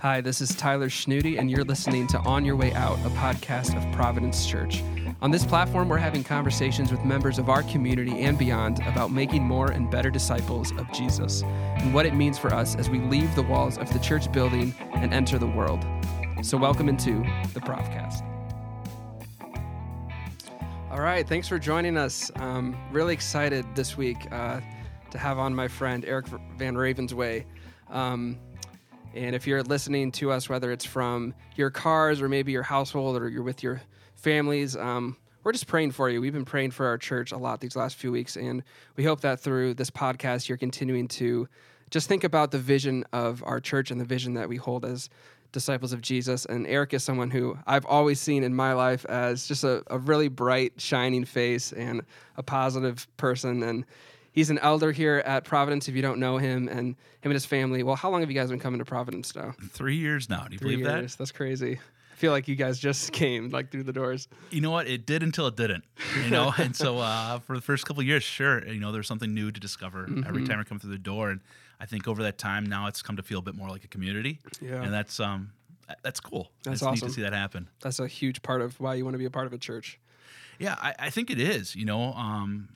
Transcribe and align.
Hi, 0.00 0.20
this 0.20 0.40
is 0.40 0.54
Tyler 0.54 0.88
Schnooty, 0.88 1.40
and 1.40 1.50
you're 1.50 1.64
listening 1.64 2.06
to 2.06 2.20
On 2.20 2.44
Your 2.44 2.54
Way 2.54 2.72
Out, 2.74 2.96
a 3.00 3.10
podcast 3.10 3.76
of 3.76 3.92
Providence 3.92 4.46
Church. 4.46 4.80
On 5.20 5.32
this 5.32 5.44
platform, 5.44 5.88
we're 5.88 5.98
having 5.98 6.22
conversations 6.22 6.92
with 6.92 7.04
members 7.04 7.36
of 7.36 7.48
our 7.48 7.64
community 7.64 8.20
and 8.20 8.38
beyond 8.38 8.78
about 8.86 9.10
making 9.10 9.42
more 9.42 9.72
and 9.72 9.90
better 9.90 10.08
disciples 10.08 10.70
of 10.78 10.88
Jesus 10.92 11.42
and 11.42 11.92
what 11.92 12.06
it 12.06 12.14
means 12.14 12.38
for 12.38 12.54
us 12.54 12.76
as 12.76 12.88
we 12.88 13.00
leave 13.00 13.34
the 13.34 13.42
walls 13.42 13.76
of 13.76 13.92
the 13.92 13.98
church 13.98 14.30
building 14.30 14.72
and 14.94 15.12
enter 15.12 15.36
the 15.36 15.48
world. 15.48 15.84
So, 16.42 16.56
welcome 16.56 16.88
into 16.88 17.14
the 17.52 17.60
Profcast. 17.60 18.22
All 20.92 21.00
right, 21.00 21.26
thanks 21.26 21.48
for 21.48 21.58
joining 21.58 21.96
us. 21.96 22.30
Um, 22.36 22.76
really 22.92 23.14
excited 23.14 23.66
this 23.74 23.96
week 23.96 24.30
uh, 24.30 24.60
to 25.10 25.18
have 25.18 25.40
on 25.40 25.56
my 25.56 25.66
friend 25.66 26.04
Eric 26.04 26.26
Van 26.56 26.76
Ravensway. 26.76 27.44
Um, 27.90 28.38
and 29.14 29.34
if 29.34 29.46
you're 29.46 29.62
listening 29.62 30.12
to 30.12 30.30
us, 30.30 30.48
whether 30.48 30.70
it's 30.72 30.84
from 30.84 31.34
your 31.56 31.70
cars 31.70 32.20
or 32.20 32.28
maybe 32.28 32.52
your 32.52 32.62
household 32.62 33.20
or 33.20 33.28
you're 33.28 33.42
with 33.42 33.62
your 33.62 33.80
families, 34.14 34.76
um, 34.76 35.16
we're 35.44 35.52
just 35.52 35.66
praying 35.66 35.92
for 35.92 36.10
you. 36.10 36.20
We've 36.20 36.32
been 36.32 36.44
praying 36.44 36.72
for 36.72 36.86
our 36.86 36.98
church 36.98 37.32
a 37.32 37.38
lot 37.38 37.60
these 37.60 37.76
last 37.76 37.96
few 37.96 38.12
weeks, 38.12 38.36
and 38.36 38.62
we 38.96 39.04
hope 39.04 39.22
that 39.22 39.40
through 39.40 39.74
this 39.74 39.90
podcast, 39.90 40.48
you're 40.48 40.58
continuing 40.58 41.08
to 41.08 41.48
just 41.90 42.08
think 42.08 42.24
about 42.24 42.50
the 42.50 42.58
vision 42.58 43.04
of 43.12 43.42
our 43.46 43.60
church 43.60 43.90
and 43.90 44.00
the 44.00 44.04
vision 44.04 44.34
that 44.34 44.48
we 44.48 44.56
hold 44.56 44.84
as 44.84 45.08
disciples 45.52 45.92
of 45.92 46.02
Jesus. 46.02 46.44
And 46.44 46.66
Eric 46.66 46.92
is 46.92 47.02
someone 47.02 47.30
who 47.30 47.58
I've 47.66 47.86
always 47.86 48.20
seen 48.20 48.44
in 48.44 48.54
my 48.54 48.74
life 48.74 49.06
as 49.06 49.46
just 49.48 49.64
a, 49.64 49.82
a 49.86 49.98
really 49.98 50.28
bright, 50.28 50.74
shining 50.78 51.24
face 51.24 51.72
and 51.72 52.02
a 52.36 52.42
positive 52.42 53.08
person. 53.16 53.62
And 53.62 53.86
he's 54.38 54.50
an 54.50 54.58
elder 54.60 54.92
here 54.92 55.16
at 55.26 55.44
Providence. 55.44 55.88
If 55.88 55.96
you 55.96 56.02
don't 56.02 56.20
know 56.20 56.38
him, 56.38 56.68
and 56.68 56.78
him 56.78 56.96
and 57.24 57.32
his 57.32 57.44
family. 57.44 57.82
Well, 57.82 57.96
how 57.96 58.08
long 58.10 58.20
have 58.20 58.30
you 58.30 58.36
guys 58.38 58.50
been 58.50 58.60
coming 58.60 58.78
to 58.78 58.84
Providence 58.84 59.34
now? 59.34 59.54
Three 59.70 59.96
years 59.96 60.28
now. 60.30 60.44
Do 60.44 60.52
you 60.52 60.58
Three 60.58 60.76
believe 60.76 60.86
years. 60.86 61.16
That's 61.16 61.32
crazy. 61.32 61.80
I 62.12 62.16
feel 62.16 62.30
like 62.32 62.46
you 62.46 62.54
guys 62.54 62.78
just 62.78 63.12
came 63.22 63.50
like 63.50 63.70
through 63.72 63.82
the 63.82 63.92
doors. 63.92 64.28
You 64.50 64.60
know 64.60 64.70
what? 64.70 64.86
It 64.86 65.06
did 65.06 65.22
until 65.24 65.48
it 65.48 65.56
didn't. 65.56 65.84
You 66.22 66.30
know, 66.30 66.54
and 66.56 66.74
so 66.74 66.98
uh, 67.10 67.40
for 67.40 67.56
the 67.56 67.62
first 67.62 67.84
couple 67.86 68.00
of 68.00 68.06
years, 68.06 68.22
sure, 68.22 68.64
you 68.66 68.80
know, 68.80 68.92
there's 68.92 69.08
something 69.08 69.34
new 69.34 69.50
to 69.50 69.58
discover 69.60 70.06
Mm-hmm. 70.06 70.28
every 70.28 70.46
time 70.46 70.58
we 70.58 70.64
come 70.64 70.78
through 70.78 70.92
the 70.92 70.98
door, 70.98 71.30
and 71.30 71.40
I 71.80 71.86
think 71.86 72.06
over 72.06 72.22
that 72.22 72.38
time 72.38 72.64
now 72.64 72.86
it's 72.86 73.02
come 73.02 73.16
to 73.16 73.22
feel 73.22 73.40
a 73.40 73.42
bit 73.42 73.56
more 73.56 73.68
like 73.68 73.82
a 73.84 73.88
community. 73.88 74.38
Yeah. 74.60 74.82
and 74.82 74.92
that's 74.94 75.18
um, 75.18 75.50
that's 76.02 76.20
cool. 76.20 76.50
That's 76.62 76.76
it's 76.76 76.82
neat 76.82 76.88
awesome. 76.90 77.08
to 77.08 77.14
see 77.14 77.22
that 77.22 77.32
happen. 77.32 77.68
That's 77.80 77.98
a 77.98 78.06
huge 78.06 78.42
part 78.42 78.62
of 78.62 78.78
why 78.78 78.94
you 78.94 79.04
want 79.04 79.14
to 79.14 79.18
be 79.18 79.24
a 79.24 79.30
part 79.30 79.46
of 79.46 79.52
a 79.52 79.58
church. 79.58 79.98
Yeah, 80.58 80.76
I, 80.78 80.94
I 80.98 81.10
think 81.10 81.30
it 81.30 81.40
is. 81.40 81.74
You 81.76 81.84
know, 81.84 82.12
um, 82.14 82.68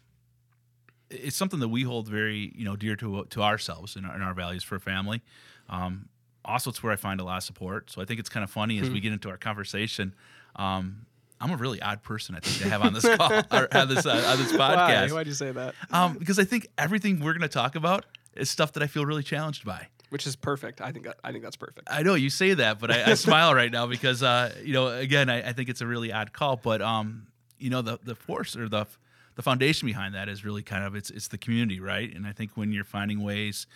it's 1.12 1.36
something 1.36 1.60
that 1.60 1.68
we 1.68 1.82
hold 1.82 2.08
very, 2.08 2.52
you 2.56 2.64
know, 2.64 2.76
dear 2.76 2.96
to 2.96 3.24
to 3.30 3.42
ourselves 3.42 3.96
and 3.96 4.06
our, 4.06 4.14
and 4.14 4.22
our 4.22 4.34
values 4.34 4.62
for 4.62 4.76
a 4.76 4.80
family. 4.80 5.22
Um, 5.68 6.08
also, 6.44 6.70
it's 6.70 6.82
where 6.82 6.92
I 6.92 6.96
find 6.96 7.20
a 7.20 7.24
lot 7.24 7.36
of 7.38 7.42
support. 7.44 7.90
So 7.90 8.02
I 8.02 8.04
think 8.04 8.18
it's 8.18 8.28
kind 8.28 8.42
of 8.42 8.50
funny 8.50 8.80
as 8.80 8.90
we 8.90 9.00
get 9.00 9.12
into 9.12 9.28
our 9.30 9.36
conversation. 9.36 10.14
Um, 10.56 11.06
I'm 11.40 11.50
a 11.50 11.56
really 11.56 11.80
odd 11.82 12.02
person, 12.02 12.34
I 12.34 12.40
think, 12.40 12.58
to 12.58 12.68
have 12.68 12.82
on 12.82 12.92
this 12.92 13.04
call 13.16 13.32
or 13.32 13.68
have 13.72 13.88
this 13.88 14.06
uh, 14.06 14.24
on 14.26 14.38
this 14.38 14.52
Why? 14.52 14.74
podcast, 14.76 15.12
Why'd 15.12 15.26
you 15.26 15.34
say 15.34 15.50
that? 15.52 15.74
um, 15.90 16.16
because 16.18 16.38
I 16.38 16.44
think 16.44 16.68
everything 16.78 17.20
we're 17.20 17.32
going 17.32 17.42
to 17.42 17.48
talk 17.48 17.74
about 17.74 18.06
is 18.34 18.50
stuff 18.50 18.72
that 18.72 18.82
I 18.82 18.86
feel 18.86 19.04
really 19.04 19.22
challenged 19.22 19.64
by. 19.64 19.88
Which 20.10 20.26
is 20.26 20.36
perfect. 20.36 20.80
I 20.80 20.92
think 20.92 21.06
I 21.24 21.32
think 21.32 21.42
that's 21.42 21.56
perfect. 21.56 21.88
I 21.90 22.02
know 22.02 22.14
you 22.14 22.28
say 22.28 22.54
that, 22.54 22.78
but 22.78 22.90
I, 22.90 23.12
I 23.12 23.14
smile 23.14 23.54
right 23.54 23.72
now 23.72 23.86
because 23.86 24.22
uh, 24.22 24.54
you 24.62 24.72
know, 24.72 24.88
again, 24.88 25.30
I, 25.30 25.48
I 25.48 25.52
think 25.52 25.68
it's 25.68 25.80
a 25.80 25.86
really 25.86 26.12
odd 26.12 26.32
call, 26.32 26.56
but 26.56 26.82
um, 26.82 27.28
you 27.58 27.70
know, 27.70 27.82
the 27.82 27.98
the 28.04 28.14
force 28.14 28.56
or 28.56 28.68
the 28.68 28.86
the 29.34 29.42
foundation 29.42 29.86
behind 29.86 30.14
that 30.14 30.28
is 30.28 30.44
really 30.44 30.62
kind 30.62 30.84
of 30.84 30.94
it's 30.94 31.10
it's 31.10 31.28
the 31.28 31.38
community, 31.38 31.80
right? 31.80 32.14
And 32.14 32.26
I 32.26 32.32
think 32.32 32.56
when 32.56 32.72
you're 32.72 32.84
finding 32.84 33.22
ways 33.22 33.66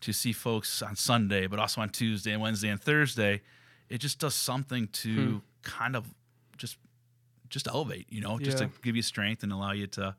to 0.00 0.12
see 0.12 0.32
folks 0.32 0.82
on 0.82 0.96
Sunday, 0.96 1.46
but 1.46 1.58
also 1.58 1.80
on 1.80 1.88
Tuesday 1.88 2.32
and 2.32 2.42
Wednesday 2.42 2.68
and 2.68 2.80
Thursday, 2.80 3.42
it 3.88 3.98
just 3.98 4.18
does 4.18 4.34
something 4.34 4.88
to 4.88 5.14
hmm. 5.14 5.36
kind 5.62 5.96
of 5.96 6.06
just 6.56 6.78
just 7.48 7.68
elevate, 7.68 8.06
you 8.08 8.20
know, 8.20 8.38
just 8.38 8.60
Yeah. 8.60 8.66
to 8.66 8.72
give 8.82 8.96
you 8.96 9.02
strength 9.02 9.42
and 9.42 9.52
allow 9.52 9.72
you 9.72 9.86
to 9.88 10.16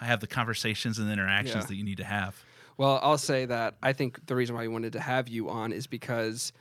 have 0.00 0.20
the 0.20 0.26
conversations 0.26 0.98
and 0.98 1.10
interactions 1.10 1.62
Yeah. 1.62 1.68
that 1.68 1.74
you 1.76 1.84
need 1.84 1.96
to 1.96 2.04
have. 2.04 2.44
Well, 2.76 3.00
I'll 3.02 3.18
say 3.18 3.46
that 3.46 3.76
I 3.82 3.92
think 3.92 4.26
the 4.26 4.34
reason 4.34 4.54
why 4.54 4.62
we 4.62 4.68
wanted 4.68 4.92
to 4.94 5.00
have 5.00 5.28
you 5.28 5.48
on 5.48 5.72
is 5.72 5.86
because 5.86 6.52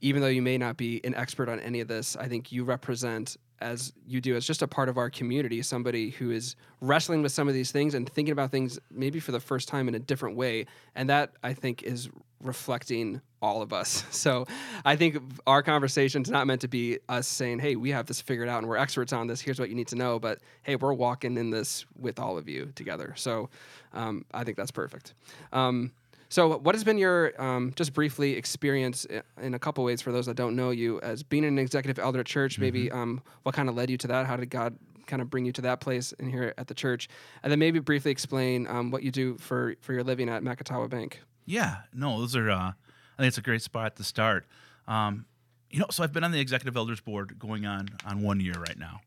even 0.00 0.20
though 0.20 0.28
you 0.28 0.42
may 0.42 0.58
not 0.58 0.76
be 0.76 1.00
an 1.04 1.14
expert 1.14 1.48
on 1.48 1.60
any 1.60 1.80
of 1.80 1.88
this, 1.88 2.16
I 2.16 2.28
think 2.28 2.52
you 2.52 2.64
represent, 2.64 3.36
as 3.60 3.92
you 4.06 4.20
do, 4.20 4.36
as 4.36 4.46
just 4.46 4.62
a 4.62 4.66
part 4.66 4.88
of 4.88 4.98
our 4.98 5.10
community, 5.10 5.62
somebody 5.62 6.10
who 6.10 6.30
is 6.30 6.56
wrestling 6.80 7.22
with 7.22 7.32
some 7.32 7.48
of 7.48 7.54
these 7.54 7.70
things 7.70 7.94
and 7.94 8.08
thinking 8.08 8.32
about 8.32 8.50
things 8.50 8.78
maybe 8.90 9.20
for 9.20 9.32
the 9.32 9.40
first 9.40 9.68
time 9.68 9.88
in 9.88 9.94
a 9.94 9.98
different 9.98 10.36
way. 10.36 10.66
And 10.94 11.08
that, 11.10 11.32
I 11.42 11.52
think, 11.52 11.82
is 11.82 12.08
reflecting 12.42 13.20
all 13.42 13.62
of 13.62 13.72
us. 13.72 14.04
So 14.20 14.46
I 14.84 14.96
think 14.96 15.16
our 15.46 15.62
conversation 15.62 16.20
is 16.20 16.30
not 16.30 16.46
meant 16.46 16.60
to 16.60 16.68
be 16.68 16.98
us 17.08 17.26
saying, 17.26 17.60
hey, 17.60 17.74
we 17.74 17.90
have 17.90 18.04
this 18.04 18.20
figured 18.20 18.48
out 18.48 18.58
and 18.58 18.68
we're 18.68 18.76
experts 18.76 19.14
on 19.14 19.26
this. 19.28 19.40
Here's 19.40 19.58
what 19.58 19.70
you 19.70 19.74
need 19.74 19.88
to 19.88 19.96
know. 19.96 20.18
But 20.18 20.40
hey, 20.62 20.76
we're 20.76 20.92
walking 20.92 21.38
in 21.38 21.48
this 21.48 21.86
with 21.98 22.18
all 22.18 22.36
of 22.36 22.50
you 22.50 22.70
together. 22.74 23.14
So 23.16 23.48
um, 23.94 24.26
I 24.34 24.44
think 24.44 24.58
that's 24.58 24.70
perfect. 24.70 25.14
Um, 25.52 25.92
so, 26.30 26.58
what 26.58 26.76
has 26.76 26.84
been 26.84 26.96
your 26.96 27.40
um, 27.42 27.72
just 27.74 27.92
briefly 27.92 28.36
experience 28.36 29.04
in 29.42 29.52
a 29.52 29.58
couple 29.58 29.82
ways 29.82 30.00
for 30.00 30.12
those 30.12 30.26
that 30.26 30.36
don't 30.36 30.54
know 30.54 30.70
you 30.70 31.00
as 31.00 31.24
being 31.24 31.44
an 31.44 31.58
executive 31.58 31.98
elder 31.98 32.20
at 32.20 32.26
church? 32.26 32.56
Maybe 32.60 32.88
um, 32.92 33.20
what 33.42 33.56
kind 33.56 33.68
of 33.68 33.74
led 33.74 33.90
you 33.90 33.96
to 33.98 34.06
that? 34.06 34.26
How 34.26 34.36
did 34.36 34.48
God 34.48 34.78
kind 35.08 35.20
of 35.20 35.28
bring 35.28 35.44
you 35.44 35.50
to 35.50 35.62
that 35.62 35.80
place 35.80 36.12
in 36.12 36.30
here 36.30 36.54
at 36.56 36.68
the 36.68 36.74
church? 36.74 37.08
And 37.42 37.50
then 37.50 37.58
maybe 37.58 37.80
briefly 37.80 38.12
explain 38.12 38.68
um, 38.68 38.92
what 38.92 39.02
you 39.02 39.10
do 39.10 39.38
for 39.38 39.74
for 39.80 39.92
your 39.92 40.04
living 40.04 40.28
at 40.28 40.44
Macatawa 40.44 40.88
Bank. 40.88 41.20
Yeah, 41.46 41.78
no, 41.92 42.20
those 42.20 42.36
are. 42.36 42.48
Uh, 42.48 42.72
I 43.18 43.22
think 43.22 43.28
it's 43.28 43.38
a 43.38 43.42
great 43.42 43.62
spot 43.62 43.96
to 43.96 44.04
start. 44.04 44.46
Um, 44.86 45.26
you 45.68 45.80
know, 45.80 45.86
so 45.90 46.04
I've 46.04 46.12
been 46.12 46.22
on 46.22 46.30
the 46.30 46.40
executive 46.40 46.76
elders 46.76 47.00
board 47.00 47.40
going 47.40 47.66
on 47.66 47.88
on 48.06 48.22
one 48.22 48.38
year 48.38 48.54
right 48.54 48.78
now, 48.78 49.00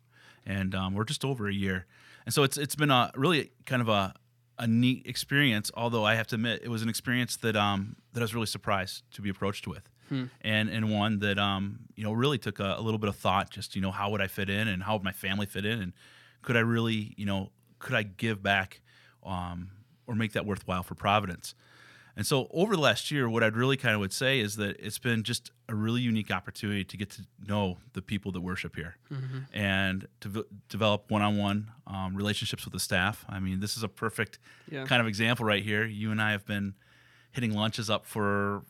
and 0.46 0.76
um, 0.76 0.94
we're 0.94 1.06
just 1.06 1.24
over 1.24 1.48
a 1.48 1.54
year, 1.54 1.86
and 2.26 2.34
so 2.34 2.44
it's 2.44 2.58
it's 2.58 2.76
been 2.76 2.92
a 2.92 3.12
really 3.16 3.52
kind 3.66 3.82
of 3.82 3.88
a 3.88 4.14
a 4.60 4.68
neat 4.68 5.06
experience. 5.06 5.72
Although 5.76 6.06
I 6.06 6.16
have 6.16 6.28
to 6.28 6.36
admit, 6.36 6.62
it 6.64 6.70
was 6.70 6.82
an 6.82 6.90
experience 6.90 7.38
that 7.38 7.56
um, 7.56 7.96
that 8.14 8.20
I 8.22 8.24
was 8.24 8.34
really 8.34 8.46
surprised 8.48 9.04
to 9.14 9.22
be 9.22 9.30
approached 9.30 9.68
with, 9.68 9.90
and 10.42 10.70
and 10.70 10.92
one 10.92 11.20
that 11.20 11.40
um, 11.40 11.80
you 11.96 12.04
know 12.04 12.14
really 12.14 12.38
took 12.38 12.60
a, 12.60 12.76
a 12.78 12.82
little 12.82 13.00
bit 13.00 13.10
of 13.10 13.16
thought. 13.16 13.50
Just 13.50 13.76
you 13.76 13.82
know, 13.82 13.92
how 13.92 14.10
would 14.12 14.22
I 14.22 14.28
fit 14.28 14.50
in, 14.50 14.68
and 14.68 14.84
how 14.84 14.94
would 14.94 15.04
my 15.04 15.12
family 15.12 15.46
fit 15.46 15.66
in, 15.66 15.82
and 15.82 15.94
could 16.42 16.56
I 16.56 16.62
really 16.62 17.14
you 17.18 17.26
know 17.26 17.50
could 17.80 17.96
I 17.96 18.04
give 18.04 18.42
back, 18.44 18.82
um, 19.24 19.72
or 20.08 20.16
make 20.16 20.34
that 20.34 20.46
worthwhile 20.46 20.84
for 20.84 20.96
Providence. 20.96 21.56
And 22.16 22.28
so 22.28 22.48
over 22.52 22.76
the 22.76 22.82
last 22.82 23.10
year, 23.10 23.28
what 23.28 23.44
I'd 23.44 23.56
really 23.56 23.76
kind 23.76 23.96
of 23.96 24.00
would 24.00 24.14
say 24.14 24.40
is 24.40 24.56
that 24.58 24.80
it's 24.80 25.00
been 25.00 25.24
just 25.24 25.50
a 25.68 25.74
really 25.74 26.02
unique 26.02 26.30
opportunity 26.30 26.84
to 26.84 26.96
get 26.98 27.10
to 27.12 27.24
know 27.48 27.78
the 27.94 28.02
people 28.04 28.32
that 28.34 28.42
worship 28.42 28.76
here 28.76 28.98
and 29.52 30.08
to 30.20 30.30
v- 30.30 30.44
develop 30.70 31.10
one-on-one 31.10 31.72
um, 31.88 32.16
relationships 32.16 32.66
with 32.66 32.74
the 32.74 32.80
staff. 32.80 33.26
I 33.28 33.40
mean, 33.40 33.60
this 33.62 33.76
is 33.78 33.84
a 33.84 33.88
perfect 33.88 34.38
Yeah. 34.70 34.86
kind 34.86 35.02
of 35.02 35.08
example 35.08 35.44
right 35.46 35.64
here. 35.64 35.86
You 35.86 36.12
and 36.12 36.22
I 36.22 36.32
have 36.32 36.46
been 36.46 36.76
hitting 37.32 37.54
lunches 37.54 37.90
up 37.90 38.06
for, 38.06 38.64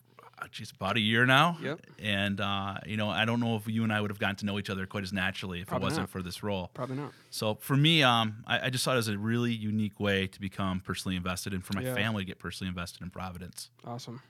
geez, 0.52 0.72
about 0.72 0.98
a 0.98 1.00
year 1.00 1.26
now. 1.26 1.58
Yep. 1.62 1.80
And, 2.02 2.40
uh, 2.42 2.76
you 2.86 2.98
know, 2.98 3.10
I 3.10 3.26
don't 3.26 3.40
know 3.40 3.56
if 3.56 3.68
you 3.68 3.84
and 3.84 3.92
I 3.94 4.02
would 4.02 4.12
have 4.12 4.20
gotten 4.20 4.36
to 4.38 4.46
know 4.46 4.60
each 4.60 4.70
other 4.70 4.86
quite 4.86 5.04
as 5.04 5.14
naturally 5.14 5.62
if 5.62 5.68
Probably 5.68 5.86
it 5.86 5.90
wasn't 5.90 6.02
not. 6.04 6.10
for 6.10 6.22
this 6.22 6.44
role. 6.44 6.70
Probably 6.74 6.96
not. 6.98 7.12
So 7.30 7.56
for 7.56 7.76
me, 7.78 8.04
um, 8.04 8.44
I, 8.48 8.68
I 8.68 8.70
just 8.70 8.84
saw 8.84 8.94
it 8.94 8.98
as 8.98 9.08
a 9.08 9.18
really 9.18 9.54
unique 9.54 10.00
way 10.00 10.28
to 10.28 10.40
become 10.42 10.80
personally 10.80 11.16
invested 11.16 11.54
and 11.54 11.64
for 11.64 11.74
my 11.76 11.82
Yeah. 11.84 11.96
family 11.96 12.24
to 12.24 12.28
get 12.28 12.40
personally 12.40 12.70
invested 12.70 13.02
in 13.02 13.10
Providence. 13.10 13.70
Awesome. 13.86 14.22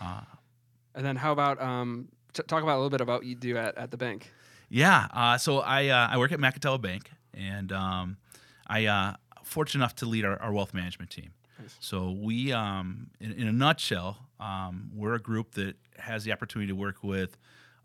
Uh, 0.00 0.20
And 0.94 1.04
then 1.04 1.16
how 1.16 1.32
about 1.32 1.60
um, 1.60 2.08
t- 2.32 2.42
talk 2.46 2.62
about 2.62 2.74
a 2.74 2.80
little 2.80 2.90
bit 2.90 3.00
about 3.00 3.20
what 3.20 3.26
you 3.26 3.34
do 3.34 3.56
at, 3.56 3.76
at 3.78 3.90
the 3.90 3.96
bank? 3.96 4.32
yeah, 4.68 5.08
uh, 5.12 5.38
so 5.38 5.60
I 5.60 5.88
uh, 5.88 6.08
I 6.10 6.18
work 6.18 6.32
at 6.32 6.38
Macatawa 6.40 6.80
Bank, 6.80 7.10
and 7.32 7.70
um, 7.72 8.16
I 8.66 8.86
uh, 8.86 9.14
fortunate 9.44 9.80
enough 9.84 9.94
to 9.96 10.06
lead 10.06 10.24
our, 10.24 10.40
our 10.40 10.52
wealth 10.52 10.72
management 10.74 11.10
team. 11.10 11.30
Nice. 11.60 11.76
So 11.80 12.10
we, 12.10 12.52
um, 12.52 13.10
in, 13.20 13.32
in 13.32 13.48
a 13.48 13.52
nutshell, 13.52 14.18
um, 14.40 14.90
we're 14.94 15.14
a 15.14 15.20
group 15.20 15.52
that 15.52 15.76
has 15.98 16.24
the 16.24 16.32
opportunity 16.32 16.68
to 16.68 16.74
work 16.76 17.02
with 17.02 17.36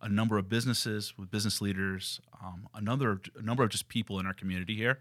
a 0.01 0.09
number 0.09 0.37
of 0.37 0.49
businesses, 0.49 1.13
with 1.17 1.29
business 1.29 1.61
leaders, 1.61 2.21
um, 2.43 2.67
another 2.73 3.19
a 3.37 3.41
number 3.41 3.63
of 3.63 3.69
just 3.69 3.87
people 3.89 4.19
in 4.19 4.25
our 4.25 4.33
community 4.33 4.75
here. 4.75 4.99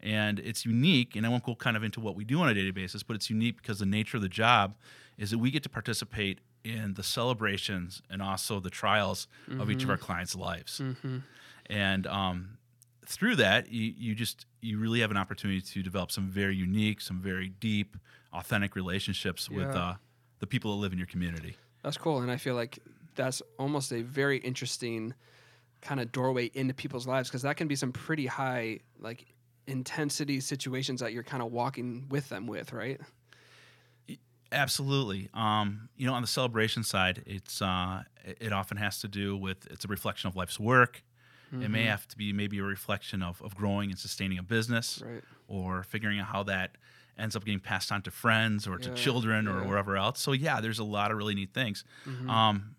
And 0.00 0.38
it's 0.40 0.64
unique, 0.66 1.16
and 1.16 1.24
I 1.24 1.28
won't 1.28 1.44
go 1.44 1.54
kind 1.54 1.76
of 1.76 1.82
into 1.82 2.00
what 2.00 2.16
we 2.16 2.24
do 2.24 2.40
on 2.40 2.48
a 2.48 2.54
daily 2.54 2.70
basis, 2.70 3.02
but 3.02 3.14
it's 3.16 3.30
unique 3.30 3.56
because 3.62 3.78
the 3.78 3.86
nature 3.86 4.18
of 4.18 4.22
the 4.22 4.28
job 4.28 4.74
is 5.16 5.30
that 5.30 5.38
we 5.38 5.50
get 5.50 5.62
to 5.62 5.68
participate 5.68 6.40
in 6.64 6.94
the 6.94 7.02
celebrations 7.02 8.02
and 8.10 8.20
also 8.20 8.60
the 8.60 8.70
trials 8.70 9.26
of 9.60 9.70
each 9.70 9.84
of 9.84 9.90
our 9.90 9.96
clients' 9.96 10.34
lives. 10.34 10.80
And 11.66 12.06
um, 12.06 12.58
through 13.08 13.36
that, 13.36 13.70
you, 13.70 13.92
you 13.96 14.14
just 14.14 14.46
you 14.60 14.78
really 14.78 15.00
have 15.00 15.10
an 15.10 15.16
opportunity 15.16 15.60
to 15.60 15.82
develop 15.82 16.10
some 16.10 16.28
very 16.28 16.56
unique, 16.56 17.00
some 17.00 17.20
very 17.20 17.48
deep, 17.48 17.96
authentic 18.32 18.76
relationships 18.76 19.48
with 19.48 19.68
uh, 19.68 19.94
the 20.40 20.46
people 20.46 20.72
that 20.72 20.80
live 20.80 20.92
in 20.92 20.98
your 20.98 21.06
community. 21.06 21.56
That's 21.82 21.96
cool, 21.96 22.18
and 22.18 22.30
I 22.30 22.36
feel 22.36 22.54
like 22.54 22.78
that's 23.14 23.42
almost 23.58 23.92
a 23.92 24.02
very 24.02 24.38
interesting 24.38 25.14
kind 25.80 26.00
of 26.00 26.10
doorway 26.12 26.50
into 26.54 26.74
people's 26.74 27.06
lives 27.06 27.28
because 27.28 27.42
that 27.42 27.56
can 27.56 27.68
be 27.68 27.76
some 27.76 27.92
pretty 27.92 28.26
high 28.26 28.80
like 28.98 29.26
intensity 29.66 30.40
situations 30.40 31.00
that 31.00 31.12
you're 31.12 31.22
kind 31.22 31.42
of 31.42 31.52
walking 31.52 32.06
with 32.08 32.28
them 32.28 32.46
with, 32.46 32.72
right? 32.72 33.00
Absolutely. 34.52 35.28
Um, 35.34 35.88
you 35.96 36.06
know, 36.06 36.14
on 36.14 36.22
the 36.22 36.28
celebration 36.28 36.84
side, 36.84 37.22
it's 37.26 37.60
uh, 37.60 38.02
it 38.24 38.38
it 38.40 38.52
often 38.52 38.76
has 38.76 39.00
to 39.00 39.08
do 39.08 39.36
with 39.36 39.66
it's 39.70 39.84
a 39.84 39.88
reflection 39.88 40.28
of 40.28 40.36
life's 40.36 40.60
work. 40.60 41.02
It 41.52 41.70
may 41.70 41.84
Mhm. 41.84 41.90
have 41.90 42.08
to 42.08 42.16
be 42.16 42.32
maybe 42.32 42.58
a 42.58 42.62
reflection 42.64 43.22
of, 43.22 43.40
of 43.40 43.54
growing 43.54 43.90
and 43.90 43.98
sustaining 43.98 44.38
a 44.38 44.42
business, 44.42 45.00
Right. 45.04 45.22
or 45.46 45.82
figuring 45.84 46.18
out 46.18 46.26
how 46.28 46.42
that 46.44 46.76
ends 47.16 47.34
up 47.36 47.44
getting 47.44 47.60
passed 47.60 47.90
on 47.92 48.02
to 48.02 48.10
friends 48.10 48.66
or 48.66 48.78
to 48.78 48.88
Yeah, 48.90 48.94
children 48.96 49.46
or 49.48 49.60
yeah. 49.62 49.66
wherever 49.68 49.96
else. 49.96 50.20
So 50.20 50.32
yeah, 50.32 50.60
there's 50.60 50.78
a 50.80 50.84
lot 50.84 51.10
of 51.10 51.16
really 51.16 51.34
neat 51.34 51.54
things. 51.54 51.84
Mhm. 52.04 52.28
Um, 52.28 52.76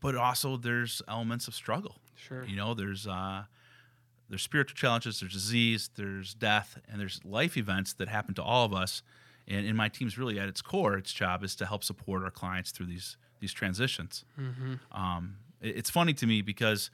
but 0.00 0.14
also 0.16 0.56
there's 0.56 1.00
elements 1.08 1.48
of 1.48 1.54
struggle. 1.54 2.00
sure. 2.16 2.44
You 2.44 2.56
know, 2.56 2.74
there's 2.74 3.06
uh, 3.06 3.44
there's 4.28 4.42
spiritual 4.42 4.76
challenges, 4.76 5.20
there's 5.20 5.32
disease, 5.34 5.90
there's 5.96 6.32
death, 6.34 6.78
and 6.88 6.98
there's 7.00 7.22
life 7.24 7.56
events 7.58 7.92
that 7.94 8.08
happen 8.08 8.34
to 8.34 8.42
all 8.42 8.64
of 8.64 8.72
us. 8.72 9.02
And 9.46 9.66
in 9.66 9.76
my 9.76 9.88
team's 9.90 10.16
really 10.16 10.38
at 10.40 10.48
its 10.48 10.62
core, 10.62 10.96
its 10.96 11.12
job 11.12 11.44
is 11.44 11.54
to 11.56 11.66
help 11.66 11.84
support 11.84 12.22
our 12.24 12.30
clients 12.30 12.70
through 12.70 12.86
these 12.86 13.16
these 13.40 13.52
transitions. 13.52 14.24
Mhm. 14.38 14.80
Um, 14.90 15.36
it- 15.60 15.76
it's 15.76 15.90
funny 15.90 16.14
to 16.14 16.26
me 16.26 16.40
because 16.40 16.90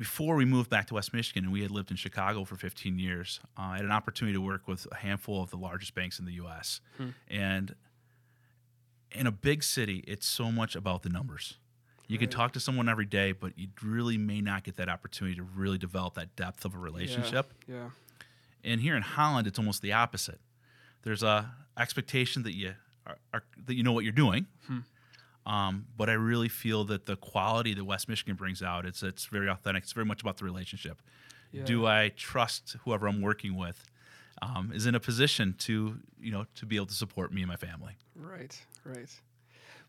before 0.00 0.34
we 0.34 0.46
moved 0.46 0.70
back 0.70 0.86
to 0.86 0.94
West 0.94 1.12
Michigan 1.12 1.44
and 1.44 1.52
we 1.52 1.60
had 1.60 1.70
lived 1.70 1.90
in 1.90 1.96
Chicago 1.98 2.46
for 2.46 2.56
15 2.56 2.98
years, 2.98 3.38
uh, 3.58 3.64
I 3.64 3.76
had 3.76 3.84
an 3.84 3.90
opportunity 3.90 4.32
to 4.32 4.40
work 4.40 4.66
with 4.66 4.86
a 4.90 4.96
handful 4.96 5.42
of 5.42 5.50
the 5.50 5.58
largest 5.58 5.94
banks 5.94 6.18
in 6.18 6.24
the 6.24 6.32
U.S. 6.32 6.80
Hmm. 6.96 7.08
And 7.28 7.74
in 9.12 9.26
a 9.26 9.30
big 9.30 9.62
city, 9.62 10.02
it's 10.08 10.26
so 10.26 10.50
much 10.50 10.74
about 10.74 11.02
the 11.02 11.10
numbers. 11.10 11.58
You 12.06 12.16
can 12.16 12.30
talk 12.30 12.54
to 12.54 12.60
someone 12.60 12.88
every 12.88 13.04
day, 13.04 13.32
but 13.32 13.58
you 13.58 13.68
really 13.82 14.16
may 14.16 14.40
not 14.40 14.64
get 14.64 14.76
that 14.78 14.88
opportunity 14.88 15.36
to 15.36 15.42
really 15.42 15.76
develop 15.76 16.14
that 16.14 16.34
depth 16.34 16.64
of 16.64 16.74
a 16.74 16.78
relationship. 16.78 17.52
Yeah. 17.68 17.90
And 18.64 18.80
here 18.80 18.96
in 18.96 19.02
Holland, 19.02 19.46
it's 19.46 19.58
almost 19.58 19.82
the 19.82 19.92
opposite. 19.92 20.40
There's 21.02 21.22
a 21.22 21.52
expectation 21.76 22.42
that 22.44 22.54
you 22.54 22.72
are, 23.06 23.18
are 23.34 23.42
that 23.66 23.74
you 23.74 23.82
know 23.82 23.92
what 23.92 24.04
you're 24.04 24.12
doing. 24.12 24.46
Hmm. 24.66 24.78
Um, 25.46 25.86
but 25.96 26.10
I 26.10 26.14
really 26.14 26.48
feel 26.48 26.84
that 26.84 27.06
the 27.06 27.16
quality 27.16 27.74
that 27.74 27.84
West 27.84 28.08
Michigan 28.08 28.36
brings 28.36 28.62
out, 28.62 28.84
it's 28.84 29.02
it's 29.02 29.26
very 29.26 29.48
authentic. 29.48 29.84
It's 29.84 29.92
very 29.92 30.06
much 30.06 30.20
about 30.20 30.36
the 30.36 30.44
relationship. 30.44 31.00
Yeah. 31.52 31.64
Do 31.64 31.86
I 31.86 32.12
trust 32.16 32.76
whoever 32.84 33.08
I'm 33.08 33.20
working 33.22 33.56
with 33.56 33.90
um, 34.42 34.70
is 34.72 34.86
in 34.86 34.94
a 34.94 35.00
position 35.00 35.54
to 35.60 35.98
you 36.20 36.30
know 36.32 36.46
to 36.56 36.66
be 36.66 36.76
able 36.76 36.86
to 36.86 36.94
support 36.94 37.32
me 37.32 37.42
and 37.42 37.48
my 37.48 37.56
family? 37.56 37.96
Right, 38.14 38.58
right. 38.84 39.08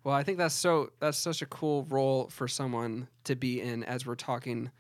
Well, 0.04 0.16
I 0.16 0.24
think 0.24 0.38
that's 0.38 0.56
so 0.56 0.92
that's 1.00 1.18
such 1.18 1.42
a 1.42 1.46
cool 1.46 1.84
role 1.90 2.28
for 2.30 2.48
someone 2.48 3.08
to 3.26 3.36
be 3.36 3.62
in 3.62 3.84
as 3.84 4.06
we're 4.06 4.16
talking 4.16 4.72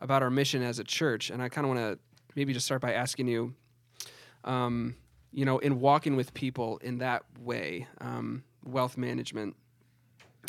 about 0.00 0.22
our 0.22 0.30
mission 0.30 0.62
as 0.62 0.78
a 0.78 0.84
church. 0.84 1.30
And 1.30 1.42
I 1.42 1.48
kind 1.48 1.64
of 1.64 1.74
want 1.74 1.80
to 1.80 1.98
maybe 2.34 2.52
just 2.52 2.66
start 2.66 2.82
by 2.82 2.92
asking 2.92 3.28
you, 3.28 3.54
um, 4.44 4.94
you 5.32 5.44
know, 5.44 5.58
in 5.58 5.80
walking 5.80 6.16
with 6.16 6.34
people 6.34 6.78
in 6.78 6.98
that 6.98 7.24
way, 7.40 7.86
um, 8.00 8.44
wealth 8.64 8.96
management. 8.96 9.56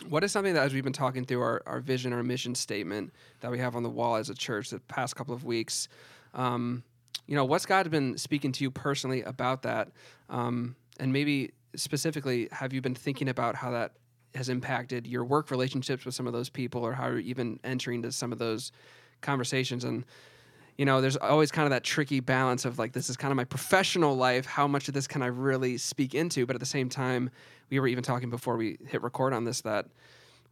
What 0.07 0.23
is 0.23 0.31
something 0.31 0.53
that, 0.53 0.63
as 0.63 0.73
we've 0.73 0.83
been 0.83 0.93
talking 0.93 1.25
through 1.25 1.41
our, 1.41 1.61
our 1.65 1.79
vision, 1.79 2.13
our 2.13 2.23
mission 2.23 2.55
statement 2.55 3.13
that 3.41 3.51
we 3.51 3.59
have 3.59 3.75
on 3.75 3.83
the 3.83 3.89
wall 3.89 4.15
as 4.15 4.29
a 4.29 4.35
church 4.35 4.69
the 4.69 4.79
past 4.81 5.15
couple 5.15 5.33
of 5.33 5.43
weeks, 5.43 5.89
um, 6.33 6.83
you 7.27 7.35
know, 7.35 7.45
what's 7.45 7.65
God 7.65 7.89
been 7.91 8.17
speaking 8.17 8.51
to 8.53 8.63
you 8.63 8.71
personally 8.71 9.21
about 9.23 9.63
that? 9.63 9.89
Um, 10.29 10.75
and 10.99 11.11
maybe 11.13 11.51
specifically, 11.75 12.47
have 12.51 12.73
you 12.73 12.81
been 12.81 12.95
thinking 12.95 13.29
about 13.29 13.55
how 13.55 13.71
that 13.71 13.93
has 14.35 14.49
impacted 14.49 15.05
your 15.05 15.23
work 15.25 15.51
relationships 15.51 16.05
with 16.05 16.15
some 16.15 16.27
of 16.27 16.33
those 16.33 16.49
people 16.49 16.81
or 16.81 16.93
how 16.93 17.07
you're 17.07 17.19
even 17.19 17.59
entering 17.63 17.97
into 17.97 18.11
some 18.11 18.31
of 18.31 18.39
those 18.39 18.71
conversations? 19.21 19.83
And, 19.83 20.05
you 20.79 20.85
know, 20.85 21.01
there's 21.01 21.17
always 21.17 21.51
kind 21.51 21.65
of 21.65 21.71
that 21.71 21.83
tricky 21.83 22.21
balance 22.21 22.63
of 22.63 22.79
like, 22.79 22.93
this 22.93 23.09
is 23.09 23.17
kind 23.17 23.33
of 23.33 23.35
my 23.35 23.43
professional 23.43 24.15
life. 24.15 24.45
How 24.45 24.65
much 24.65 24.87
of 24.87 24.93
this 24.93 25.07
can 25.07 25.21
I 25.21 25.25
really 25.25 25.77
speak 25.77 26.15
into? 26.15 26.45
But 26.45 26.55
at 26.55 26.61
the 26.61 26.65
same 26.65 26.87
time, 26.87 27.31
we 27.69 27.81
were 27.81 27.87
even 27.87 28.01
talking 28.01 28.29
before 28.29 28.55
we 28.55 28.77
hit 28.87 29.03
record 29.03 29.33
on 29.33 29.43
this 29.43 29.59
that 29.63 29.87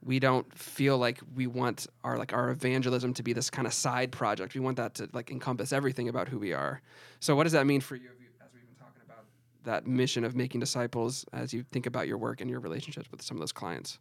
we 0.03 0.19
don't 0.19 0.53
feel 0.53 0.97
like 0.97 1.21
we 1.33 1.47
want 1.47 1.87
our 2.03 2.17
like 2.17 2.33
our 2.33 2.49
evangelism 2.49 3.13
to 3.13 3.23
be 3.23 3.31
this 3.31 3.49
kind 3.49 3.65
of 3.65 3.73
side 3.73 4.11
project. 4.11 4.53
We 4.53 4.59
want 4.59 4.75
that 4.75 4.95
to 4.95 5.07
like 5.13 5.31
encompass 5.31 5.71
everything 5.71 6.09
about 6.09 6.27
who 6.27 6.39
we 6.39 6.51
are. 6.51 6.81
So 7.21 7.33
what 7.33 7.43
does 7.43 7.53
that 7.53 7.65
mean 7.65 7.79
for 7.79 7.95
you 7.95 8.09
as 8.41 8.49
we've 8.53 8.67
been 8.67 8.75
talking 8.75 9.03
about 9.05 9.23
that 9.63 9.87
mission 9.87 10.25
of 10.25 10.35
making 10.35 10.59
disciples 10.59 11.23
as 11.31 11.53
you 11.53 11.63
think 11.63 11.85
about 11.85 12.05
your 12.05 12.17
work 12.17 12.41
and 12.41 12.49
your 12.49 12.59
relationships 12.59 13.09
with 13.09 13.21
some 13.21 13.37
of 13.37 13.39
those 13.39 13.53
clients? 13.53 13.97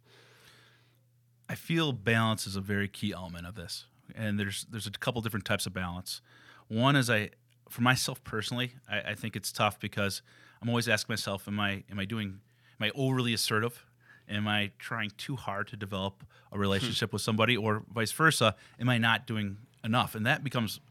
I 1.47 1.55
feel 1.55 1.93
balance 1.93 2.45
is 2.45 2.57
a 2.57 2.61
very 2.61 2.89
key 2.89 3.13
element 3.13 3.47
of 3.47 3.55
this, 3.55 3.85
and 4.17 4.39
there's 4.39 4.65
there's 4.69 4.87
a 4.87 4.91
couple 4.91 5.21
different 5.21 5.45
types 5.45 5.65
of 5.65 5.73
balance. 5.73 6.21
One 6.67 6.95
is 6.95 7.09
I, 7.09 7.29
for 7.69 7.81
myself 7.81 8.23
personally, 8.23 8.73
I, 8.89 9.11
I 9.11 9.15
think 9.15 9.35
it's 9.35 9.51
tough 9.51 9.79
because 9.79 10.21
I'm 10.61 10.69
always 10.69 10.89
asking 10.89 11.13
myself, 11.13 11.47
am 11.47 11.59
I 11.59 11.83
am 11.91 11.99
I 11.99 12.05
doing 12.05 12.39
am 12.79 12.85
I 12.87 12.91
overly 12.95 13.33
assertive? 13.33 13.85
Am 14.29 14.45
I 14.47 14.71
trying 14.77 15.11
too 15.17 15.37
hard 15.37 15.67
to 15.69 15.77
develop 15.77 16.23
a 16.51 16.59
relationship 16.59 17.13
with 17.13 17.21
somebody, 17.21 17.55
or 17.55 17.83
vice 17.93 18.11
versa? 18.11 18.55
Am 18.79 18.89
I 18.89 18.97
not 18.97 19.25
doing 19.25 19.57
enough? 19.85 20.15
And 20.15 20.25
that 20.25 20.43
becomes 20.43 20.81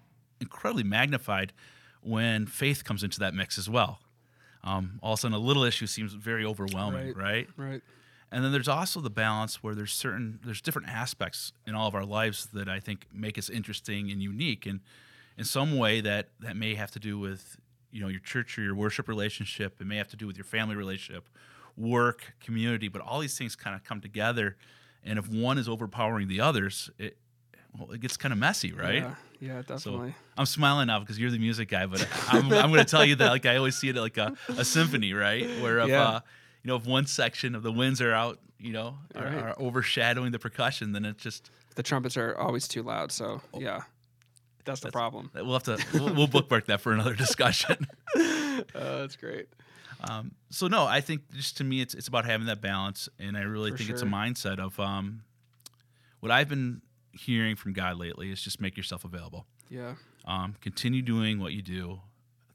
incredibly 0.40 0.84
magnified 0.84 1.52
when 2.00 2.46
faith 2.46 2.84
comes 2.84 3.02
into 3.02 3.18
that 3.20 3.34
mix 3.34 3.58
as 3.58 3.68
well. 3.68 3.98
Um, 4.64 4.98
all 5.02 5.12
of 5.12 5.18
a 5.18 5.20
sudden, 5.20 5.34
a 5.34 5.38
little 5.38 5.64
issue 5.64 5.86
seems 5.86 6.14
very 6.14 6.44
overwhelming, 6.46 7.08
Right. 7.08 7.16
right? 7.16 7.48
Right. 7.58 7.82
And 8.32 8.44
then 8.44 8.52
there's 8.52 8.68
also 8.68 9.00
the 9.00 9.10
balance 9.10 9.62
where 9.62 9.74
there's 9.74 9.92
certain 9.92 10.40
there's 10.44 10.60
different 10.60 10.88
aspects 10.88 11.52
in 11.66 11.74
all 11.74 11.86
of 11.86 11.94
our 11.94 12.04
lives 12.04 12.46
that 12.52 12.68
I 12.68 12.80
think 12.80 13.06
make 13.12 13.38
us 13.38 13.48
interesting 13.48 14.10
and 14.10 14.20
unique, 14.22 14.66
and 14.66 14.80
in 15.38 15.44
some 15.44 15.76
way 15.76 16.00
that 16.00 16.30
that 16.40 16.56
may 16.56 16.74
have 16.74 16.90
to 16.92 16.98
do 16.98 17.18
with 17.18 17.56
you 17.90 18.00
know 18.00 18.08
your 18.08 18.20
church 18.20 18.58
or 18.58 18.62
your 18.62 18.74
worship 18.74 19.08
relationship. 19.08 19.80
It 19.80 19.86
may 19.86 19.96
have 19.96 20.08
to 20.08 20.16
do 20.16 20.26
with 20.26 20.36
your 20.36 20.44
family 20.44 20.74
relationship, 20.74 21.28
work, 21.76 22.34
community. 22.40 22.88
But 22.88 23.02
all 23.02 23.20
these 23.20 23.38
things 23.38 23.54
kind 23.54 23.76
of 23.76 23.84
come 23.84 24.00
together, 24.00 24.56
and 25.04 25.18
if 25.18 25.28
one 25.28 25.56
is 25.56 25.68
overpowering 25.68 26.28
the 26.28 26.40
others, 26.40 26.90
it 26.98 27.16
well 27.78 27.92
it 27.92 28.00
gets 28.00 28.16
kind 28.16 28.32
of 28.32 28.38
messy, 28.38 28.72
right? 28.72 29.02
Yeah, 29.02 29.14
yeah 29.40 29.62
definitely. 29.62 30.14
I'm 30.36 30.46
smiling 30.46 30.88
now 30.88 30.98
because 30.98 31.18
you're 31.18 31.30
the 31.30 31.38
music 31.38 31.68
guy, 31.68 31.86
but 31.86 32.06
I'm, 32.28 32.52
I'm 32.52 32.70
going 32.70 32.84
to 32.84 32.90
tell 32.90 33.04
you 33.04 33.14
that 33.16 33.30
like 33.30 33.46
I 33.46 33.56
always 33.56 33.76
see 33.76 33.88
it 33.88 33.96
like 33.96 34.18
a, 34.18 34.34
a 34.48 34.64
symphony, 34.64 35.12
right? 35.12 35.48
Where 35.62 35.78
if 35.78 35.88
Yeah. 35.88 36.02
uh, 36.02 36.20
you 36.66 36.72
know 36.72 36.76
if 36.76 36.84
one 36.84 37.06
section 37.06 37.54
of 37.54 37.62
the 37.62 37.70
winds 37.70 38.00
are 38.00 38.12
out, 38.12 38.40
you 38.58 38.72
know, 38.72 38.98
are, 39.14 39.22
Right. 39.24 39.34
are 39.38 39.54
overshadowing 39.60 40.32
the 40.32 40.40
percussion, 40.40 40.90
then 40.90 41.04
it's 41.04 41.22
just 41.22 41.48
the 41.76 41.82
trumpets 41.84 42.16
are 42.16 42.36
always 42.36 42.66
too 42.66 42.82
loud. 42.82 43.12
So 43.12 43.40
yeah, 43.56 43.82
that's 44.64 44.80
the 44.80 44.90
problem. 44.90 45.30
we'll 45.32 45.52
have 45.52 45.62
to 45.62 45.78
we'll, 45.94 46.12
we'll 46.12 46.26
bookmark 46.26 46.66
that 46.66 46.80
for 46.80 46.92
another 46.92 47.14
discussion. 47.26 47.86
Uh, 48.16 48.62
that's 48.74 49.14
great. 49.14 49.46
Um, 50.00 50.32
so 50.50 50.66
no, 50.66 50.86
I 50.86 51.00
think 51.00 51.22
just 51.32 51.56
to 51.58 51.64
me, 51.64 51.80
it's 51.80 51.94
it's 51.94 52.08
about 52.08 52.24
having 52.24 52.48
that 52.48 52.60
balance, 52.60 53.08
and 53.20 53.36
I 53.36 53.42
really 53.42 53.70
For 53.70 53.76
think 53.78 53.90
it's 53.90 54.02
a 54.02 54.06
mindset 54.06 54.58
of 54.58 54.80
um, 54.80 55.22
what 56.18 56.32
I've 56.32 56.48
been 56.48 56.82
hearing 57.12 57.54
from 57.54 57.74
God 57.74 57.96
lately 57.96 58.32
is 58.32 58.42
just 58.42 58.60
make 58.60 58.76
yourself 58.76 59.04
available. 59.04 59.46
Yeah. 59.70 59.94
Um, 60.24 60.56
continue 60.60 61.00
doing 61.00 61.38
what 61.38 61.52
you 61.52 61.62
do. 61.62 62.00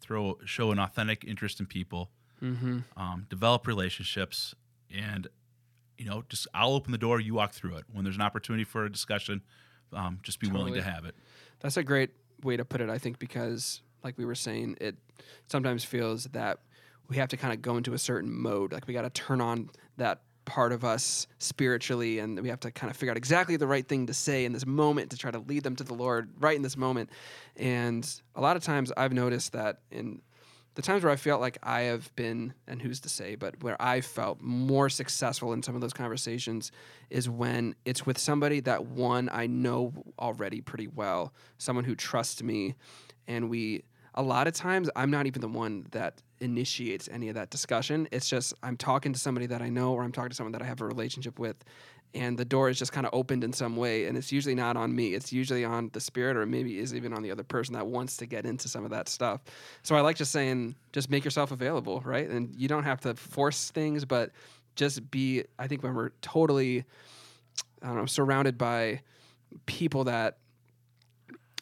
Throw 0.02 0.38
show 0.44 0.72
an 0.72 0.80
authentic 0.80 1.24
interest 1.24 1.62
in 1.62 1.66
people. 1.68 2.10
Mm-hmm. 2.42 2.80
um, 2.98 3.28
develop 3.30 3.68
relationships, 3.68 4.56
and 4.94 5.28
you 5.98 6.06
know, 6.06 6.24
just 6.30 6.48
I'll 6.54 6.74
open 6.74 6.92
the 6.92 6.98
door. 6.98 7.20
You 7.20 7.36
walk 7.36 7.54
through 7.54 7.76
it. 7.76 7.86
When 7.92 8.04
there's 8.04 8.16
an 8.16 8.24
opportunity 8.24 8.64
for 8.64 8.86
a 8.86 8.92
discussion, 8.92 9.44
um, 9.94 10.20
just 10.24 10.40
be 10.40 10.50
willing 10.50 10.74
to 10.74 10.82
have 10.82 11.06
it. 11.06 11.16
That's 11.60 11.78
a 11.78 11.84
great 11.84 12.10
way 12.44 12.58
to 12.58 12.66
put 12.66 12.82
it, 12.82 12.90
I 12.90 12.98
think, 12.98 13.20
because 13.20 13.82
like 14.04 14.18
we 14.18 14.26
were 14.26 14.36
saying, 14.36 14.78
it 14.82 14.96
sometimes 15.48 15.84
feels 15.84 16.24
that 16.26 16.60
we 17.08 17.18
have 17.18 17.30
to 17.30 17.38
kind 17.38 17.54
of 17.54 17.62
go 17.62 17.78
into 17.78 17.94
a 17.94 18.00
certain 18.00 18.34
mode. 18.34 18.74
Like 18.74 18.88
we 18.88 18.94
got 18.94 19.04
to 19.04 19.10
turn 19.10 19.42
on 19.42 19.70
that 19.98 20.22
part 20.46 20.72
of 20.72 20.84
us 20.84 21.28
spiritually, 21.38 22.20
and 22.20 22.40
we 22.40 22.50
have 22.50 22.60
to 22.62 22.72
kind 22.72 22.90
of 22.90 22.98
figure 22.98 23.12
out 23.12 23.18
exactly 23.18 23.58
the 23.58 23.68
right 23.68 23.88
thing 23.88 24.08
to 24.08 24.14
say 24.14 24.46
in 24.46 24.54
this 24.54 24.66
moment 24.66 25.12
to 25.12 25.18
try 25.18 25.30
to 25.30 25.40
lead 25.40 25.64
them 25.64 25.76
to 25.76 25.84
the 25.84 25.94
Lord 25.94 26.32
right 26.40 26.56
in 26.56 26.64
this 26.64 26.78
moment. 26.78 27.10
And 27.58 28.10
a 28.36 28.42
lot 28.42 28.58
of 28.58 28.64
times 28.64 28.92
I've 28.98 29.14
noticed 29.14 29.54
that 29.54 29.82
in 29.92 30.22
the 30.76 30.82
times 30.82 31.04
where 31.04 31.12
I 31.12 31.18
felt 31.18 31.42
like 31.42 31.58
I 31.62 31.82
have 31.82 32.16
been, 32.16 32.54
and 32.68 32.82
who's 32.82 33.00
to 33.02 33.10
say, 33.10 33.36
but 33.36 33.62
where 33.64 33.82
I 33.82 34.02
felt 34.02 34.40
more 34.42 34.90
successful 34.90 35.54
in 35.54 35.64
some 35.64 35.76
of 35.76 35.82
those 35.82 35.94
conversations 35.94 36.72
is 37.10 37.30
when 37.30 37.76
it's 37.86 38.06
with 38.06 38.18
somebody 38.18 38.62
that 38.62 38.86
one 38.86 39.30
I 39.32 39.48
know 39.48 39.94
already 40.18 40.62
pretty 40.62 40.88
well, 40.88 41.34
someone 41.58 41.86
who 41.86 41.96
trusts 41.96 42.42
me, 42.42 42.76
and 43.28 43.50
we. 43.50 43.84
A 44.16 44.22
lot 44.22 44.48
of 44.48 44.54
times, 44.54 44.90
I'm 44.96 45.10
not 45.10 45.26
even 45.26 45.42
the 45.42 45.48
one 45.48 45.88
that 45.92 46.22
initiates 46.42 47.08
any 47.12 47.30
of 47.30 47.36
that 47.36 47.50
discussion. 47.50 48.08
It's 48.12 48.28
just 48.28 48.54
I'm 48.62 48.76
talking 48.76 49.14
to 49.14 49.20
somebody 49.20 49.46
that 49.48 49.62
I 49.62 49.70
know, 49.70 49.94
or 49.94 50.04
I'm 50.04 50.12
talking 50.12 50.32
to 50.32 50.36
someone 50.36 50.52
that 50.52 50.62
I 50.62 50.66
have 50.66 50.82
a 50.82 50.86
relationship 50.86 51.40
with, 51.40 51.56
and 52.14 52.38
the 52.38 52.44
door 52.44 52.70
is 52.70 52.78
just 52.78 52.92
kind 52.92 53.06
of 53.08 53.14
opened 53.14 53.44
in 53.44 53.54
some 53.54 53.78
way. 53.78 54.08
And 54.08 54.18
it's 54.18 54.34
usually 54.34 54.56
not 54.56 54.76
on 54.76 54.94
me. 54.94 55.14
It's 55.14 55.32
usually 55.32 55.64
on 55.64 55.92
the 55.94 56.02
spirit, 56.02 56.36
or 56.36 56.46
maybe 56.46 56.78
is 56.78 56.94
even 56.94 57.14
on 57.14 57.24
the 57.24 57.32
other 57.32 57.44
person 57.44 57.74
that 57.76 57.88
wants 57.88 58.18
to 58.18 58.26
get 58.26 58.46
into 58.46 58.68
some 58.68 58.84
of 58.84 58.92
that 58.92 59.08
stuff. 59.08 59.40
So 59.84 59.96
I 59.96 60.02
like 60.02 60.18
just 60.18 60.34
saying, 60.34 60.76
just 60.92 61.10
make 61.10 61.24
yourself 61.24 61.52
available, 61.52 62.02
right? 62.02 62.28
And 62.28 62.54
you 62.54 62.68
don't 62.68 62.84
have 62.84 63.00
to 63.02 63.16
force 63.16 63.72
things, 63.72 64.04
but 64.04 64.32
just 64.76 65.10
be. 65.10 65.46
I 65.58 65.68
think 65.68 65.84
when 65.84 65.96
we're 65.96 66.12
totally, 66.22 66.84
I 67.82 67.88
don't 67.88 67.96
know, 67.96 68.06
surrounded 68.08 68.58
by 68.58 69.04
people 69.66 70.04
that 70.06 70.38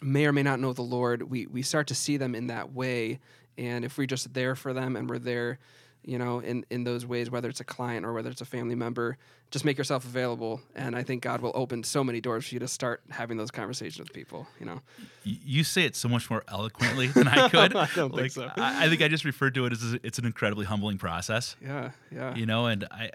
may 0.01 0.25
or 0.25 0.31
may 0.31 0.43
not 0.43 0.59
know 0.59 0.73
the 0.73 0.81
Lord, 0.81 1.23
we 1.23 1.47
we 1.47 1.61
start 1.61 1.87
to 1.87 1.95
see 1.95 2.17
them 2.17 2.35
in 2.35 2.47
that 2.47 2.73
way. 2.73 3.19
And 3.57 3.83
if 3.83 3.97
we're 3.97 4.07
just 4.07 4.33
there 4.33 4.55
for 4.55 4.73
them 4.73 4.95
and 4.95 5.09
we're 5.09 5.19
there 5.19 5.59
you 6.03 6.17
know, 6.17 6.39
in, 6.39 6.65
in 6.69 6.83
those 6.83 7.05
ways, 7.05 7.29
whether 7.29 7.49
it's 7.49 7.59
a 7.59 7.65
client 7.65 8.05
or 8.05 8.13
whether 8.13 8.29
it's 8.29 8.41
a 8.41 8.45
family 8.45 8.75
member, 8.75 9.17
just 9.51 9.65
make 9.65 9.77
yourself 9.77 10.05
available. 10.05 10.61
And 10.75 10.95
I 10.95 11.03
think 11.03 11.23
God 11.23 11.41
will 11.41 11.51
open 11.53 11.83
so 11.83 12.03
many 12.03 12.21
doors 12.21 12.47
for 12.47 12.55
you 12.55 12.59
to 12.59 12.67
start 12.67 13.01
having 13.09 13.37
those 13.37 13.51
conversations 13.51 13.99
with 13.99 14.13
people, 14.13 14.47
you 14.59 14.65
know. 14.65 14.81
You 15.23 15.63
say 15.63 15.83
it 15.83 15.95
so 15.95 16.07
much 16.07 16.29
more 16.29 16.43
eloquently 16.47 17.07
than 17.07 17.27
I 17.27 17.49
could. 17.49 17.75
I 17.75 17.89
don't 17.95 18.15
think 18.15 18.31
so. 18.31 18.49
I, 18.55 18.85
I 18.85 18.89
think 18.89 19.01
I 19.01 19.07
just 19.07 19.25
referred 19.25 19.55
to 19.55 19.65
it 19.65 19.73
as 19.73 19.93
a, 19.93 19.99
it's 20.03 20.19
an 20.19 20.25
incredibly 20.25 20.65
humbling 20.65 20.97
process. 20.97 21.55
Yeah, 21.61 21.91
yeah. 22.11 22.35
you 22.35 22.45
know 22.45 22.67
and 22.67 22.87
i 22.91 23.11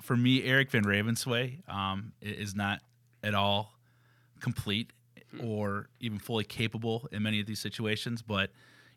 for 0.00 0.16
me 0.16 0.42
eric 0.44 0.70
van 0.70 0.84
ravensway 0.84 1.68
um, 1.68 2.12
is 2.20 2.54
not 2.54 2.80
at 3.22 3.34
all 3.34 3.72
complete 4.40 4.92
or 5.42 5.88
even 6.00 6.18
fully 6.18 6.44
capable 6.44 7.08
in 7.12 7.22
many 7.22 7.40
of 7.40 7.46
these 7.46 7.58
situations 7.60 8.22
but 8.22 8.50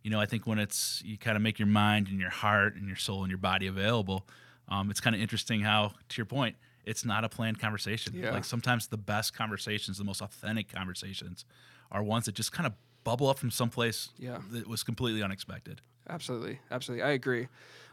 you 0.03 0.11
know 0.11 0.19
i 0.19 0.25
think 0.25 0.45
when 0.45 0.59
it's 0.59 1.01
you 1.05 1.17
kind 1.17 1.35
of 1.35 1.41
make 1.43 1.57
your 1.59 1.67
mind 1.67 2.07
and 2.07 2.19
your 2.19 2.29
heart 2.29 2.75
and 2.75 2.87
your 2.87 2.95
soul 2.97 3.21
and 3.23 3.29
your 3.29 3.37
body 3.39 3.67
available 3.67 4.25
um, 4.69 4.89
it's 4.91 4.99
kind 4.99 5.15
of 5.15 5.21
interesting 5.21 5.61
how 5.61 5.91
to 6.09 6.17
your 6.17 6.25
point 6.25 6.55
it's 6.85 7.03
not 7.05 7.23
a 7.23 7.29
planned 7.29 7.59
conversation 7.59 8.13
Yeah. 8.15 8.31
like 8.31 8.45
sometimes 8.45 8.87
the 8.87 8.97
best 8.97 9.33
conversations 9.35 9.97
the 9.97 10.03
most 10.03 10.21
authentic 10.21 10.71
conversations 10.71 11.45
are 11.91 12.03
ones 12.03 12.25
that 12.25 12.35
just 12.35 12.51
kind 12.51 12.67
of 12.67 12.73
bubble 13.03 13.27
up 13.29 13.39
from 13.39 13.51
someplace 13.51 14.09
Yeah. 14.17 14.39
that 14.51 14.67
was 14.67 14.83
completely 14.83 15.23
unexpected 15.23 15.81
Absolutely, 16.09 16.59
absolutely. 16.71 17.03
I 17.03 17.09
agree. 17.09 17.49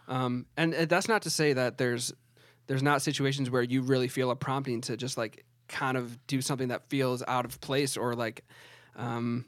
Um, 0.06 0.46
and, 0.56 0.72
and 0.72 0.88
that's 0.88 1.08
not 1.08 1.22
to 1.22 1.30
say 1.30 1.52
that 1.54 1.78
there's 1.78 2.12
there's 2.68 2.80
not 2.82 3.02
situations 3.02 3.50
where 3.50 3.60
you 3.62 3.82
really 3.82 4.06
feel 4.06 4.30
a 4.30 4.36
prompting 4.36 4.80
to 4.82 4.96
just 4.96 5.18
like 5.18 5.44
kind 5.68 5.96
of 5.96 6.24
do 6.26 6.40
something 6.40 6.68
that 6.68 6.88
feels 6.88 7.22
out 7.26 7.44
of 7.44 7.60
place 7.60 7.96
or 7.96 8.14
like 8.14 8.44
um, 8.96 9.44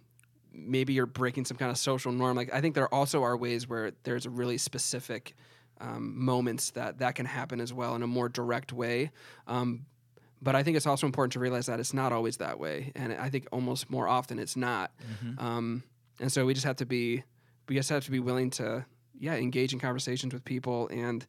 maybe 0.52 0.92
you're 0.92 1.06
breaking 1.06 1.44
some 1.44 1.56
kind 1.56 1.70
of 1.70 1.78
social 1.78 2.12
norm. 2.12 2.36
Like 2.36 2.52
I 2.52 2.60
think 2.60 2.74
there 2.74 2.92
also 2.92 3.22
are 3.22 3.36
ways 3.36 3.68
where 3.68 3.92
there's 4.02 4.26
a 4.26 4.30
really 4.30 4.58
specific 4.58 5.34
um, 5.80 6.24
moments 6.24 6.70
that 6.70 6.98
that 6.98 7.14
can 7.14 7.26
happen 7.26 7.60
as 7.60 7.72
well 7.72 7.94
in 7.94 8.02
a 8.02 8.06
more 8.06 8.28
direct 8.28 8.72
way. 8.72 9.10
Um, 9.46 9.86
but 10.42 10.54
I 10.54 10.62
think 10.62 10.76
it's 10.76 10.86
also 10.86 11.06
important 11.06 11.32
to 11.32 11.40
realize 11.40 11.66
that 11.66 11.80
it's 11.80 11.94
not 11.94 12.12
always 12.12 12.38
that 12.38 12.58
way, 12.58 12.92
and 12.94 13.12
I 13.12 13.30
think 13.30 13.46
almost 13.52 13.90
more 13.90 14.06
often 14.06 14.38
it's 14.38 14.56
not. 14.56 14.92
Um, 15.38 15.82
and 16.20 16.30
so 16.30 16.46
we 16.46 16.54
just 16.54 16.66
have 16.66 16.76
to 16.76 16.86
be 16.86 17.22
we 17.68 17.74
just 17.74 17.90
have 17.90 18.04
to 18.04 18.10
be 18.10 18.20
willing 18.20 18.50
to 18.50 18.84
yeah 19.18 19.34
engage 19.34 19.72
in 19.72 19.78
conversations 19.78 20.32
with 20.32 20.44
people 20.44 20.88
and 20.88 21.26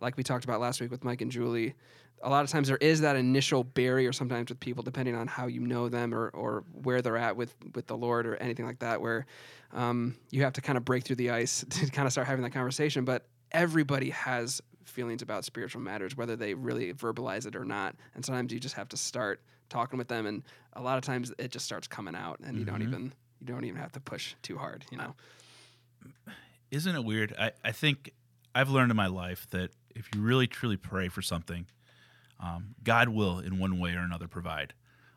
like 0.00 0.16
we 0.16 0.22
talked 0.22 0.44
about 0.44 0.60
last 0.60 0.80
week 0.80 0.90
with 0.90 1.04
mike 1.04 1.20
and 1.22 1.30
julie 1.30 1.74
a 2.22 2.28
lot 2.28 2.44
of 2.44 2.50
times 2.50 2.68
there 2.68 2.76
is 2.76 3.00
that 3.00 3.16
initial 3.16 3.64
barrier 3.64 4.12
sometimes 4.12 4.50
with 4.50 4.60
people 4.60 4.82
depending 4.82 5.14
on 5.14 5.26
how 5.26 5.46
you 5.46 5.60
know 5.60 5.88
them 5.88 6.14
or, 6.14 6.28
or 6.30 6.64
where 6.72 7.00
they're 7.02 7.16
at 7.16 7.36
with 7.36 7.54
with 7.74 7.86
the 7.86 7.96
lord 7.96 8.26
or 8.26 8.36
anything 8.36 8.66
like 8.66 8.78
that 8.80 9.00
where 9.00 9.26
um, 9.72 10.16
you 10.30 10.42
have 10.42 10.52
to 10.52 10.60
kind 10.60 10.76
of 10.76 10.84
break 10.84 11.04
through 11.04 11.16
the 11.16 11.30
ice 11.30 11.64
to 11.70 11.86
kind 11.90 12.06
of 12.06 12.12
start 12.12 12.26
having 12.26 12.42
that 12.42 12.52
conversation 12.52 13.04
but 13.04 13.26
everybody 13.52 14.10
has 14.10 14.60
feelings 14.84 15.22
about 15.22 15.44
spiritual 15.44 15.80
matters 15.80 16.16
whether 16.16 16.36
they 16.36 16.52
really 16.54 16.92
verbalize 16.92 17.46
it 17.46 17.56
or 17.56 17.64
not 17.64 17.94
and 18.14 18.24
sometimes 18.24 18.52
you 18.52 18.58
just 18.60 18.74
have 18.74 18.88
to 18.88 18.96
start 18.96 19.40
talking 19.68 19.98
with 19.98 20.08
them 20.08 20.26
and 20.26 20.42
a 20.74 20.82
lot 20.82 20.98
of 20.98 21.04
times 21.04 21.32
it 21.38 21.50
just 21.50 21.64
starts 21.64 21.86
coming 21.86 22.14
out 22.14 22.38
and 22.44 22.58
you 22.58 22.64
don't 22.64 22.80
Mhm. 22.80 22.88
even 22.88 23.12
you 23.40 23.46
don't 23.46 23.64
even 23.64 23.80
have 23.80 23.92
to 23.92 24.00
push 24.00 24.34
too 24.42 24.58
hard 24.58 24.84
you 24.90 24.98
know 24.98 25.14
isn't 26.70 26.94
it 26.94 27.04
weird? 27.04 27.34
I, 27.38 27.52
I 27.64 27.72
think 27.72 28.12
I've 28.54 28.68
learned 28.70 28.90
in 28.90 28.96
my 28.96 29.08
life 29.08 29.46
that 29.50 29.70
if 29.94 30.08
you 30.14 30.20
really 30.20 30.46
truly 30.46 30.76
pray 30.76 31.08
for 31.08 31.20
something, 31.20 31.66
um, 32.42 32.74
God 32.82 33.08
will 33.10 33.38
in 33.38 33.58
one 33.58 33.78
way 33.78 33.94
or 33.94 34.00
another 34.00 34.28
provide. 34.28 34.72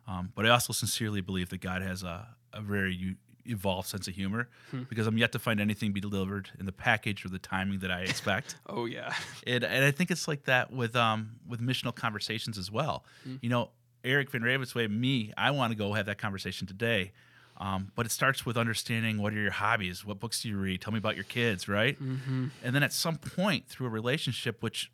Um, 0.08 0.32
but 0.36 0.46
I 0.46 0.50
also 0.50 0.74
sincerely 0.74 1.22
believe 1.22 1.50
that 1.50 1.62
God 1.62 1.82
has 1.82 2.04
a, 2.04 2.28
a 2.52 2.62
very 2.62 2.94
u- 2.94 3.16
evolved 3.46 3.88
sense 3.88 4.08
of 4.08 4.16
humor 4.16 4.50
Hmm. 4.72 4.84
because 4.84 5.08
I'm 5.08 5.18
yet 5.18 5.32
to 5.34 5.40
find 5.40 5.60
anything 5.62 5.92
be 5.94 6.02
delivered 6.02 6.50
in 6.60 6.66
the 6.66 6.72
package 6.72 7.26
or 7.26 7.30
the 7.30 7.40
timing 7.40 7.80
that 7.80 7.92
I 7.92 8.02
expect. 8.12 8.56
oh 8.68 8.86
yeah 8.86 9.14
and, 9.48 9.64
and 9.64 9.84
I 9.86 9.92
think 9.92 10.12
it's 10.12 10.28
like 10.28 10.44
that 10.46 10.72
with 10.72 10.96
um 10.96 11.38
with 11.48 11.62
missional 11.62 11.94
conversations 11.96 12.58
as 12.58 12.70
well. 12.72 13.06
Mm. 13.28 13.40
You 13.42 13.50
know, 13.50 13.70
Eric 14.04 14.32
Van 14.32 14.42
Ravensway, 14.42 14.90
me, 14.90 15.32
I 15.38 15.52
want 15.52 15.72
to 15.72 15.78
go 15.78 15.94
have 15.94 16.06
that 16.08 16.18
conversation 16.18 16.68
today. 16.68 17.12
Um, 17.58 17.92
but 17.96 18.06
it 18.06 18.12
starts 18.12 18.46
with 18.46 18.58
understanding 18.58 19.22
what 19.22 19.32
are 19.34 19.40
your 19.40 19.52
hobbies, 19.52 20.04
what 20.04 20.20
books 20.20 20.42
do 20.42 20.50
you 20.50 20.58
read, 20.58 20.82
tell 20.82 20.92
me 20.92 20.98
about 20.98 21.16
your 21.16 21.24
kids, 21.24 21.68
right? 21.70 21.98
mm-hmm. 22.02 22.48
And 22.64 22.76
then 22.76 22.82
at 22.84 22.92
some 22.92 23.16
point 23.18 23.68
through 23.68 23.88
a 23.88 23.90
relationship, 23.92 24.62
which 24.64 24.92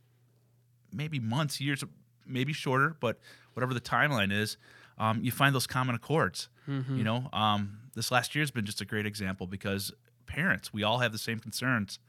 maybe 0.94 1.20
months, 1.20 1.62
years, 1.62 1.84
maybe 2.30 2.54
shorter, 2.54 2.96
but 3.00 3.20
whatever 3.54 3.74
the 3.74 3.82
timeline 3.82 4.32
is, 4.32 4.58
um, 4.98 5.24
you 5.24 5.32
find 5.32 5.56
those 5.56 5.68
common 5.68 5.96
accords. 5.96 6.50
Mm-hmm. 6.68 6.98
You 6.98 7.04
know, 7.04 7.30
um, 7.34 7.80
this 7.96 8.12
last 8.12 8.36
year 8.36 8.42
has 8.42 8.52
been 8.52 8.66
just 8.66 8.82
a 8.82 8.86
great 8.86 9.06
example 9.06 9.48
because 9.48 9.92
parents, 10.28 10.74
we 10.74 10.84
all 10.84 11.00
have 11.00 11.12
the 11.12 11.18
same 11.18 11.40
concerns 11.40 12.00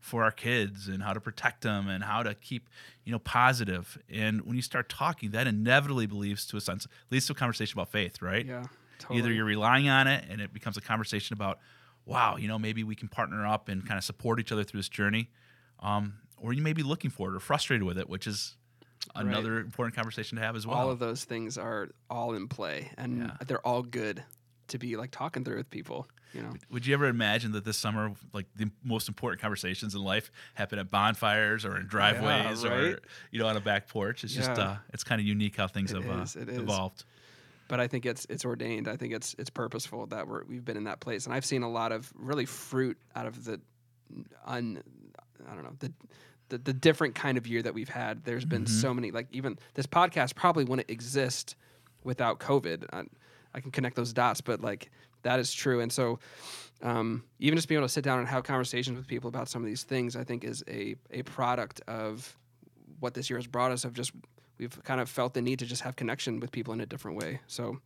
for 0.00 0.22
our 0.22 0.30
kids 0.30 0.88
and 0.88 1.02
how 1.02 1.12
to 1.12 1.20
protect 1.20 1.62
them 1.62 1.88
and 1.88 2.04
how 2.04 2.22
to 2.22 2.34
keep, 2.34 2.68
you 3.04 3.12
know, 3.12 3.18
positive. 3.18 3.98
And 4.08 4.42
when 4.42 4.56
you 4.56 4.62
start 4.62 4.88
talking, 4.88 5.32
that 5.32 5.46
inevitably 5.46 6.06
leads 6.06 6.46
to 6.46 6.56
a 6.56 6.60
sense, 6.60 6.86
leads 7.10 7.26
to 7.26 7.32
a 7.32 7.36
conversation 7.36 7.78
about 7.78 7.90
faith, 7.90 8.22
right? 8.22 8.44
yeah 8.46 8.64
totally. 8.98 9.20
Either 9.20 9.32
you're 9.32 9.44
relying 9.44 9.88
on 9.88 10.06
it 10.06 10.24
and 10.28 10.40
it 10.40 10.52
becomes 10.52 10.76
a 10.76 10.80
conversation 10.80 11.34
about, 11.34 11.58
wow, 12.04 12.36
you 12.36 12.48
know, 12.48 12.58
maybe 12.58 12.84
we 12.84 12.94
can 12.94 13.08
partner 13.08 13.46
up 13.46 13.68
and 13.68 13.86
kind 13.86 13.98
of 13.98 14.04
support 14.04 14.40
each 14.40 14.52
other 14.52 14.64
through 14.64 14.80
this 14.80 14.88
journey. 14.88 15.30
Um, 15.80 16.14
or 16.36 16.52
you 16.52 16.62
may 16.62 16.72
be 16.72 16.82
looking 16.82 17.10
for 17.10 17.30
it 17.30 17.36
or 17.36 17.40
frustrated 17.40 17.84
with 17.84 17.98
it, 17.98 18.08
which 18.08 18.26
is 18.26 18.56
Right. 19.16 19.26
another 19.26 19.58
important 19.60 19.94
conversation 19.96 20.36
to 20.38 20.42
have 20.44 20.56
as 20.56 20.66
well. 20.66 20.76
all 20.78 20.90
of 20.90 20.98
those 20.98 21.24
things 21.24 21.56
are 21.58 21.88
all 22.10 22.34
in 22.34 22.48
play 22.48 22.90
and 22.96 23.18
Yeah. 23.18 23.36
they're 23.46 23.66
all 23.66 23.82
good 23.82 24.22
to 24.68 24.78
be 24.78 24.96
like 24.96 25.10
talking 25.10 25.44
through 25.44 25.56
with 25.56 25.70
people 25.70 26.06
you 26.34 26.42
know 26.42 26.52
Would 26.70 26.86
you 26.86 26.92
ever 26.92 27.06
imagine 27.06 27.52
that 27.52 27.64
this 27.64 27.78
summer, 27.78 28.12
like 28.34 28.44
the 28.54 28.70
most 28.84 29.08
important 29.08 29.40
conversations 29.40 29.94
in 29.94 30.02
life, 30.02 30.30
happen 30.54 30.78
at 30.78 30.90
bonfires 30.90 31.64
or 31.64 31.78
in 31.78 31.86
driveways 31.86 32.64
or 32.66 32.68
right? 32.90 32.98
you 33.30 33.38
know 33.40 33.46
on 33.48 33.56
a 33.56 33.60
back 33.62 33.88
porch? 33.88 34.24
It's 34.24 34.34
just 34.34 34.50
uh, 34.50 34.76
it's 34.92 35.04
kind 35.04 35.22
of 35.22 35.26
unique 35.26 35.56
how 35.56 35.68
things 35.68 35.90
It 35.90 36.02
have 36.02 36.22
is, 36.24 36.36
uh, 36.36 36.40
is. 36.40 36.58
evolved. 36.58 37.04
but 37.68 37.80
I 37.80 37.86
think 37.88 38.04
it's 38.04 38.26
it's 38.28 38.44
ordained. 38.44 38.88
I 38.88 38.96
think 38.98 39.14
it's 39.14 39.34
it's 39.38 39.48
purposeful 39.48 40.04
that 40.08 40.28
we're 40.28 40.44
we've 40.44 40.64
been 40.66 40.76
in 40.76 40.84
that 40.84 41.00
place, 41.00 41.24
and 41.24 41.34
I've 41.34 41.46
seen 41.46 41.62
a 41.62 41.70
lot 41.70 41.92
of 41.92 42.12
really 42.14 42.44
fruit 42.44 42.98
out 43.16 43.24
of 43.26 43.44
the 43.44 43.58
un 44.44 44.82
I 45.50 45.54
don't 45.54 45.64
know 45.64 45.76
the. 45.78 45.92
The, 46.50 46.58
the 46.58 46.72
different 46.72 47.14
kind 47.14 47.36
of 47.36 47.46
year 47.46 47.60
that 47.62 47.74
we've 47.74 47.88
had, 47.90 48.24
there's 48.24 48.44
been 48.46 48.64
Mhm. 48.64 48.68
so 48.68 48.94
many. 48.94 49.10
Like 49.10 49.26
even 49.32 49.58
this 49.74 49.86
podcast 49.86 50.34
probably 50.34 50.64
wouldn't 50.64 50.90
exist 50.90 51.56
without 52.04 52.38
COVID. 52.40 52.86
I, 52.92 53.04
I 53.54 53.60
can 53.60 53.70
connect 53.70 53.96
those 53.96 54.12
dots, 54.14 54.40
but 54.40 54.60
like 54.62 54.90
that 55.22 55.40
is 55.40 55.52
true. 55.52 55.80
And 55.80 55.92
so, 55.92 56.18
um, 56.82 57.24
even 57.38 57.56
just 57.58 57.68
being 57.68 57.78
able 57.78 57.88
to 57.88 57.92
sit 57.92 58.04
down 58.04 58.18
and 58.20 58.28
have 58.28 58.44
conversations 58.44 58.96
with 58.96 59.06
people 59.06 59.28
about 59.28 59.48
some 59.48 59.62
of 59.62 59.66
these 59.66 59.82
things, 59.82 60.16
I 60.16 60.24
think 60.24 60.44
is 60.44 60.62
a 60.68 60.94
a 61.10 61.22
product 61.22 61.80
of 61.88 62.36
what 63.00 63.14
this 63.14 63.28
year 63.28 63.38
has 63.38 63.46
brought 63.46 63.70
us. 63.72 63.84
Of 63.84 63.92
just 63.94 64.12
we've 64.58 64.82
kind 64.84 65.00
of 65.00 65.08
felt 65.10 65.34
the 65.34 65.42
need 65.42 65.58
to 65.58 65.66
just 65.66 65.82
have 65.82 65.96
connection 65.96 66.40
with 66.40 66.50
people 66.50 66.72
in 66.72 66.80
a 66.80 66.86
different 66.86 67.16
way. 67.18 67.40
So 67.46 67.78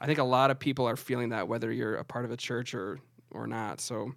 I 0.00 0.06
think 0.06 0.18
a 0.18 0.24
lot 0.24 0.50
of 0.50 0.58
people 0.58 0.86
are 0.88 0.96
feeling 0.96 1.28
that 1.28 1.46
whether 1.46 1.70
you're 1.70 1.94
a 1.96 2.04
part 2.04 2.24
of 2.24 2.30
a 2.32 2.36
church 2.36 2.74
or 2.74 2.98
or 3.30 3.46
not. 3.46 3.80
So 3.80 4.12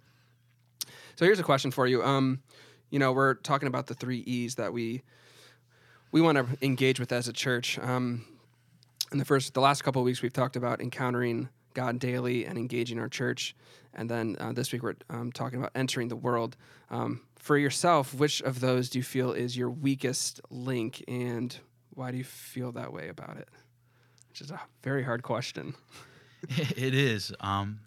so 1.16 1.24
here's 1.24 1.38
a 1.38 1.44
question 1.44 1.70
for 1.70 1.86
you. 1.86 2.02
Um, 2.02 2.40
you 2.92 2.98
know, 2.98 3.10
we're 3.10 3.34
talking 3.34 3.66
about 3.66 3.86
the 3.86 3.94
three 3.94 4.18
E's 4.18 4.56
that 4.56 4.72
we 4.72 5.02
we 6.12 6.20
want 6.20 6.36
to 6.36 6.46
engage 6.64 7.00
with 7.00 7.10
as 7.10 7.26
a 7.26 7.32
church. 7.32 7.78
Um, 7.78 8.26
in 9.10 9.18
the 9.18 9.24
first, 9.24 9.54
the 9.54 9.62
last 9.62 9.82
couple 9.82 10.02
of 10.02 10.04
weeks, 10.04 10.20
we've 10.20 10.32
talked 10.32 10.56
about 10.56 10.80
encountering 10.80 11.48
God 11.72 11.98
daily 11.98 12.44
and 12.44 12.58
engaging 12.58 12.98
our 12.98 13.08
church, 13.08 13.56
and 13.94 14.10
then 14.10 14.36
uh, 14.38 14.52
this 14.52 14.72
week 14.72 14.82
we're 14.82 14.94
um, 15.08 15.32
talking 15.32 15.58
about 15.58 15.72
entering 15.74 16.08
the 16.08 16.16
world. 16.16 16.56
Um, 16.90 17.22
for 17.38 17.56
yourself, 17.56 18.14
which 18.14 18.42
of 18.42 18.60
those 18.60 18.90
do 18.90 18.98
you 18.98 19.02
feel 19.02 19.32
is 19.32 19.56
your 19.56 19.70
weakest 19.70 20.42
link, 20.50 21.02
and 21.08 21.58
why 21.94 22.10
do 22.10 22.18
you 22.18 22.24
feel 22.24 22.72
that 22.72 22.92
way 22.92 23.08
about 23.08 23.38
it? 23.38 23.48
Which 24.28 24.42
is 24.42 24.50
a 24.50 24.60
very 24.82 25.02
hard 25.02 25.22
question. 25.22 25.74
it 26.48 26.94
is. 26.94 27.32
Um, 27.40 27.80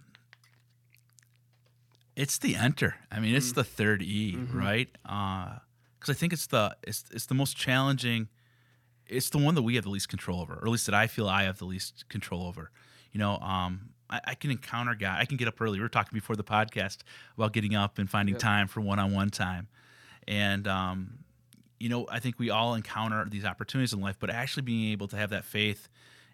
it's 2.16 2.38
the 2.38 2.56
enter. 2.56 2.96
I 3.12 3.20
mean, 3.20 3.36
it's 3.36 3.52
the 3.52 3.64
third 3.64 4.02
E, 4.02 4.36
Mhm. 4.38 4.54
right? 4.54 4.90
Because 5.04 6.10
I 6.10 6.14
think 6.14 6.34
it's 6.34 6.48
the 6.48 6.76
it's 6.84 7.04
it's 7.12 7.26
the 7.26 7.34
most 7.36 7.58
challenging. 7.58 8.30
It's 9.08 9.30
the 9.30 9.38
one 9.38 9.54
that 9.56 9.62
we 9.62 9.76
have 9.76 9.84
the 9.84 9.90
least 9.92 10.10
control 10.10 10.42
over, 10.42 10.54
or 10.56 10.64
at 10.66 10.70
least 10.72 10.86
that 10.88 10.96
I 10.96 11.08
feel 11.08 11.28
I 11.28 11.44
have 11.44 11.58
the 11.60 11.66
least 11.66 12.08
control 12.10 12.48
over. 12.48 12.72
You 13.12 13.20
know, 13.20 13.38
um, 13.38 13.90
I, 14.10 14.20
I 14.26 14.36
can 14.36 14.50
encounter 14.52 14.96
God. 14.96 15.20
I 15.20 15.26
can 15.26 15.38
get 15.38 15.48
up 15.48 15.60
early. 15.62 15.78
We 15.78 15.84
were 15.84 15.90
talking 15.90 16.16
before 16.18 16.36
the 16.36 16.44
podcast 16.44 17.00
about 17.38 17.54
getting 17.54 17.76
up 17.76 17.98
and 18.00 18.10
finding 18.10 18.34
Yep. 18.36 18.42
time 18.42 18.68
for 18.68 18.82
one-on-one 18.82 19.30
time, 19.30 19.68
and 20.28 20.68
um, 20.68 21.20
you 21.80 21.90
know, 21.90 22.08
I 22.10 22.20
think 22.20 22.40
we 22.40 22.50
all 22.50 22.74
encounter 22.76 23.26
these 23.30 23.46
opportunities 23.46 23.94
in 23.94 24.00
life, 24.00 24.16
but 24.20 24.30
actually 24.30 24.64
being 24.64 24.92
able 24.92 25.08
to 25.10 25.18
have 25.18 25.30
that 25.32 25.44
faith 25.44 25.90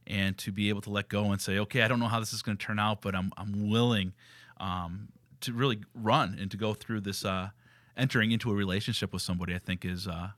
and 0.07 0.37
to 0.37 0.51
be 0.51 0.69
able 0.69 0.81
to 0.81 0.89
let 0.89 1.09
go 1.09 1.31
and 1.31 1.41
say, 1.41 1.57
okay, 1.59 1.81
I 1.81 1.87
don't 1.87 1.99
know 1.99 2.07
how 2.07 2.19
this 2.19 2.31
is 2.33 2.41
going 2.41 2.57
to 2.57 2.63
turn 2.65 2.77
out, 2.79 3.01
but 3.01 3.15
I'm 3.15 3.31
I'm 3.37 3.69
willing 3.69 4.13
um, 4.59 5.09
to 5.41 5.53
really 5.53 5.79
run 5.93 6.37
and 6.39 6.49
to 6.51 6.57
go 6.57 6.73
through 6.73 7.01
this 7.01 7.25
uh, 7.25 7.49
entering 7.97 8.31
into 8.31 8.51
a 8.51 8.55
relationship 8.55 9.13
with 9.13 9.21
somebody. 9.21 9.53
I 9.55 9.59
think 9.59 9.85
is 9.85 10.07
uh, 10.07 10.29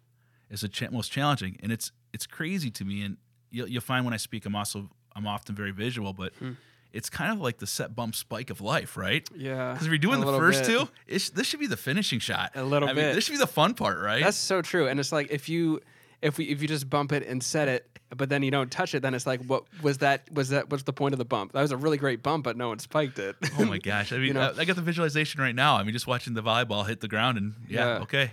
is 0.50 0.62
the 0.62 0.68
cha- 0.70 0.90
most 0.92 1.12
challenging, 1.12 1.58
and 1.62 1.72
it's 1.72 1.92
it's 2.14 2.26
crazy 2.28 2.70
to 2.72 2.86
me. 2.86 3.04
And 3.04 3.18
you'll, 3.52 3.68
you'll 3.68 3.82
find 3.82 4.06
when 4.06 4.14
I 4.14 4.18
speak, 4.18 4.46
I'm 4.46 4.56
also 4.56 4.90
I'm 5.16 5.28
often 5.28 5.56
very 5.56 5.72
visual, 5.72 6.14
but 6.14 6.34
Hmm. 6.40 6.52
it's 6.92 7.10
kind 7.10 7.32
of 7.32 7.40
like 7.40 7.58
the 7.60 7.68
set 7.68 7.96
bump 7.96 8.16
spike 8.16 8.50
of 8.50 8.62
life, 8.62 8.98
right? 8.98 9.28
Yeah. 9.36 9.72
Because 9.74 9.88
if 9.88 9.92
you're 9.92 9.98
doing 10.00 10.20
the 10.22 10.38
first 10.38 10.64
bit. 10.66 10.80
two, 10.80 10.90
this 11.36 11.48
should 11.48 11.60
be 11.60 11.68
the 11.68 11.78
finishing 11.78 12.20
shot. 12.20 12.52
A 12.56 12.64
little 12.64 12.90
I 12.90 12.94
mean, 12.94 13.06
bit. 13.06 13.16
this 13.16 13.26
should 13.26 13.34
be 13.34 13.38
the 13.38 13.48
fun 13.48 13.74
part, 13.74 14.00
right? 14.00 14.24
That's 14.24 14.38
so 14.38 14.62
true. 14.62 14.88
And 14.88 15.00
it's 15.00 15.12
like 15.12 15.30
if 15.32 15.50
you 15.50 15.82
if 16.24 16.38
we 16.38 16.46
if 16.46 16.62
you 16.62 16.68
just 16.68 16.90
bump 16.90 17.12
it 17.12 17.26
and 17.28 17.44
set 17.44 17.68
it, 17.68 17.88
but 18.16 18.30
then 18.30 18.42
you 18.44 18.50
don't 18.52 18.72
touch 18.72 18.96
it, 18.96 19.02
then 19.02 19.14
it's 19.14 19.28
like 19.28 19.42
what 19.46 19.64
was 19.82 20.00
that 20.00 20.24
was 20.34 20.50
that 20.50 20.70
what's 20.72 20.84
the 20.84 20.94
point 20.94 21.14
of 21.14 21.20
the 21.20 21.26
bump? 21.26 21.52
That 21.52 21.62
was 21.62 21.72
a 21.72 21.78
really 21.78 21.98
great 21.98 22.24
bump, 22.24 22.44
but 22.44 22.58
no 22.58 22.70
one 22.70 22.80
spiked 22.80 23.20
it. 23.20 23.36
oh 23.60 23.66
my 23.66 23.78
gosh! 23.78 24.12
I 24.12 24.18
mean, 24.20 24.34
know? 24.34 24.54
I, 24.58 24.62
I 24.62 24.66
got 24.66 24.76
the 24.76 24.82
visualization 24.82 25.42
right 25.42 25.54
now. 25.56 25.76
I 25.76 25.84
mean, 25.84 25.94
just 25.94 26.08
watching 26.08 26.34
the 26.34 26.42
volleyball 26.44 26.88
hit 26.88 27.02
the 27.02 27.08
ground, 27.08 27.38
and 27.38 27.54
yeah, 27.68 27.86
Yeah. 27.98 28.02
okay. 28.04 28.32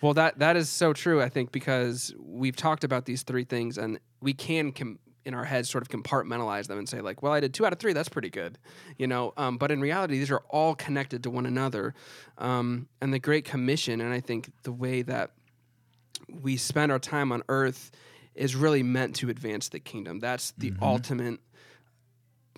Well, 0.00 0.14
that 0.14 0.38
that 0.40 0.56
is 0.56 0.68
so 0.68 0.92
true. 0.92 1.20
I 1.22 1.28
think 1.28 1.50
because 1.52 2.14
we've 2.18 2.54
talked 2.56 2.84
about 2.84 3.04
these 3.06 3.22
three 3.22 3.44
things, 3.44 3.78
and 3.78 3.98
we 4.20 4.32
can 4.34 4.72
com- 4.72 4.98
in 5.24 5.34
our 5.34 5.44
heads 5.44 5.68
sort 5.68 5.82
of 5.82 5.88
compartmentalize 5.88 6.68
them 6.68 6.78
and 6.78 6.88
say 6.88 7.00
like, 7.02 7.20
well, 7.22 7.32
I 7.32 7.40
did 7.40 7.52
two 7.52 7.66
out 7.66 7.72
of 7.72 7.78
three. 7.78 7.92
That's 7.92 8.08
pretty 8.08 8.30
good, 8.30 8.56
you 8.96 9.06
know. 9.06 9.34
Um, 9.36 9.58
but 9.58 9.70
in 9.70 9.80
reality, 9.80 10.16
these 10.18 10.30
are 10.30 10.42
all 10.50 10.74
connected 10.74 11.22
to 11.24 11.30
one 11.30 11.46
another. 11.46 11.94
Um, 12.38 12.88
and 13.02 13.12
the 13.12 13.18
Great 13.18 13.44
Commission, 13.44 14.00
and 14.00 14.12
I 14.12 14.20
think 14.20 14.50
the 14.62 14.72
way 14.72 15.02
that 15.02 15.32
we 16.42 16.56
spend 16.56 16.92
our 16.92 16.98
time 16.98 17.32
on 17.32 17.42
Earth 17.48 17.90
is 18.34 18.54
really 18.54 18.82
meant 18.82 19.16
to 19.16 19.30
advance 19.30 19.68
the 19.68 19.80
kingdom. 19.80 20.20
That's 20.20 20.52
the 20.52 20.70
mm-hmm. 20.70 20.82
ultimate 20.82 21.40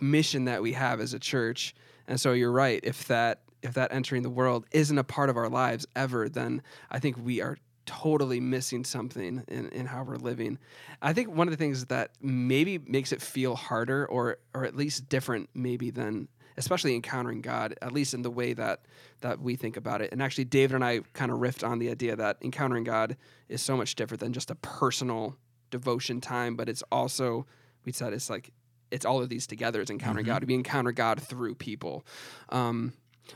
mission 0.00 0.45
that 0.45 0.62
we 0.62 0.73
have 0.73 1.00
as 1.00 1.15
a 1.15 1.19
church. 1.19 1.75
And 2.07 2.21
so 2.21 2.33
you're 2.33 2.53
right. 2.53 2.81
If 2.83 3.07
that 3.09 3.43
if 3.62 3.75
that 3.75 3.93
entering 3.93 4.23
the 4.23 4.31
world 4.31 4.65
isn't 4.71 4.97
a 4.97 5.05
part 5.05 5.29
of 5.29 5.37
our 5.37 5.49
lives 5.49 5.87
ever, 5.95 6.29
then 6.29 6.62
I 6.91 6.99
think 6.99 7.17
we 7.23 7.43
are 7.43 7.59
totally 7.85 8.41
missing 8.41 8.85
something 8.85 9.43
in, 9.49 9.69
in 9.69 9.87
how 9.87 10.03
we're 10.03 10.17
living. 10.17 10.59
I 11.03 11.12
think 11.12 11.29
one 11.29 11.47
of 11.47 11.50
the 11.50 11.59
things 11.59 11.87
that 11.87 12.12
maybe 12.23 12.79
makes 12.79 13.12
it 13.12 13.21
feel 13.21 13.57
harder 13.57 14.07
or 14.07 14.39
or 14.55 14.65
at 14.65 14.77
least 14.77 15.09
different 15.09 15.50
maybe 15.55 15.91
than 15.91 16.29
especially 16.57 16.95
encountering 16.95 17.40
God, 17.40 17.75
at 17.83 17.92
least 17.92 18.14
in 18.14 18.23
the 18.23 18.30
way 18.30 18.52
that 18.54 18.83
that 19.21 19.40
we 19.40 19.57
think 19.57 19.76
about 19.76 20.00
it. 20.00 20.12
And 20.12 20.23
actually 20.23 20.45
David 20.45 20.75
and 20.75 20.85
I 20.85 21.00
kind 21.12 21.30
of 21.30 21.38
riffed 21.38 21.66
on 21.66 21.78
the 21.78 21.90
idea 21.90 22.16
that 22.16 22.38
encountering 22.42 22.85
God 22.85 23.16
is 23.49 23.61
so 23.61 23.76
much 23.76 23.95
different 23.95 24.21
than 24.21 24.33
just 24.33 24.50
a 24.50 24.54
personal 24.57 25.37
devotion 25.71 26.21
time, 26.21 26.57
but 26.57 26.69
it's 26.69 26.83
also 26.90 27.47
we 27.85 27.92
said 27.92 28.12
it's 28.12 28.30
like 28.30 28.52
it's 28.90 29.04
all 29.04 29.23
of 29.23 29.28
these 29.28 29.47
together. 29.47 29.80
It's 29.80 29.90
encountering 29.90 30.26
God. 30.26 30.45
We 30.45 30.54
encounter 30.54 30.92
God 30.92 31.23
through 31.23 31.54
people. 31.54 32.04
Um, 32.49 32.92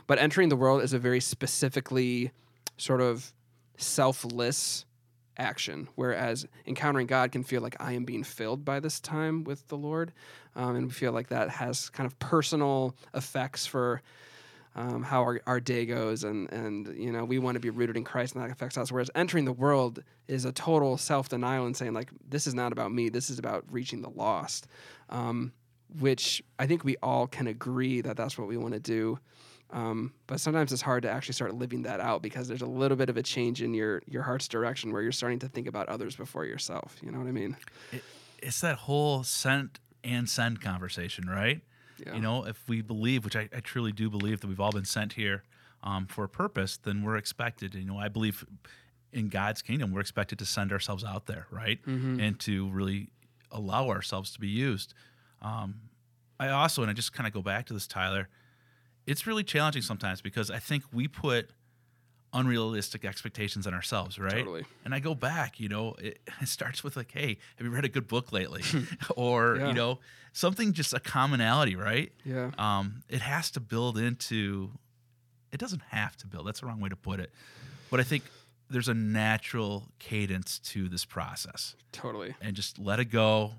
but 0.07 0.19
entering 0.19 0.49
the 0.49 0.55
world 0.55 0.83
is 0.83 0.93
a 0.93 0.99
very 0.99 1.21
specifically 1.21 2.31
sort 2.77 3.01
of 3.01 3.33
selfless 3.77 4.85
action, 5.37 5.87
whereas 5.95 6.47
encountering 6.65 7.07
God 7.07 7.31
can 7.31 7.43
feel 7.43 7.61
like 7.61 7.75
I 7.79 7.93
am 7.93 8.05
being 8.05 8.23
filled 8.23 8.65
by 8.65 8.79
this 8.79 8.99
time 8.99 9.43
with 9.43 9.67
the 9.67 9.77
Lord, 9.77 10.13
um, 10.55 10.75
and 10.75 10.85
we 10.87 10.91
feel 10.91 11.11
like 11.11 11.29
that 11.29 11.49
has 11.49 11.89
kind 11.89 12.07
of 12.07 12.17
personal 12.19 12.95
effects 13.13 13.65
for. 13.65 14.01
Um, 14.77 15.03
how 15.03 15.21
our, 15.21 15.39
our 15.47 15.61
day 15.61 15.85
goes 15.85 16.25
and 16.25 16.51
and 16.51 16.97
you 16.97 17.09
know 17.09 17.23
we 17.23 17.39
want 17.39 17.55
to 17.55 17.61
be 17.61 17.69
rooted 17.69 17.95
in 17.95 18.03
Christ 18.03 18.35
and 18.35 18.43
that 18.43 18.51
affects 18.51 18.77
us 18.77 18.91
whereas 18.91 19.09
entering 19.15 19.45
the 19.45 19.53
world 19.53 20.03
is 20.27 20.43
a 20.43 20.51
total 20.51 20.97
self-denial 20.97 21.65
and 21.65 21.77
saying 21.77 21.93
like 21.93 22.11
this 22.27 22.45
is 22.45 22.53
not 22.53 22.73
about 22.73 22.91
me 22.91 23.07
this 23.07 23.29
is 23.29 23.39
about 23.39 23.63
reaching 23.71 24.01
the 24.01 24.09
lost 24.09 24.67
um, 25.09 25.53
which 25.99 26.43
I 26.59 26.67
think 26.67 26.83
we 26.83 26.97
all 27.01 27.27
can 27.27 27.47
agree 27.47 28.01
that 28.01 28.17
that's 28.17 28.37
what 28.37 28.47
we 28.47 28.57
want 28.57 28.73
to 28.73 28.79
do. 28.79 29.19
Um, 29.71 30.13
but 30.27 30.39
sometimes 30.39 30.71
it's 30.71 30.81
hard 30.81 31.03
to 31.03 31.09
actually 31.09 31.33
start 31.33 31.55
living 31.55 31.83
that 31.83 31.99
out 31.99 32.21
because 32.21 32.47
there's 32.47 32.61
a 32.61 32.67
little 32.67 32.95
bit 32.95 33.09
of 33.09 33.17
a 33.17 33.23
change 33.23 33.61
in 33.61 33.73
your 33.73 34.01
your 34.05 34.21
heart's 34.21 34.47
direction 34.47 34.93
where 34.93 35.01
you're 35.01 35.11
starting 35.11 35.39
to 35.39 35.47
think 35.47 35.67
about 35.67 35.89
others 35.89 36.15
before 36.15 36.45
yourself. 36.45 36.95
You 37.01 37.11
know 37.11 37.17
what 37.17 37.27
I 37.27 37.31
mean? 37.31 37.57
It's 38.39 38.61
that 38.61 38.77
whole 38.77 39.23
sent 39.23 39.79
and 40.03 40.29
send 40.29 40.61
conversation, 40.61 41.27
right? 41.27 41.61
Yeah. 42.05 42.15
You 42.15 42.21
know, 42.21 42.45
if 42.45 42.61
we 42.67 42.81
believe, 42.81 43.25
which 43.25 43.35
I, 43.35 43.49
I 43.55 43.59
truly 43.59 43.91
do 43.91 44.09
believe, 44.09 44.41
that 44.41 44.47
we've 44.47 44.59
all 44.59 44.71
been 44.71 44.85
sent 44.85 45.13
here 45.13 45.43
um, 45.83 46.05
for 46.05 46.25
a 46.25 46.29
purpose, 46.29 46.77
then 46.77 47.03
we're 47.03 47.17
expected. 47.17 47.73
You 47.73 47.85
know, 47.85 47.97
I 47.97 48.07
believe 48.07 48.45
in 49.11 49.29
God's 49.29 49.61
kingdom, 49.61 49.91
we're 49.91 50.01
expected 50.01 50.37
to 50.39 50.45
send 50.45 50.71
ourselves 50.71 51.03
out 51.03 51.25
there, 51.25 51.47
right, 51.49 51.79
and 52.21 52.39
to 52.41 52.69
really 52.69 53.09
allow 53.51 53.87
ourselves 53.87 54.31
to 54.33 54.39
be 54.39 54.49
used. 54.49 54.93
Um, 55.41 55.75
I 56.39 56.49
also, 56.49 56.81
and 56.81 56.91
I 56.91 56.93
just 56.93 57.13
kind 57.13 57.25
of 57.25 57.33
go 57.33 57.41
back 57.41 57.65
to 57.67 57.73
this, 57.73 57.87
Tyler. 57.87 58.27
It's 59.07 59.27
really 59.27 59.43
challenging 59.43 59.81
sometimes 59.81 60.21
because 60.21 60.49
I 60.49 60.59
think 60.59 60.83
we 60.91 61.07
put 61.07 61.49
unrealistic 62.33 63.05
expectations 63.05 63.65
on 63.65 63.73
ourselves, 63.73 64.19
right? 64.19 64.31
Totally. 64.33 64.65
And 64.83 64.93
I 64.93 64.99
go 64.99 65.15
back, 65.15 65.59
you 65.59 65.69
know, 65.69 65.95
it, 65.99 66.19
it 66.41 66.47
starts 66.47 66.83
with 66.83 66.97
like, 66.97 67.11
hey, 67.11 67.37
have 67.55 67.65
you 67.65 67.69
read 67.69 67.85
a 67.85 67.89
good 67.89 68.07
book 68.07 68.31
lately? 68.31 68.61
or, 69.15 69.57
Yeah. 69.57 69.67
you 69.69 69.73
know, 69.73 69.99
something 70.33 70.73
just 70.73 70.93
a 70.93 70.99
commonality, 70.99 71.75
right? 71.75 72.11
Yeah. 72.25 72.51
Um, 72.57 73.03
it 73.09 73.21
has 73.21 73.51
to 73.51 73.59
build 73.59 73.97
into, 73.97 74.71
it 75.51 75.59
doesn't 75.59 75.81
have 75.89 76.17
to 76.17 76.27
build, 76.27 76.47
that's 76.47 76.59
the 76.59 76.65
wrong 76.65 76.79
way 76.81 76.89
to 76.89 76.95
put 76.97 77.19
it. 77.19 77.31
But 77.89 77.99
I 77.99 78.03
think 78.03 78.23
there's 78.69 78.89
a 78.89 78.93
natural 78.93 79.87
cadence 79.99 80.59
to 80.59 80.89
this 80.89 81.05
process 81.05 81.75
Totally. 81.91 82.35
and 82.41 82.55
just 82.55 82.79
let 82.79 82.99
it 82.99 83.05
go 83.05 83.53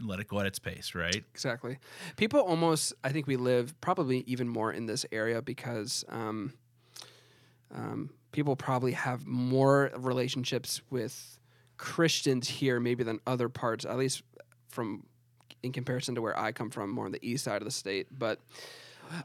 let 0.00 0.20
it 0.20 0.28
go 0.28 0.40
at 0.40 0.46
its 0.46 0.58
pace, 0.58 0.94
right? 0.94 1.24
Exactly. 1.32 1.78
People 2.16 2.40
almost, 2.40 2.92
I 3.04 3.10
think 3.10 3.26
we 3.26 3.36
live 3.36 3.78
probably 3.80 4.24
even 4.26 4.48
more 4.48 4.72
in 4.72 4.86
this 4.86 5.06
area 5.12 5.42
because 5.42 6.04
um, 6.08 6.52
um, 7.74 8.10
people 8.32 8.56
probably 8.56 8.92
have 8.92 9.26
more 9.26 9.90
relationships 9.96 10.82
with 10.90 11.38
Christians 11.76 12.48
here, 12.48 12.80
maybe 12.80 13.04
than 13.04 13.20
other 13.26 13.48
parts, 13.48 13.84
at 13.84 13.96
least 13.96 14.22
from 14.68 15.04
in 15.62 15.72
comparison 15.72 16.14
to 16.14 16.22
where 16.22 16.38
I 16.38 16.52
come 16.52 16.70
from, 16.70 16.90
more 16.90 17.06
on 17.06 17.12
the 17.12 17.26
east 17.26 17.44
side 17.44 17.60
of 17.62 17.64
the 17.64 17.70
state. 17.70 18.06
But 18.16 18.40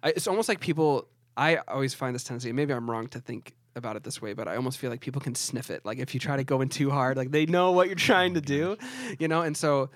I, 0.03 0.09
it's 0.09 0.27
almost 0.27 0.49
like 0.49 0.59
people. 0.59 1.07
I 1.37 1.57
always 1.67 1.93
find 1.93 2.13
this 2.13 2.23
tendency. 2.23 2.51
Maybe 2.51 2.73
I'm 2.73 2.89
wrong 2.89 3.07
to 3.09 3.19
think 3.19 3.53
about 3.75 3.95
it 3.95 4.03
this 4.03 4.21
way, 4.21 4.33
but 4.33 4.47
I 4.47 4.57
almost 4.57 4.77
feel 4.77 4.89
like 4.89 4.99
people 4.99 5.21
can 5.21 5.33
sniff 5.35 5.69
it. 5.69 5.85
Like 5.85 5.99
if 5.99 6.13
you 6.13 6.19
try 6.19 6.35
to 6.35 6.43
go 6.43 6.61
in 6.61 6.69
too 6.69 6.89
hard, 6.89 7.15
like 7.15 7.31
they 7.31 7.45
know 7.45 7.71
what 7.71 7.87
you're 7.87 7.95
trying 7.95 8.33
to 8.33 8.41
do, 8.41 8.77
you 9.17 9.27
know. 9.27 9.41
And 9.41 9.55
so, 9.55 9.89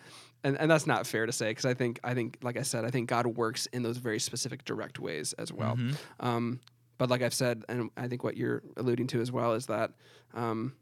and, 0.45 0.57
and 0.59 0.69
that's 0.71 0.85
not 0.87 1.07
fair 1.07 1.25
to 1.25 1.31
say 1.31 1.49
because 1.49 1.65
I 1.65 1.73
think 1.73 1.99
I 2.03 2.13
think 2.13 2.37
like 2.41 2.55
I 2.57 2.61
said, 2.61 2.85
I 2.85 2.91
think 2.91 3.09
God 3.09 3.25
works 3.25 3.65
in 3.73 3.83
those 3.83 3.97
very 3.97 4.19
specific 4.19 4.63
direct 4.63 4.99
ways 4.99 5.33
as 5.33 5.51
well. 5.51 5.75
Um, 6.19 6.59
but 6.97 7.09
like 7.09 7.21
I've 7.21 7.33
said, 7.33 7.65
and 7.67 7.89
I 7.97 8.07
think 8.07 8.23
what 8.23 8.37
you're 8.37 8.61
alluding 8.77 9.07
to 9.07 9.21
as 9.21 9.31
well 9.31 9.53
is 9.53 9.65
that, 9.65 9.91
um, 10.33 10.73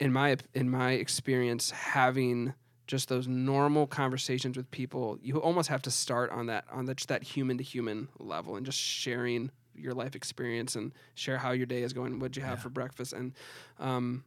in 0.00 0.12
my 0.12 0.36
in 0.54 0.68
my 0.68 0.92
experience, 0.92 1.70
having 1.70 2.54
just 2.88 3.08
those 3.08 3.28
normal 3.28 3.86
conversations 3.86 4.56
with 4.56 4.68
people, 4.70 5.18
you 5.22 5.36
almost 5.36 5.68
have 5.68 5.82
to 5.82 5.90
start 5.90 6.30
on 6.32 6.46
that 6.46 6.64
on 6.72 6.86
the, 6.86 6.96
that 7.08 7.22
human 7.22 7.58
to 7.58 7.64
human 7.64 8.08
level 8.18 8.56
and 8.56 8.66
just 8.66 8.78
sharing 8.78 9.50
your 9.74 9.94
life 9.94 10.14
experience 10.16 10.76
and 10.76 10.92
share 11.14 11.38
how 11.38 11.52
your 11.52 11.66
day 11.66 11.82
is 11.82 11.92
going, 11.92 12.18
what'd 12.18 12.36
you 12.36 12.42
have 12.42 12.60
for 12.60 12.68
breakfast, 12.68 13.12
and 13.12 13.32
um, 13.78 14.24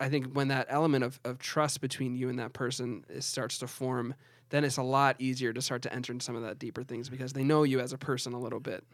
I 0.00 0.08
think 0.08 0.34
when 0.34 0.48
that 0.48 0.66
element 0.68 1.04
of, 1.04 1.20
of 1.24 1.38
trust 1.38 1.80
between 1.80 2.14
you 2.14 2.28
and 2.28 2.38
that 2.38 2.52
person 2.52 3.04
is, 3.08 3.26
starts 3.26 3.58
to 3.58 3.66
form, 3.66 4.14
then 4.50 4.64
it's 4.64 4.76
a 4.76 4.82
lot 4.82 5.16
easier 5.18 5.52
to 5.52 5.60
start 5.60 5.82
to 5.82 5.92
enter 5.92 6.12
into 6.12 6.24
some 6.24 6.36
of 6.36 6.42
that 6.42 6.58
deeper 6.58 6.82
things 6.82 7.08
because 7.08 7.32
they 7.32 7.42
know 7.44 7.64
you 7.64 7.80
as 7.80 7.92
a 7.92 7.98
person 7.98 8.32
a 8.32 8.38
little 8.40 8.60
bit. 8.60 8.84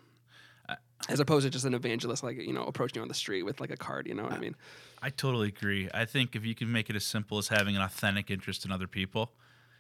As 1.07 1.21
opposed 1.21 1.45
to 1.45 1.51
just 1.51 1.67
an 1.67 1.75
evangelist, 1.75 2.23
like 2.23 2.38
you 2.38 2.55
know, 2.55 2.64
approaching 2.64 2.97
you 2.97 3.03
on 3.03 3.09
the 3.09 3.14
street 3.14 3.43
with 3.43 3.61
like 3.61 3.71
a 3.71 3.77
card. 3.77 4.07
You 4.07 4.14
know 4.14 4.23
what 4.23 4.33
I 4.33 4.38
mean? 4.38 4.57
I 5.03 5.11
totally 5.11 5.49
agree. 5.49 5.90
I 5.93 6.07
think 6.07 6.35
if 6.35 6.47
you 6.47 6.55
can 6.55 6.73
make 6.73 6.88
it 6.88 6.97
as 6.97 7.05
simple 7.05 7.37
as 7.37 7.49
having 7.49 7.77
an 7.77 7.83
authentic 7.83 8.31
interest 8.31 8.64
in 8.64 8.73
other 8.73 8.87
people, 8.87 9.31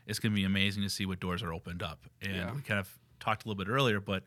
it's 0.06 0.18
going 0.18 0.32
to 0.32 0.36
be 0.36 0.44
amazing 0.44 0.82
to 0.82 0.90
see 0.90 1.06
what 1.06 1.20
doors 1.20 1.42
are 1.42 1.54
opened 1.54 1.82
up. 1.82 2.04
And 2.20 2.36
Yeah. 2.36 2.52
we 2.54 2.60
kind 2.60 2.78
of 2.78 2.92
talked 3.20 3.46
a 3.46 3.48
little 3.48 3.64
bit 3.64 3.70
earlier, 3.70 4.00
but 4.00 4.24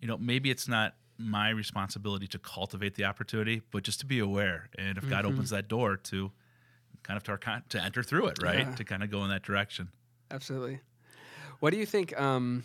you 0.00 0.08
know, 0.08 0.16
maybe 0.16 0.50
it's 0.50 0.66
not 0.66 0.94
my 1.18 1.48
responsibility 1.50 2.26
to 2.28 2.38
cultivate 2.38 2.94
the 2.94 3.04
opportunity, 3.04 3.62
but 3.70 3.82
just 3.82 4.00
to 4.00 4.06
be 4.06 4.18
aware. 4.18 4.68
And 4.78 4.98
if 4.98 5.08
God 5.08 5.24
Mm-hmm. 5.24 5.34
opens 5.34 5.50
that 5.50 5.68
door 5.68 5.96
to 5.96 6.30
kind 7.02 7.16
of 7.16 7.22
to, 7.24 7.30
our 7.32 7.38
con- 7.38 7.62
to 7.70 7.82
enter 7.82 8.02
through 8.02 8.26
it, 8.26 8.42
right? 8.42 8.60
Yeah. 8.66 8.74
To 8.74 8.84
kind 8.84 9.02
of 9.02 9.10
go 9.10 9.22
in 9.24 9.30
that 9.30 9.42
direction. 9.42 9.88
Absolutely. 10.30 10.80
What 11.60 11.70
do 11.72 11.78
you 11.78 11.86
think? 11.86 12.18
Um, 12.20 12.64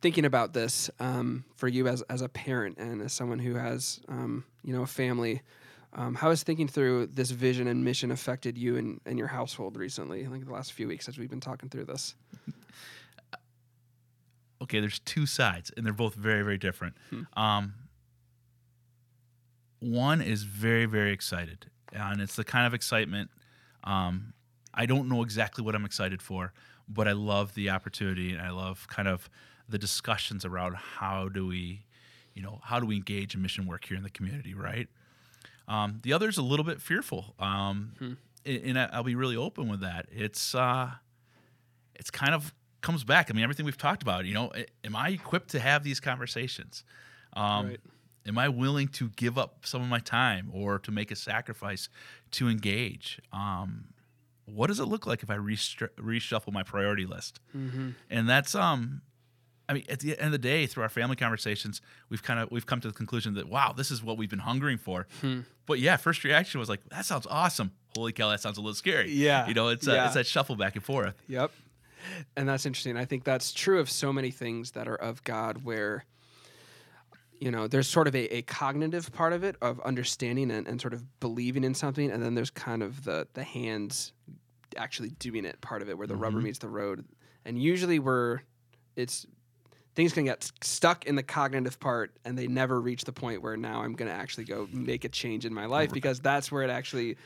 thinking 0.00 0.24
about 0.24 0.52
this 0.54 0.90
um, 0.98 1.44
for 1.56 1.68
you 1.68 1.86
as 1.86 2.02
as 2.02 2.22
a 2.22 2.28
parent 2.28 2.78
and 2.78 3.02
as 3.02 3.12
someone 3.12 3.38
who 3.38 3.54
has 3.54 4.00
um, 4.08 4.44
you 4.64 4.72
know 4.72 4.82
a 4.82 4.86
family, 4.86 5.42
um, 5.92 6.14
how 6.14 6.30
has 6.30 6.42
thinking 6.42 6.66
through 6.68 7.06
this 7.06 7.30
vision 7.30 7.66
and 7.68 7.84
mission 7.84 8.10
affected 8.10 8.56
you 8.56 8.76
and, 8.76 9.00
and 9.06 9.18
your 9.18 9.28
household 9.28 9.76
recently? 9.76 10.26
Like 10.26 10.44
the 10.46 10.52
last 10.52 10.72
few 10.72 10.88
weeks 10.88 11.08
as 11.08 11.18
we've 11.18 11.30
been 11.30 11.40
talking 11.40 11.68
through 11.68 11.84
this. 11.84 12.14
Okay, 14.62 14.80
there's 14.80 14.98
two 15.00 15.26
sides, 15.26 15.70
and 15.76 15.84
they're 15.86 15.92
both 15.92 16.14
very, 16.14 16.42
very 16.42 16.58
different. 16.58 16.96
Um, 17.34 17.74
one 19.80 20.20
is 20.20 20.42
very, 20.42 20.84
very 20.86 21.12
excited, 21.12 21.66
and 21.92 22.20
it's 22.20 22.36
the 22.36 22.44
kind 22.44 22.66
of 22.66 22.74
excitement. 22.74 23.30
Um, 23.84 24.34
I 24.74 24.86
don't 24.86 25.08
know 25.08 25.22
exactly 25.22 25.64
what 25.64 25.74
I'm 25.74 25.84
excited 25.84 26.20
for, 26.22 26.52
but 26.88 27.08
I 27.08 27.12
love 27.12 27.54
the 27.54 27.70
opportunity, 27.70 28.32
and 28.32 28.42
I 28.42 28.50
love 28.50 28.86
kind 28.88 29.08
of 29.08 29.30
the 29.68 29.78
discussions 29.78 30.44
around 30.44 30.74
how 30.76 31.28
do 31.28 31.46
we, 31.46 31.86
you 32.34 32.42
know, 32.42 32.60
how 32.64 32.78
do 32.80 32.86
we 32.86 32.96
engage 32.96 33.34
in 33.34 33.42
mission 33.42 33.66
work 33.66 33.86
here 33.86 33.96
in 33.96 34.02
the 34.02 34.10
community, 34.10 34.52
right? 34.54 34.88
Um, 35.68 36.00
the 36.02 36.12
other 36.12 36.28
is 36.28 36.36
a 36.36 36.42
little 36.42 36.64
bit 36.64 36.80
fearful, 36.82 37.34
um, 37.38 37.92
and, 38.44 38.76
and 38.76 38.78
I'll 38.92 39.04
be 39.04 39.14
really 39.14 39.36
open 39.36 39.68
with 39.68 39.80
that. 39.80 40.06
It's 40.10 40.54
uh, 40.54 40.90
it's 41.94 42.10
kind 42.10 42.34
of 42.34 42.52
comes 42.80 43.04
back. 43.04 43.30
I 43.30 43.34
mean, 43.34 43.42
everything 43.44 43.66
we've 43.66 43.76
talked 43.78 44.02
about. 44.02 44.24
You 44.24 44.34
know, 44.34 44.52
am 44.84 44.96
I 44.96 45.10
equipped 45.10 45.50
to 45.50 45.60
have 45.60 45.82
these 45.84 46.00
conversations? 46.00 46.84
Um, 47.34 47.68
Right. 47.68 47.80
Am 48.26 48.36
I 48.36 48.50
willing 48.50 48.88
to 48.88 49.08
give 49.16 49.38
up 49.38 49.64
some 49.64 49.80
of 49.80 49.88
my 49.88 49.98
time 49.98 50.50
or 50.52 50.78
to 50.80 50.90
make 50.92 51.10
a 51.10 51.16
sacrifice 51.16 51.88
to 52.32 52.48
engage? 52.50 53.18
Um, 53.32 53.86
what 54.44 54.66
does 54.66 54.78
it 54.78 54.84
look 54.84 55.06
like 55.06 55.22
if 55.22 55.30
I 55.30 55.36
restru- 55.36 55.88
reshuffle 55.98 56.52
my 56.52 56.62
priority 56.62 57.06
list? 57.06 57.40
Mm-hmm. 57.56 57.90
And 58.10 58.28
that's 58.28 58.54
um, 58.54 59.00
I 59.70 59.72
mean, 59.72 59.84
at 59.88 60.00
the 60.00 60.18
end 60.18 60.26
of 60.26 60.32
the 60.32 60.38
day, 60.38 60.66
through 60.66 60.82
our 60.82 60.90
family 60.90 61.16
conversations, 61.16 61.80
we've 62.10 62.22
kind 62.22 62.38
of 62.40 62.50
we've 62.50 62.66
come 62.66 62.80
to 62.82 62.88
the 62.88 62.94
conclusion 62.94 63.34
that 63.34 63.48
wow, 63.48 63.72
this 63.74 63.90
is 63.90 64.02
what 64.02 64.18
we've 64.18 64.28
been 64.30 64.40
hungering 64.40 64.76
for. 64.76 65.06
Hmm. 65.22 65.40
But 65.64 65.78
yeah, 65.78 65.96
first 65.96 66.22
reaction 66.22 66.60
was 66.60 66.68
like, 66.68 66.80
that 66.90 67.06
sounds 67.06 67.26
awesome. 67.30 67.72
Holy 67.96 68.12
cow, 68.12 68.28
that 68.28 68.40
sounds 68.40 68.58
a 68.58 68.60
little 68.60 68.74
scary. 68.74 69.10
Yeah. 69.12 69.48
you 69.48 69.54
know, 69.54 69.68
it's 69.68 69.88
uh, 69.88 69.92
Yeah. 69.94 70.04
it's 70.06 70.14
that 70.14 70.26
shuffle 70.26 70.56
back 70.56 70.74
and 70.76 70.84
forth. 70.84 71.14
Yep. 71.26 71.52
And 72.36 72.48
that's 72.48 72.66
interesting. 72.66 72.96
I 72.96 73.04
think 73.04 73.24
that's 73.24 73.52
true 73.52 73.80
of 73.80 73.90
so 73.90 74.12
many 74.12 74.30
things 74.30 74.72
that 74.72 74.88
are 74.88 74.96
of 74.96 75.22
God 75.24 75.64
where 75.64 76.04
you 77.40 77.50
know, 77.50 77.66
there's 77.66 77.88
sort 77.88 78.06
of 78.06 78.14
a, 78.14 78.36
a 78.36 78.42
cognitive 78.42 79.10
part 79.12 79.32
of 79.32 79.42
it 79.42 79.56
of 79.62 79.80
understanding 79.80 80.50
and, 80.50 80.68
and 80.68 80.78
sort 80.78 80.92
of 80.92 81.02
believing 81.20 81.64
in 81.64 81.72
something, 81.72 82.10
and 82.10 82.22
then 82.22 82.34
there's 82.34 82.50
kind 82.50 82.82
of 82.82 83.04
the 83.04 83.26
the 83.32 83.42
hands 83.42 84.12
actually 84.76 85.08
doing 85.10 85.44
it 85.46 85.58
part 85.62 85.80
of 85.82 85.88
it 85.88 85.96
where 85.96 86.06
the 86.06 86.14
rubber 86.16 86.38
Mhm. 86.40 86.44
meets 86.44 86.58
the 86.58 86.68
road. 86.68 87.04
And 87.46 87.60
usually 87.60 87.98
we're 87.98 88.40
it's 88.94 89.26
things 89.94 90.12
can 90.12 90.24
get 90.24 90.50
stuck 90.62 91.06
in 91.06 91.16
the 91.16 91.22
cognitive 91.22 91.80
part 91.80 92.12
and 92.24 92.38
they 92.38 92.46
never 92.46 92.80
reach 92.80 93.04
the 93.04 93.12
point 93.12 93.42
where 93.42 93.56
now 93.56 93.82
I'm 93.82 93.94
going 93.94 94.10
to 94.10 94.14
actually 94.14 94.44
go 94.44 94.68
make 94.70 95.04
a 95.04 95.08
change 95.08 95.44
in 95.46 95.52
my 95.54 95.66
life 95.66 95.90
because 95.92 96.20
that's 96.20 96.52
where 96.52 96.62
it 96.62 96.70
actually 96.70 97.16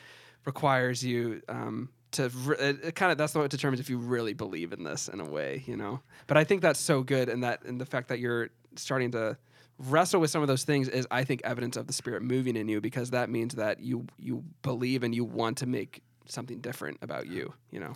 requires 0.47 1.05
you 1.05 1.43
um, 1.49 1.91
to 2.15 2.93
kind 2.95 3.13
of 3.13 3.19
that's 3.19 3.35
what 3.35 3.51
determines 3.51 3.81
if 3.81 3.91
you 3.91 3.99
really 3.99 4.33
believe 4.33 4.73
in 4.73 4.85
this 4.85 5.09
in 5.09 5.21
a 5.21 5.25
way, 5.25 5.63
you 5.67 5.77
know. 5.77 6.01
But 6.27 6.37
I 6.37 6.45
think 6.45 6.63
that's 6.63 6.81
so 6.81 7.03
good, 7.03 7.29
and 7.29 7.45
that 7.45 7.65
and 7.65 7.81
the 7.81 7.87
fact 7.87 8.09
that 8.09 8.19
you're 8.19 8.51
starting 8.77 9.13
to 9.13 9.37
wrestle 9.79 10.21
with 10.21 10.31
some 10.31 10.43
of 10.43 10.49
those 10.49 10.65
things 10.65 10.89
is, 10.89 11.07
I 11.11 11.25
think, 11.25 11.43
evidence 11.45 11.77
of 11.77 11.87
the 11.87 11.93
Spirit 11.93 12.23
moving 12.23 12.57
in 12.57 12.69
you 12.69 12.81
because 12.81 13.11
that 13.11 13.29
means 13.31 13.55
that 13.55 13.81
you 13.81 14.07
you 14.19 14.45
believe 14.63 15.03
and 15.03 15.15
you 15.15 15.25
want 15.25 15.59
to 15.59 15.67
make 15.67 16.03
something 16.27 16.61
different 16.61 16.99
about 17.03 17.27
you, 17.27 17.53
you 17.71 17.81
know. 17.81 17.95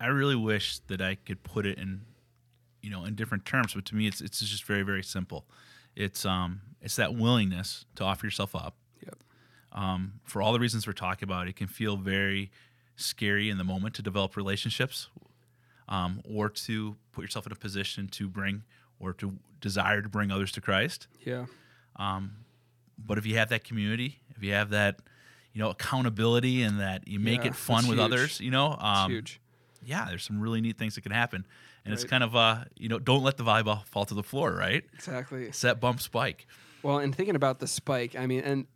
I 0.00 0.06
really 0.06 0.36
wish 0.36 0.80
that 0.88 1.00
I 1.00 1.14
could 1.14 1.42
put 1.42 1.66
it 1.66 1.78
in, 1.78 2.02
you 2.82 2.90
know, 2.90 3.04
in 3.04 3.14
different 3.14 3.44
terms. 3.44 3.74
But 3.74 3.84
to 3.86 3.94
me, 3.94 4.06
it's 4.06 4.20
it's 4.20 4.40
just 4.40 4.64
very 4.64 4.82
very 4.82 5.02
simple. 5.02 5.46
It's 5.94 6.24
um 6.24 6.60
it's 6.80 6.96
that 6.96 7.14
willingness 7.14 7.84
to 7.96 8.04
offer 8.04 8.26
yourself 8.26 8.54
up. 8.54 8.76
Um, 9.74 10.20
for 10.24 10.40
all 10.40 10.52
the 10.52 10.60
reasons 10.60 10.86
we're 10.86 10.92
talking 10.92 11.26
about, 11.28 11.48
it 11.48 11.56
can 11.56 11.66
feel 11.66 11.96
very 11.96 12.50
scary 12.96 13.50
in 13.50 13.58
the 13.58 13.64
moment 13.64 13.94
to 13.96 14.02
develop 14.02 14.36
relationships, 14.36 15.08
um, 15.88 16.22
or 16.28 16.48
to 16.48 16.96
put 17.12 17.22
yourself 17.22 17.46
in 17.46 17.52
a 17.52 17.56
position 17.56 18.06
to 18.08 18.28
bring 18.28 18.62
or 19.00 19.12
to 19.14 19.36
desire 19.60 20.00
to 20.00 20.08
bring 20.08 20.30
others 20.30 20.52
to 20.52 20.60
Christ. 20.60 21.08
Yeah. 21.24 21.46
Um, 21.96 22.36
but 22.96 23.18
if 23.18 23.26
you 23.26 23.36
have 23.36 23.48
that 23.48 23.64
community, 23.64 24.20
if 24.36 24.42
you 24.42 24.52
have 24.52 24.70
that, 24.70 25.00
you 25.52 25.60
know, 25.60 25.70
accountability 25.70 26.62
and 26.62 26.78
that 26.80 27.08
you 27.08 27.18
make 27.18 27.40
Yeah, 27.42 27.48
it 27.48 27.56
fun 27.56 27.86
with 27.88 27.98
huge. 27.98 28.04
others, 28.04 28.40
you 28.40 28.50
know, 28.52 28.76
um, 28.78 29.10
huge. 29.10 29.40
yeah, 29.84 30.06
there's 30.08 30.22
some 30.22 30.40
really 30.40 30.60
neat 30.60 30.78
things 30.78 30.94
that 30.94 31.00
can 31.00 31.12
happen. 31.12 31.44
And 31.84 31.92
it's 31.92 32.04
kind 32.04 32.24
of, 32.24 32.34
uh, 32.34 32.64
you 32.76 32.88
know, 32.88 32.98
don't 32.98 33.22
let 33.22 33.36
the 33.36 33.44
volleyball 33.44 33.84
fall 33.86 34.06
to 34.06 34.14
the 34.14 34.22
floor, 34.22 34.54
right? 34.54 34.84
Exactly. 34.94 35.52
Set 35.52 35.80
bump 35.80 36.00
spike. 36.00 36.46
Well, 36.82 36.98
and 36.98 37.14
thinking 37.14 37.36
about 37.36 37.58
the 37.58 37.66
spike, 37.66 38.16
I 38.16 38.26
mean, 38.26 38.40
and 38.40 38.66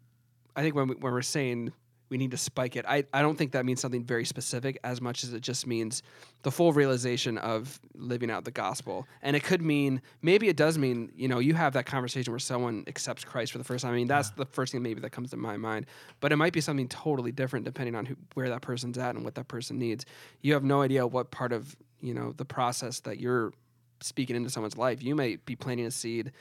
I 0.59 0.62
think 0.62 0.75
when, 0.75 0.88
we, 0.88 0.97
when 0.97 1.12
we're 1.12 1.23
saying 1.23 1.73
we 2.09 2.18
need 2.18 2.33
to 2.33 2.37
spike 2.37 2.75
it, 2.75 2.85
I, 2.88 3.05
I 3.12 3.23
don't 3.23 3.38
think 3.38 3.53
that 3.53 3.64
means 3.64 3.81
something 3.81 4.03
very 4.03 4.25
specific 4.25 4.77
as 4.83 5.01
much 5.01 5.23
as 5.23 5.33
it 5.33 5.40
just 5.40 5.68
means 5.68 6.03
the 6.42 6.51
full 6.51 6.73
realization 6.73 7.38
of 7.38 7.79
living 7.94 8.29
out 8.29 8.44
the 8.44 8.51
gospel. 8.51 9.07
And 9.23 9.37
it 9.37 9.44
could 9.44 9.62
mean, 9.62 10.03
maybe 10.21 10.49
it 10.49 10.57
does 10.57 10.77
mean, 10.77 11.12
you 11.14 11.29
know, 11.29 11.38
you 11.38 11.55
have 11.55 11.75
that 11.75 11.87
conversation 11.87 12.33
where 12.33 12.40
someone 12.40 12.83
accepts 12.88 13.25
Christ 13.25 13.53
for 13.53 13.59
the 13.59 13.64
first 13.64 13.85
time. 13.85 13.92
I 13.92 13.97
mean, 13.97 14.09
that's 14.09 14.31
the 14.31 14.47
first 14.47 14.73
thing 14.73 14.83
maybe 14.83 15.01
that 15.03 15.11
comes 15.11 15.31
to 15.31 15.37
my 15.37 15.57
mind. 15.57 15.87
But 16.18 16.33
it 16.33 16.37
might 16.37 16.53
be 16.53 16.61
something 16.61 16.88
totally 16.88 17.31
different 17.31 17.64
depending 17.64 17.94
on 17.94 18.05
who, 18.05 18.16
where 18.35 18.49
that 18.49 18.62
person's 18.62 18.99
at 18.99 19.14
and 19.14 19.25
what 19.25 19.37
that 19.37 19.47
person 19.47 19.79
needs. 19.79 20.07
You 20.40 20.55
have 20.55 20.64
no 20.64 20.83
idea 20.83 21.07
what 21.07 21.31
part 21.31 21.53
of, 21.53 21.77
you 22.01 22.14
know, 22.14 22.33
the 22.33 22.44
process 22.44 22.99
that 23.01 23.21
you're 23.21 23.53
speaking 24.01 24.35
into 24.35 24.51
someone's 24.51 24.77
life. 24.77 25.05
You 25.05 25.14
may 25.14 25.37
be 25.37 25.55
planting 25.55 25.87
a 25.87 25.92
seed 25.92 26.33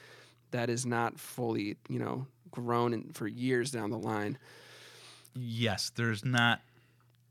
that 0.50 0.72
is 0.72 0.88
not 0.88 1.20
fully, 1.20 1.76
you 1.88 2.00
know, 2.00 2.26
grown 2.62 2.94
in, 2.94 3.12
for 3.14 3.28
years 3.28 3.72
down 3.72 3.90
the 3.92 3.98
line. 4.00 4.38
Yes, 5.36 5.92
there's 5.96 6.26
not 6.26 6.62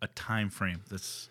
a 0.02 0.06
time 0.08 0.50
frame 0.50 0.82
that's 0.90 1.28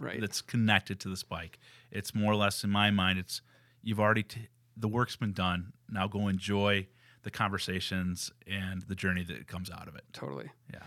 Right. 0.00 0.20
that's 0.20 0.40
connected 0.42 1.00
to 1.00 1.08
the 1.08 1.16
spike. 1.16 1.58
It's 1.90 2.14
more 2.14 2.30
or 2.32 2.36
less 2.36 2.62
in 2.62 2.70
my 2.70 2.90
mind. 2.92 3.18
It's 3.18 3.40
you've 3.82 3.98
already 3.98 4.22
t- 4.22 4.46
the 4.76 4.86
work's 4.86 5.16
been 5.16 5.32
done. 5.32 5.72
Now 5.90 6.06
go 6.06 6.28
enjoy 6.28 6.86
the 7.24 7.32
conversations 7.32 8.30
and 8.46 8.82
the 8.82 8.94
journey 8.94 9.24
that 9.24 9.48
comes 9.48 9.70
out 9.70 9.88
of 9.88 9.96
it. 9.96 10.04
totally. 10.12 10.50
Yeah. 10.72 10.82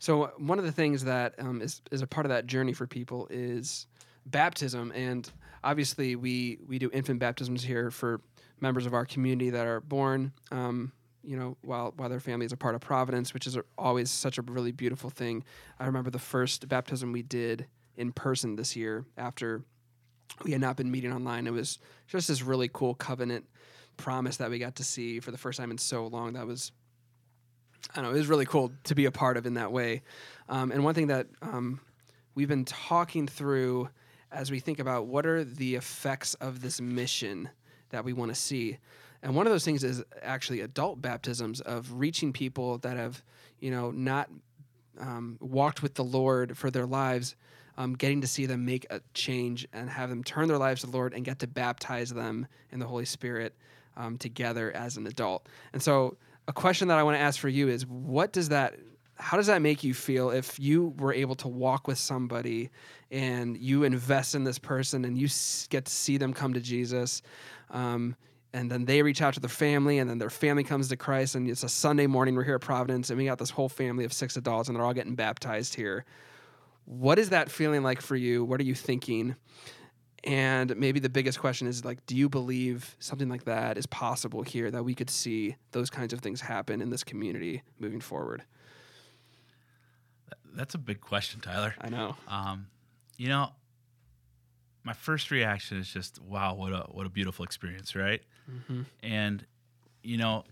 So 0.00 0.32
one 0.36 0.58
of 0.58 0.66
the 0.66 0.72
things 0.72 1.04
that 1.04 1.34
um, 1.38 1.62
is 1.62 1.80
is 1.90 2.02
a 2.02 2.06
part 2.06 2.26
of 2.26 2.30
that 2.30 2.46
journey 2.46 2.74
for 2.74 2.86
people 2.86 3.26
is 3.30 3.86
baptism, 4.26 4.92
and 4.94 5.30
obviously 5.64 6.14
we 6.16 6.58
we 6.66 6.78
do 6.78 6.90
infant 6.92 7.20
baptisms 7.20 7.62
here 7.62 7.90
for 7.90 8.20
members 8.60 8.84
of 8.84 8.92
our 8.92 9.06
community 9.06 9.48
that 9.50 9.66
are 9.66 9.80
born. 9.80 10.32
Um, 10.50 10.92
you 11.24 11.36
know, 11.36 11.56
while 11.62 11.92
while 11.96 12.08
their 12.08 12.20
family 12.20 12.46
is 12.46 12.52
a 12.52 12.56
part 12.56 12.74
of 12.74 12.80
Providence, 12.80 13.34
which 13.34 13.46
is 13.46 13.56
always 13.78 14.10
such 14.10 14.38
a 14.38 14.42
really 14.42 14.72
beautiful 14.72 15.10
thing. 15.10 15.44
I 15.78 15.86
remember 15.86 16.10
the 16.10 16.18
first 16.18 16.68
baptism 16.68 17.12
we 17.12 17.22
did 17.22 17.66
in 17.96 18.12
person 18.12 18.56
this 18.56 18.74
year 18.76 19.04
after 19.16 19.62
we 20.44 20.52
had 20.52 20.60
not 20.60 20.76
been 20.76 20.90
meeting 20.90 21.12
online. 21.12 21.46
It 21.46 21.52
was 21.52 21.78
just 22.06 22.28
this 22.28 22.42
really 22.42 22.68
cool 22.72 22.94
covenant 22.94 23.44
promise 23.96 24.38
that 24.38 24.50
we 24.50 24.58
got 24.58 24.76
to 24.76 24.84
see 24.84 25.20
for 25.20 25.30
the 25.30 25.38
first 25.38 25.58
time 25.58 25.70
in 25.70 25.78
so 25.78 26.06
long. 26.06 26.32
That 26.32 26.46
was 26.46 26.72
I 27.90 27.96
don't 27.96 28.04
know, 28.04 28.10
it 28.10 28.18
was 28.18 28.28
really 28.28 28.46
cool 28.46 28.72
to 28.84 28.94
be 28.94 29.06
a 29.06 29.10
part 29.10 29.36
of 29.36 29.46
in 29.46 29.54
that 29.54 29.72
way. 29.72 30.02
Um, 30.48 30.70
and 30.70 30.84
one 30.84 30.94
thing 30.94 31.08
that 31.08 31.26
um, 31.42 31.80
we've 32.34 32.48
been 32.48 32.64
talking 32.64 33.26
through 33.26 33.88
as 34.30 34.50
we 34.50 34.60
think 34.60 34.78
about 34.78 35.06
what 35.06 35.26
are 35.26 35.44
the 35.44 35.74
effects 35.74 36.34
of 36.34 36.62
this 36.62 36.80
mission 36.80 37.50
that 37.90 38.04
we 38.04 38.12
want 38.12 38.30
to 38.30 38.34
see. 38.34 38.78
And 39.22 39.36
one 39.36 39.46
of 39.46 39.52
those 39.52 39.64
things 39.64 39.84
is 39.84 40.02
actually 40.20 40.60
adult 40.60 41.00
baptisms 41.00 41.60
of 41.60 41.92
reaching 41.92 42.32
people 42.32 42.78
that 42.78 42.96
have, 42.96 43.22
you 43.60 43.70
know, 43.70 43.90
not 43.90 44.28
um, 44.98 45.38
walked 45.40 45.82
with 45.82 45.94
the 45.94 46.04
Lord 46.04 46.56
for 46.56 46.70
their 46.70 46.86
lives, 46.86 47.36
um, 47.78 47.94
getting 47.94 48.20
to 48.20 48.26
see 48.26 48.46
them 48.46 48.64
make 48.64 48.86
a 48.90 49.00
change 49.14 49.66
and 49.72 49.88
have 49.88 50.10
them 50.10 50.24
turn 50.24 50.48
their 50.48 50.58
lives 50.58 50.80
to 50.80 50.88
the 50.88 50.96
Lord 50.96 51.14
and 51.14 51.24
get 51.24 51.38
to 51.40 51.46
baptize 51.46 52.10
them 52.10 52.46
in 52.70 52.78
the 52.78 52.86
Holy 52.86 53.04
Spirit 53.04 53.54
um, 53.96 54.18
together 54.18 54.72
as 54.72 54.96
an 54.96 55.06
adult. 55.06 55.48
And 55.72 55.82
so, 55.82 56.16
a 56.48 56.52
question 56.52 56.88
that 56.88 56.98
I 56.98 57.04
want 57.04 57.16
to 57.16 57.20
ask 57.20 57.38
for 57.38 57.48
you 57.48 57.68
is 57.68 57.86
what 57.86 58.32
does 58.32 58.48
that 58.48 58.74
how 59.14 59.36
does 59.36 59.46
that 59.46 59.62
make 59.62 59.84
you 59.84 59.94
feel 59.94 60.30
if 60.30 60.58
you 60.58 60.94
were 60.98 61.12
able 61.12 61.36
to 61.36 61.46
walk 61.46 61.86
with 61.86 61.98
somebody 61.98 62.70
and 63.12 63.56
you 63.56 63.84
invest 63.84 64.34
in 64.34 64.42
this 64.42 64.58
person 64.58 65.04
and 65.04 65.16
you 65.16 65.28
get 65.68 65.84
to 65.84 65.92
see 65.92 66.16
them 66.16 66.32
come 66.32 66.54
to 66.54 66.60
Jesus 66.60 67.22
um, 67.70 68.16
and 68.54 68.70
then 68.70 68.84
they 68.84 69.02
reach 69.02 69.22
out 69.22 69.34
to 69.34 69.40
their 69.40 69.48
family 69.48 69.98
and 69.98 70.10
then 70.10 70.18
their 70.18 70.30
family 70.30 70.64
comes 70.64 70.88
to 70.88 70.96
Christ 70.96 71.34
and 71.34 71.48
it's 71.48 71.62
a 71.62 71.68
Sunday 71.68 72.06
morning 72.06 72.34
we're 72.34 72.44
here 72.44 72.56
at 72.56 72.60
Providence 72.60 73.10
and 73.10 73.18
we 73.18 73.24
got 73.24 73.38
this 73.38 73.50
whole 73.50 73.68
family 73.68 74.04
of 74.04 74.12
six 74.12 74.36
adults 74.36 74.68
and 74.68 74.76
they're 74.76 74.84
all 74.84 74.94
getting 74.94 75.14
baptized 75.14 75.74
here 75.74 76.04
what 76.84 77.18
is 77.18 77.30
that 77.30 77.50
feeling 77.50 77.82
like 77.82 78.00
for 78.00 78.16
you 78.16 78.44
what 78.44 78.60
are 78.60 78.64
you 78.64 78.74
thinking 78.74 79.36
and 80.24 80.76
maybe 80.76 81.00
the 81.00 81.08
biggest 81.08 81.40
question 81.40 81.66
is 81.66 81.84
like, 81.84 82.04
do 82.06 82.16
you 82.16 82.28
believe 82.28 82.96
something 83.00 83.28
like 83.28 83.44
that 83.44 83.76
is 83.76 83.86
possible 83.86 84.42
here 84.42 84.70
that 84.70 84.84
we 84.84 84.94
could 84.94 85.10
see 85.10 85.56
those 85.72 85.90
kinds 85.90 86.12
of 86.12 86.20
things 86.20 86.40
happen 86.40 86.80
in 86.80 86.90
this 86.90 87.02
community 87.02 87.62
moving 87.80 88.00
forward? 88.00 88.44
That's 90.54 90.74
a 90.74 90.78
big 90.78 91.00
question, 91.00 91.40
Tyler. 91.40 91.74
I 91.80 91.88
know. 91.88 92.14
Um, 92.28 92.68
you 93.16 93.28
know, 93.28 93.50
my 94.84 94.92
first 94.92 95.30
reaction 95.30 95.78
is 95.78 95.88
just, 95.88 96.20
wow, 96.20 96.54
what 96.54 96.72
a 96.72 96.86
what 96.90 97.06
a 97.06 97.10
beautiful 97.10 97.44
experience, 97.44 97.94
right? 97.94 98.22
Mm-hmm. 98.50 98.82
And 99.02 99.46
you 100.02 100.16
know, 100.16 100.44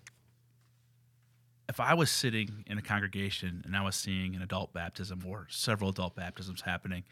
if 1.68 1.80
I 1.80 1.94
was 1.94 2.10
sitting 2.10 2.64
in 2.66 2.78
a 2.78 2.82
congregation 2.82 3.62
and 3.64 3.76
I 3.76 3.82
was 3.82 3.96
seeing 3.96 4.34
an 4.34 4.42
adult 4.42 4.72
baptism 4.72 5.22
or 5.26 5.46
several 5.50 5.90
adult 5.90 6.14
baptisms 6.16 6.62
happening, 6.62 7.04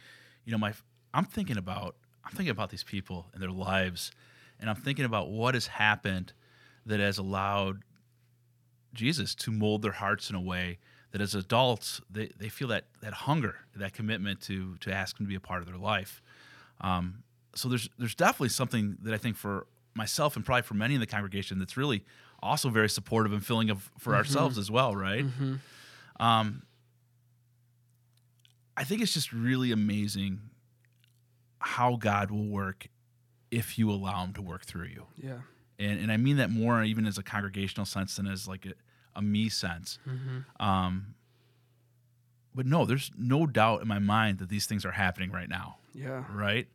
you 0.44 0.52
know, 0.52 0.58
my 0.58 0.72
I'm 1.14 1.24
thinking 1.24 1.56
about 1.56 1.96
I'm 2.24 2.32
thinking 2.32 2.50
about 2.50 2.70
these 2.70 2.84
people 2.84 3.26
and 3.32 3.42
their 3.42 3.50
lives, 3.50 4.12
and 4.60 4.68
I'm 4.68 4.76
thinking 4.76 5.04
about 5.04 5.30
what 5.30 5.54
has 5.54 5.66
happened 5.66 6.32
that 6.86 7.00
has 7.00 7.18
allowed 7.18 7.82
Jesus 8.94 9.34
to 9.36 9.50
mold 9.50 9.82
their 9.82 9.92
hearts 9.92 10.30
in 10.30 10.36
a 10.36 10.40
way 10.40 10.78
that 11.12 11.20
as 11.20 11.34
adults 11.34 12.00
they, 12.10 12.30
they 12.38 12.48
feel 12.48 12.68
that 12.68 12.84
that 13.00 13.12
hunger, 13.12 13.56
that 13.76 13.92
commitment 13.92 14.40
to 14.42 14.76
to 14.78 14.92
ask 14.92 15.18
him 15.18 15.26
to 15.26 15.28
be 15.28 15.36
a 15.36 15.40
part 15.40 15.60
of 15.60 15.66
their 15.66 15.78
life. 15.78 16.22
Um, 16.80 17.22
so 17.54 17.68
there's 17.68 17.88
there's 17.98 18.14
definitely 18.14 18.50
something 18.50 18.96
that 19.02 19.14
I 19.14 19.18
think 19.18 19.36
for 19.36 19.66
myself 19.94 20.36
and 20.36 20.44
probably 20.44 20.62
for 20.62 20.74
many 20.74 20.94
in 20.94 21.00
the 21.00 21.06
congregation 21.06 21.58
that's 21.58 21.76
really 21.76 22.04
also 22.40 22.68
very 22.68 22.88
supportive 22.88 23.32
and 23.32 23.44
filling 23.44 23.70
of 23.70 23.90
for 23.98 24.14
ourselves 24.14 24.56
as 24.58 24.70
well, 24.70 24.94
right? 24.94 25.26
Mm-hmm. 25.26 25.56
Um, 26.20 26.62
I 28.76 28.84
think 28.84 29.02
it's 29.02 29.12
just 29.12 29.32
really 29.32 29.72
amazing 29.72 30.40
how 31.58 31.96
God 31.96 32.30
will 32.30 32.46
work 32.46 32.86
if 33.50 33.78
you 33.78 33.90
allow 33.90 34.24
Him 34.24 34.32
to 34.34 34.42
work 34.42 34.64
through 34.64 34.86
you. 34.86 35.06
Yeah. 35.16 35.38
And 35.78 36.00
and 36.00 36.12
I 36.12 36.16
mean 36.16 36.36
that 36.36 36.50
more 36.50 36.82
even 36.82 37.06
as 37.06 37.18
a 37.18 37.22
congregational 37.22 37.86
sense 37.86 38.16
than 38.16 38.26
as 38.26 38.46
like 38.46 38.66
a, 38.66 38.74
a 39.16 39.22
me 39.22 39.48
sense. 39.48 39.98
Mm-hmm. 40.08 40.64
Um, 40.64 41.14
but 42.54 42.66
no, 42.66 42.84
there's 42.84 43.10
no 43.16 43.46
doubt 43.46 43.82
in 43.82 43.88
my 43.88 43.98
mind 43.98 44.38
that 44.38 44.48
these 44.48 44.66
things 44.66 44.84
are 44.84 44.92
happening 44.92 45.30
right 45.30 45.48
now. 45.48 45.76
Yeah. 45.94 46.24
right? 46.32 46.68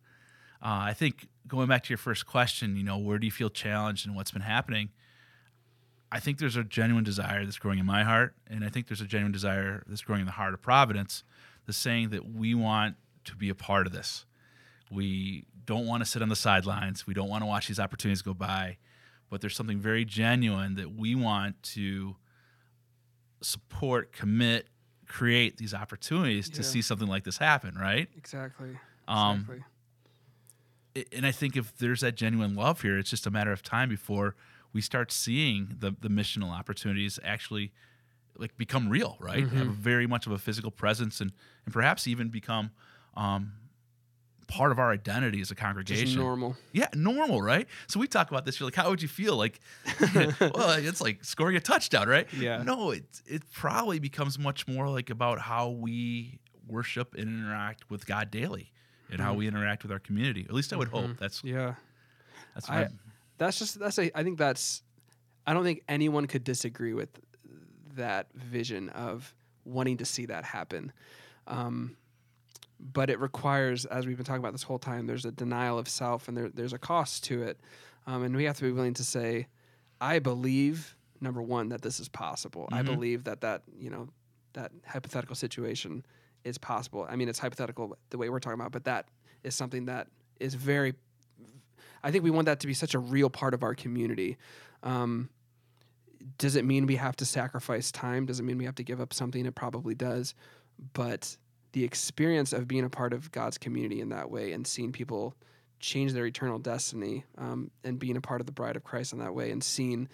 Uh, 0.62 0.88
I 0.88 0.94
think 0.94 1.28
going 1.48 1.68
back 1.68 1.84
to 1.84 1.90
your 1.90 1.98
first 1.98 2.26
question, 2.26 2.78
you 2.78 2.84
know, 2.84 2.98
where 2.98 3.20
do 3.20 3.26
you 3.26 3.32
feel 3.32 3.50
challenged 3.50 4.06
and 4.06 4.16
what's 4.16 4.32
been 4.32 4.42
happening? 4.42 4.90
I 6.12 6.20
think 6.20 6.38
there's 6.38 6.56
a 6.56 6.64
genuine 6.64 7.04
desire 7.04 7.44
that's 7.44 7.58
growing 7.58 7.80
in 7.80 7.86
my 7.86 8.04
heart, 8.04 8.36
and 8.48 8.64
I 8.64 8.70
think 8.70 8.88
there's 8.88 9.02
a 9.02 9.06
genuine 9.06 9.32
desire 9.32 9.84
that's 9.88 10.04
growing 10.04 10.22
in 10.22 10.26
the 10.28 10.34
heart 10.34 10.54
of 10.54 10.62
Providence, 10.62 11.24
the 11.66 11.74
saying 11.74 12.12
that 12.12 12.30
we 12.30 12.54
want 12.54 12.96
to 13.26 13.36
be 13.36 13.50
a 13.50 13.56
part 13.56 13.88
of 13.88 13.94
this. 13.94 14.26
We 14.92 15.46
don't 15.66 15.88
want 15.88 16.04
to 16.04 16.10
sit 16.10 16.22
on 16.22 16.30
the 16.30 16.36
sidelines. 16.36 17.08
We 17.08 17.14
don't 17.14 17.30
want 17.30 17.42
to 17.42 17.48
watch 17.48 17.68
these 17.68 17.80
opportunities 17.80 18.22
go 18.22 18.34
by, 18.34 18.78
but 19.30 19.42
there's 19.42 19.56
something 19.56 19.80
very 19.80 20.06
genuine 20.06 20.76
that 20.76 20.96
we 20.96 21.16
want 21.16 21.62
to 21.64 22.16
support, 23.42 24.14
commit, 24.14 24.68
create 25.14 25.58
these 25.58 25.76
opportunities 25.76 26.50
to 26.50 26.64
see 26.64 26.82
something 26.82 27.08
like 27.08 27.24
this 27.24 27.38
happen, 27.38 27.76
right? 27.76 28.10
Exactly. 28.18 28.80
Um, 29.08 29.42
Exactly. 29.42 29.64
And 31.16 31.26
I 31.26 31.32
think 31.32 31.56
if 31.56 31.76
there's 31.78 32.02
that 32.02 32.16
genuine 32.16 32.56
love 32.56 32.82
here, 32.82 32.98
it's 33.00 33.10
just 33.10 33.26
a 33.26 33.32
matter 33.32 33.52
of 33.52 33.64
time 33.64 33.90
before 33.90 34.36
we 34.74 34.82
start 34.82 35.12
seeing 35.12 35.76
the 35.80 35.96
the 36.00 36.10
missional 36.10 36.52
opportunities 36.52 37.20
actually 37.24 37.72
like 38.38 38.56
become 38.58 38.90
real, 38.90 39.18
right? 39.20 39.48
Have 39.48 39.68
very 39.68 40.08
much 40.08 40.26
of 40.28 40.32
a 40.34 40.38
physical 40.40 40.72
presence 40.72 41.22
and 41.22 41.32
and 41.66 41.74
perhaps 41.74 42.08
even 42.08 42.30
become 42.30 42.72
um, 43.16 43.54
part 44.48 44.72
of 44.72 44.80
our 44.80 44.92
identity 44.92 45.42
as 45.42 45.52
a 45.52 45.56
Just 45.56 45.62
congregation. 45.62 46.20
normal. 46.20 46.56
Yeah, 46.72 46.88
normal, 46.94 47.42
right? 47.42 47.68
So 47.88 48.00
we 48.00 48.08
talk 48.08 48.30
about 48.32 48.46
this. 48.46 48.60
You're 48.60 48.68
like, 48.68 48.76
how 48.76 48.90
would 48.90 49.02
you 49.02 49.08
feel? 49.08 49.36
Like, 49.38 49.60
well, 50.16 50.72
it's 50.78 51.02
like 51.02 51.24
scoring 51.24 51.56
a 51.56 51.60
touchdown, 51.60 52.08
right? 52.08 52.28
Yeah. 52.34 52.64
No, 52.64 52.92
it 52.92 53.06
it 53.26 53.44
probably 53.52 54.00
becomes 54.00 54.38
much 54.40 54.68
more 54.68 54.90
like 54.90 55.10
about 55.10 55.40
how 55.40 55.70
we 55.70 56.40
worship 56.68 57.14
and 57.16 57.28
interact 57.28 57.90
with 57.90 58.06
God 58.06 58.32
daily, 58.32 58.72
and 59.12 59.20
how 59.20 59.34
we 59.34 59.48
interact 59.48 59.84
with 59.84 59.92
our 59.92 60.00
community. 60.00 60.46
At 60.48 60.54
least 60.54 60.72
I 60.74 60.78
would 60.78 60.88
hope. 60.90 61.18
That's 61.20 61.44
Yeah. 61.44 61.76
that's 62.54 62.70
I- 62.70 62.90
That's 63.38 63.60
just 63.60 63.80
that's 63.80 63.98
a 64.00 64.18
I 64.18 64.24
think 64.24 64.38
that's 64.38 64.84
I 65.46 65.54
don't 65.54 65.64
think 65.64 65.84
anyone 65.90 66.26
could 66.28 66.44
disagree 66.44 66.94
with 66.94 67.10
that 67.96 68.28
vision 68.34 68.90
of 68.90 69.34
wanting 69.66 69.98
to 69.98 70.06
see 70.06 70.26
that 70.28 70.44
happen. 70.46 70.92
Um, 71.48 71.96
but 72.92 73.10
it 73.10 73.20
requires, 73.20 73.86
as 73.86 74.06
we've 74.06 74.18
been 74.18 74.26
talking 74.26 74.42
about 74.42 74.52
this 74.52 74.64
whole 74.64 74.80
time, 74.80 75.08
there's 75.08 75.26
a 75.26 75.32
denial 75.32 75.80
of 75.80 75.88
self 75.88 76.28
and 76.28 76.36
there, 76.36 76.50
there's 76.50 76.74
a 76.74 76.78
cost 76.78 77.24
to 77.26 77.42
it. 77.44 77.60
Um, 78.06 78.24
and 78.24 78.36
we 78.36 78.44
have 78.44 78.58
to 78.58 78.64
be 78.64 78.72
willing 78.72 78.94
to 78.96 79.04
say, 79.04 79.48
I 80.02 80.20
believe, 80.20 80.96
number 81.22 81.42
one, 81.42 81.70
that 81.70 81.82
this 81.82 82.00
is 82.00 82.10
possible. 82.10 82.68
I 82.72 82.82
Mhm. 82.82 82.86
believe 82.88 83.24
that 83.24 83.42
that, 83.42 83.64
you 83.78 83.90
know, 83.90 84.10
that 84.54 84.72
hypothetical 84.86 85.36
situation 85.36 86.06
is 86.44 86.58
possible. 86.58 87.08
I 87.10 87.16
mean, 87.16 87.30
it's 87.30 87.40
hypothetical 87.40 87.98
the 88.10 88.18
way 88.18 88.30
we're 88.30 88.40
talking 88.40 88.60
about, 88.60 88.74
but 88.74 88.84
that 88.84 89.08
is 89.44 89.56
something 89.56 89.86
that 89.86 90.10
is 90.40 90.54
very 90.56 90.94
I 92.06 92.12
think 92.12 92.26
we 92.26 92.32
want 92.32 92.48
that 92.48 92.60
to 92.60 92.68
be 92.68 92.74
such 92.74 92.94
a 92.96 93.00
real 93.00 93.30
part 93.30 93.54
of 93.54 93.64
our 93.64 93.74
community. 93.74 94.36
Um, 94.84 95.30
does 96.38 96.58
it 96.58 96.66
mean 96.66 96.86
we 96.86 96.98
have 96.98 97.16
to 97.16 97.26
sacrifice 97.26 97.94
time? 97.94 98.26
Does 98.26 98.42
it 98.42 98.44
mean 98.44 98.58
we 98.58 98.66
have 98.66 98.76
to 98.76 98.84
give 98.84 99.00
up 99.00 99.14
something? 99.14 99.46
It 99.46 99.56
probably 99.56 99.96
does. 99.96 100.36
But 100.92 101.38
the 101.74 101.84
experience 101.84 102.54
of 102.54 102.68
being 102.68 102.86
a 102.86 102.90
part 102.90 103.14
of 103.14 103.32
God's 103.32 103.58
community 103.58 104.02
in 104.02 104.10
that 104.10 104.32
way 104.32 104.54
and 104.54 104.66
seeing 104.66 104.92
people 104.92 105.36
change 105.80 106.14
their 106.14 106.26
eternal 106.26 106.60
destiny 106.60 107.26
um, 107.38 107.70
and 107.84 108.00
being 108.00 108.16
a 108.16 108.22
part 108.22 108.40
of 108.40 108.46
the 108.46 108.54
bride 108.54 108.76
of 108.76 108.84
Christ 108.84 109.12
in 109.12 109.20
that 109.20 109.36
way 109.36 109.52
and 109.52 109.64
seeing 109.64 110.08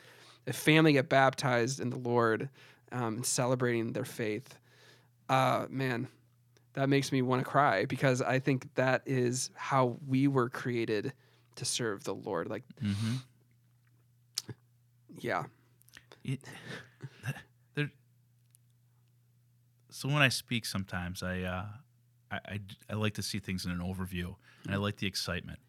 a 0.48 0.54
family 0.54 0.94
get 0.94 1.10
baptized 1.10 1.80
in 1.80 1.90
the 1.92 2.00
Lord 2.00 2.50
um, 2.92 3.18
and 3.18 3.26
celebrating 3.26 3.94
their 3.94 4.06
faith, 4.06 4.58
uh, 5.30 5.68
man, 5.70 6.08
that 6.74 6.90
makes 6.90 7.12
me 7.12 7.22
want 7.22 7.44
to 7.44 7.50
cry 7.50 7.86
because 7.86 8.22
I 8.22 8.40
think 8.40 8.74
that 8.76 9.04
is 9.06 9.52
how 9.56 9.98
we 10.08 10.28
were 10.28 10.50
created 10.50 11.14
to 11.56 11.66
serve 11.66 12.04
the 12.04 12.16
Lord. 12.16 12.50
Like, 12.50 12.64
hmm 12.82 13.16
yeah, 15.20 15.44
it, 16.24 16.40
so 20.00 20.08
when 20.08 20.22
I 20.22 20.30
speak, 20.30 20.66
sometimes 20.66 21.22
I, 21.22 21.42
uh, 21.42 21.66
I, 22.32 22.38
I 22.54 22.60
I 22.92 22.94
like 22.94 23.16
to 23.16 23.22
see 23.22 23.40
things 23.40 23.66
in 23.66 23.72
an 23.72 23.80
overview, 23.80 24.36
and 24.64 24.74
I 24.74 24.78
like 24.78 24.96
the 24.96 25.08
excitement. 25.08 25.60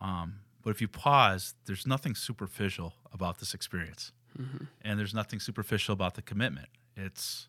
Um, 0.00 0.40
but 0.62 0.70
if 0.70 0.80
you 0.80 0.88
pause, 0.88 1.54
there's 1.66 1.86
nothing 1.86 2.14
superficial 2.14 2.94
about 3.12 3.40
this 3.40 3.52
experience, 3.52 4.12
and 4.80 4.98
there's 4.98 5.12
nothing 5.12 5.38
superficial 5.38 5.92
about 5.92 6.14
the 6.14 6.22
commitment. 6.22 6.68
It's 6.96 7.48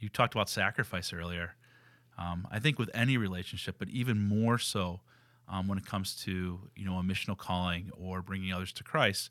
you 0.00 0.08
talked 0.08 0.34
about 0.34 0.48
sacrifice 0.48 1.12
earlier. 1.12 1.56
Um, 2.16 2.48
I 2.50 2.58
think 2.58 2.78
with 2.78 2.88
any 2.94 3.18
relationship, 3.18 3.76
but 3.78 3.90
even 3.90 4.18
more 4.18 4.56
so 4.56 5.00
um, 5.50 5.68
when 5.68 5.76
it 5.76 5.84
comes 5.84 6.16
to 6.24 6.60
you 6.74 6.84
know 6.86 6.96
a 6.98 7.02
missional 7.02 7.36
calling 7.36 7.90
or 8.00 8.22
bringing 8.22 8.54
others 8.54 8.72
to 8.72 8.82
Christ. 8.82 9.28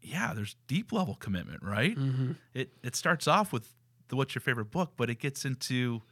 Yeah, 0.00 0.32
there's 0.34 0.56
deep 0.66 0.92
level 0.92 1.14
commitment, 1.14 1.62
right? 1.62 1.94
It 2.54 2.70
it 2.82 2.96
starts 2.96 3.28
off 3.28 3.52
with 3.52 3.68
the 4.08 4.16
what's 4.16 4.34
your 4.34 4.40
favorite 4.40 4.70
book, 4.70 4.92
but 4.96 5.10
it 5.10 5.18
gets 5.18 5.44
into 5.44 6.02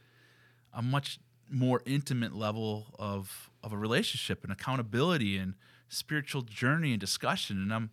a 0.73 0.81
much 0.81 1.19
more 1.49 1.81
intimate 1.85 2.33
level 2.33 2.95
of 2.97 3.49
of 3.63 3.73
a 3.73 3.77
relationship 3.77 4.43
and 4.43 4.51
accountability 4.51 5.37
and 5.37 5.55
spiritual 5.87 6.41
journey 6.41 6.91
and 6.91 6.99
discussion. 6.99 7.61
And 7.61 7.73
I'm 7.73 7.91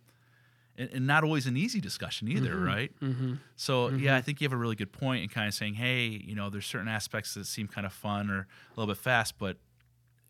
and, 0.77 0.89
and 0.93 1.07
not 1.07 1.23
always 1.23 1.45
an 1.47 1.57
easy 1.57 1.79
discussion 1.79 2.27
either, 2.27 2.57
right? 2.57 2.91
mm-hmm. 3.01 3.35
So 3.55 3.89
yeah, 3.89 4.15
I 4.15 4.21
think 4.21 4.41
you 4.41 4.45
have 4.45 4.53
a 4.53 4.57
really 4.57 4.75
good 4.75 4.91
point 4.91 5.23
in 5.23 5.29
kind 5.29 5.47
of 5.47 5.53
saying, 5.53 5.75
hey, 5.75 6.05
you 6.05 6.35
know, 6.35 6.49
there's 6.49 6.65
certain 6.65 6.87
aspects 6.87 7.33
that 7.35 7.45
seem 7.45 7.67
kind 7.67 7.85
of 7.85 7.93
fun 7.93 8.29
or 8.29 8.39
a 8.39 8.79
little 8.79 8.93
bit 8.93 9.01
fast, 9.01 9.37
but 9.37 9.57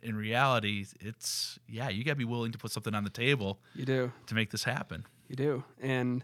in 0.01 0.15
reality, 0.15 0.85
it's 0.99 1.59
yeah, 1.67 1.89
you 1.89 2.03
got 2.03 2.11
to 2.11 2.17
be 2.17 2.25
willing 2.25 2.51
to 2.51 2.57
put 2.57 2.71
something 2.71 2.93
on 2.93 3.03
the 3.03 3.09
table 3.09 3.59
you 3.75 3.85
do. 3.85 4.11
to 4.27 4.35
make 4.35 4.49
this 4.49 4.63
happen. 4.63 5.05
You 5.27 5.35
do. 5.35 5.63
And 5.79 6.23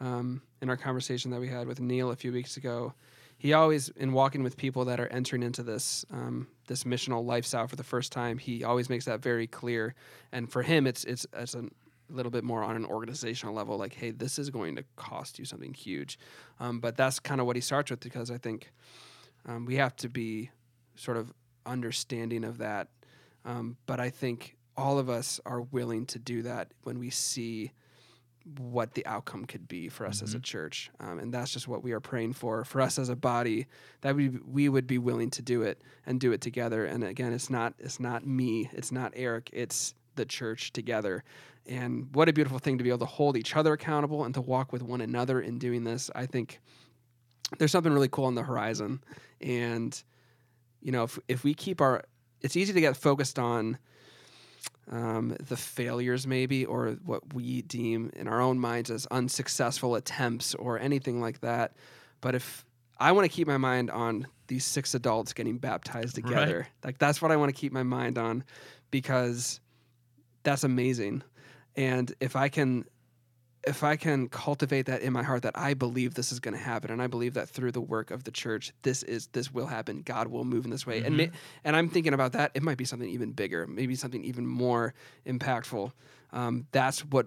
um, 0.00 0.42
in 0.60 0.68
our 0.68 0.76
conversation 0.76 1.30
that 1.30 1.40
we 1.40 1.48
had 1.48 1.66
with 1.66 1.80
Neil 1.80 2.10
a 2.10 2.16
few 2.16 2.32
weeks 2.32 2.56
ago, 2.56 2.94
he 3.38 3.52
always, 3.52 3.88
in 3.90 4.12
walking 4.12 4.42
with 4.42 4.56
people 4.56 4.86
that 4.86 4.98
are 4.98 5.08
entering 5.08 5.42
into 5.42 5.62
this 5.62 6.04
um, 6.10 6.48
this 6.68 6.84
missional 6.84 7.24
lifestyle 7.24 7.66
for 7.68 7.76
the 7.76 7.84
first 7.84 8.10
time, 8.10 8.38
he 8.38 8.64
always 8.64 8.88
makes 8.88 9.04
that 9.04 9.20
very 9.20 9.46
clear. 9.46 9.94
And 10.32 10.50
for 10.50 10.62
him, 10.62 10.86
it's 10.86 11.04
it's 11.04 11.26
it's 11.34 11.54
a 11.54 11.64
little 12.08 12.30
bit 12.30 12.44
more 12.44 12.62
on 12.62 12.76
an 12.76 12.86
organizational 12.86 13.54
level, 13.54 13.76
like, 13.76 13.94
hey, 13.94 14.10
this 14.10 14.38
is 14.38 14.48
going 14.50 14.76
to 14.76 14.84
cost 14.96 15.38
you 15.38 15.44
something 15.44 15.74
huge. 15.74 16.18
Um, 16.60 16.80
but 16.80 16.96
that's 16.96 17.18
kind 17.18 17.40
of 17.40 17.46
what 17.46 17.56
he 17.56 17.62
starts 17.62 17.90
with 17.90 18.00
because 18.00 18.30
I 18.30 18.38
think 18.38 18.72
um, 19.46 19.66
we 19.66 19.76
have 19.76 19.96
to 19.96 20.08
be 20.08 20.50
sort 20.94 21.16
of 21.16 21.32
understanding 21.66 22.44
of 22.44 22.58
that. 22.58 22.88
Um, 23.44 23.76
but 23.86 24.00
I 24.00 24.10
think 24.10 24.56
all 24.76 24.98
of 24.98 25.08
us 25.08 25.40
are 25.44 25.60
willing 25.60 26.06
to 26.06 26.18
do 26.18 26.42
that 26.42 26.72
when 26.82 26.98
we 26.98 27.10
see 27.10 27.72
what 28.58 28.94
the 28.94 29.04
outcome 29.06 29.44
could 29.44 29.66
be 29.66 29.88
for 29.88 30.06
us 30.06 30.22
as 30.22 30.34
a 30.34 30.40
church, 30.40 30.90
um, 31.00 31.18
and 31.18 31.34
that's 31.34 31.52
just 31.52 31.66
what 31.66 31.82
we 31.82 31.92
are 31.92 32.00
praying 32.00 32.32
for 32.32 32.64
for 32.64 32.80
us 32.80 32.98
as 32.98 33.08
a 33.08 33.16
body 33.16 33.66
that 34.02 34.14
we 34.14 34.28
we 34.28 34.68
would 34.68 34.86
be 34.86 34.98
willing 34.98 35.30
to 35.30 35.42
do 35.42 35.62
it 35.62 35.82
and 36.06 36.20
do 36.20 36.32
it 36.32 36.40
together. 36.40 36.84
And 36.84 37.02
again, 37.02 37.32
it's 37.32 37.50
not 37.50 37.74
it's 37.78 37.98
not 37.98 38.26
me, 38.26 38.70
it's 38.72 38.92
not 38.92 39.12
Eric, 39.16 39.50
it's 39.52 39.94
the 40.14 40.24
church 40.24 40.72
together. 40.72 41.24
And 41.66 42.14
what 42.14 42.28
a 42.28 42.32
beautiful 42.32 42.60
thing 42.60 42.78
to 42.78 42.84
be 42.84 42.90
able 42.90 43.00
to 43.00 43.06
hold 43.06 43.36
each 43.36 43.56
other 43.56 43.72
accountable 43.72 44.24
and 44.24 44.32
to 44.34 44.40
walk 44.40 44.72
with 44.72 44.82
one 44.82 45.00
another 45.00 45.40
in 45.40 45.58
doing 45.58 45.82
this. 45.82 46.10
I 46.14 46.26
think 46.26 46.60
there's 47.58 47.72
something 47.72 47.92
really 47.92 48.08
cool 48.08 48.26
on 48.26 48.36
the 48.36 48.42
horizon, 48.44 49.02
and 49.40 50.00
you 50.80 50.92
know 50.92 51.04
if 51.04 51.18
if 51.26 51.42
we 51.42 51.54
keep 51.54 51.80
our 51.80 52.04
it's 52.40 52.56
easy 52.56 52.72
to 52.72 52.80
get 52.80 52.96
focused 52.96 53.38
on 53.38 53.78
um, 54.90 55.36
the 55.40 55.56
failures, 55.56 56.26
maybe, 56.26 56.64
or 56.64 56.92
what 57.04 57.34
we 57.34 57.62
deem 57.62 58.10
in 58.14 58.28
our 58.28 58.40
own 58.40 58.58
minds 58.58 58.90
as 58.90 59.06
unsuccessful 59.06 59.94
attempts 59.96 60.54
or 60.54 60.78
anything 60.78 61.20
like 61.20 61.40
that. 61.40 61.72
But 62.20 62.34
if 62.34 62.64
I 62.98 63.12
want 63.12 63.24
to 63.24 63.28
keep 63.34 63.46
my 63.48 63.56
mind 63.58 63.90
on 63.90 64.26
these 64.46 64.64
six 64.64 64.94
adults 64.94 65.32
getting 65.32 65.58
baptized 65.58 66.14
Right. 66.22 66.24
together, 66.28 66.68
like 66.84 66.98
that's 66.98 67.20
what 67.20 67.32
I 67.32 67.36
want 67.36 67.54
to 67.54 67.60
keep 67.60 67.72
my 67.72 67.82
mind 67.82 68.16
on 68.16 68.44
because 68.90 69.60
that's 70.42 70.64
amazing. 70.64 71.22
And 71.74 72.12
if 72.20 72.36
I 72.36 72.48
can 72.48 72.84
if 73.66 73.82
I 73.82 73.96
can 73.96 74.28
cultivate 74.28 74.86
that 74.86 75.02
in 75.02 75.12
my 75.12 75.22
heart 75.22 75.42
that 75.42 75.58
I 75.58 75.74
believe 75.74 76.14
this 76.14 76.30
is 76.32 76.40
going 76.40 76.54
to 76.54 76.60
happen 76.60 76.90
and 76.90 77.02
I 77.02 77.06
believe 77.06 77.34
that 77.34 77.48
through 77.48 77.72
the 77.72 77.80
work 77.80 78.10
of 78.10 78.24
the 78.24 78.30
church 78.30 78.72
this 78.82 79.02
is 79.02 79.26
this 79.28 79.52
will 79.52 79.66
happen 79.66 80.02
God 80.02 80.28
will 80.28 80.44
move 80.44 80.64
in 80.64 80.70
this 80.70 80.86
way. 80.86 81.02
And 81.02 81.16
ma- 81.16 81.26
and 81.64 81.74
I'm 81.76 81.88
thinking 81.88 82.14
about 82.14 82.32
that 82.32 82.52
it 82.54 82.62
might 82.62 82.78
be 82.78 82.84
something 82.84 83.08
even 83.08 83.32
bigger 83.32 83.66
maybe 83.66 83.94
something 83.94 84.24
even 84.24 84.46
more 84.46 84.94
impactful. 85.26 85.92
Um, 86.32 86.66
that's 86.72 87.04
what 87.04 87.26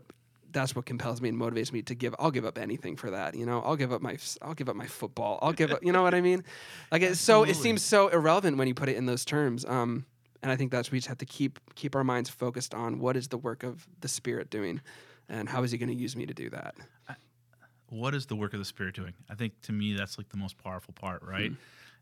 that's 0.52 0.76
what 0.76 0.86
compels 0.86 1.22
me 1.22 1.30
and 1.30 1.40
motivates 1.40 1.72
me 1.72 1.82
to 1.84 1.94
give 1.94 2.16
I'll 2.18 2.32
give 2.32 2.46
up 2.46 2.58
anything 2.58 2.96
for 2.96 3.12
that 3.12 3.36
you 3.36 3.46
know? 3.46 3.62
I'll 3.62 3.76
give 3.76 3.92
up 3.92 4.02
my 4.02 4.18
I'll 4.42 4.56
give 4.56 4.70
up 4.70 4.76
my 4.76 4.88
football 4.88 5.40
I'll 5.42 5.54
give 5.54 5.72
up 5.72 5.84
you 5.84 5.92
know 5.92 6.04
what 6.04 6.14
I 6.14 6.22
mean? 6.22 6.44
Like 6.92 7.02
it's 7.02 7.20
so 7.20 7.44
it 7.44 7.56
seems 7.56 7.84
so 7.84 8.08
irrelevant 8.08 8.58
when 8.58 8.68
you 8.68 8.74
put 8.74 8.90
it 8.90 8.96
in 8.96 9.06
those 9.06 9.26
terms 9.26 9.66
um, 9.66 10.06
and 10.42 10.52
I 10.52 10.56
think 10.56 10.72
that's 10.72 10.92
we 10.92 11.00
just 11.00 11.08
have 11.08 11.18
to 11.20 11.26
keep 11.26 11.60
keep 11.76 11.96
our 11.96 12.04
minds 12.04 12.30
focused 12.30 12.74
on 12.74 13.00
what 13.00 13.18
is 13.18 13.28
the 13.28 13.38
work 13.38 13.64
of 13.64 13.88
the 14.02 14.08
Spirit 14.08 14.50
doing, 14.50 14.82
and 15.30 15.48
how 15.48 15.64
is 15.64 15.72
He 15.72 15.78
going 15.78 15.90
to 15.90 15.96
use 15.96 16.16
me 16.16 16.26
to 16.26 16.34
do 16.34 16.50
that. 16.50 16.76
What 17.90 18.14
is 18.14 18.28
the 18.28 18.36
work 18.36 18.54
of 18.54 18.60
the 18.60 18.66
Spirit 18.66 18.96
doing? 18.96 19.14
I 19.30 19.36
think 19.36 19.60
to 19.64 19.72
me 19.72 19.94
that's 19.94 20.18
like 20.18 20.30
the 20.30 20.38
most 20.38 20.58
powerful 20.64 20.94
part, 20.94 21.24
right? 21.24 21.52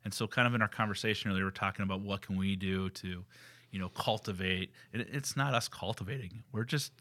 And 0.04 0.14
so, 0.14 0.28
kind 0.28 0.48
of 0.48 0.54
in 0.54 0.62
our 0.62 0.68
conversation 0.68 1.32
earlier, 1.32 1.44
we 1.44 1.48
are 1.48 1.52
talking 1.52 1.84
about 1.84 2.02
what 2.02 2.22
can 2.22 2.36
we 2.38 2.56
do 2.56 2.90
to, 2.92 3.24
you 3.72 3.80
know, 3.80 3.90
cultivate. 3.90 4.72
It, 4.94 5.08
it's 5.14 5.36
not 5.38 5.54
us 5.54 5.68
cultivating; 5.70 6.44
we're 6.52 6.66
just 6.66 6.92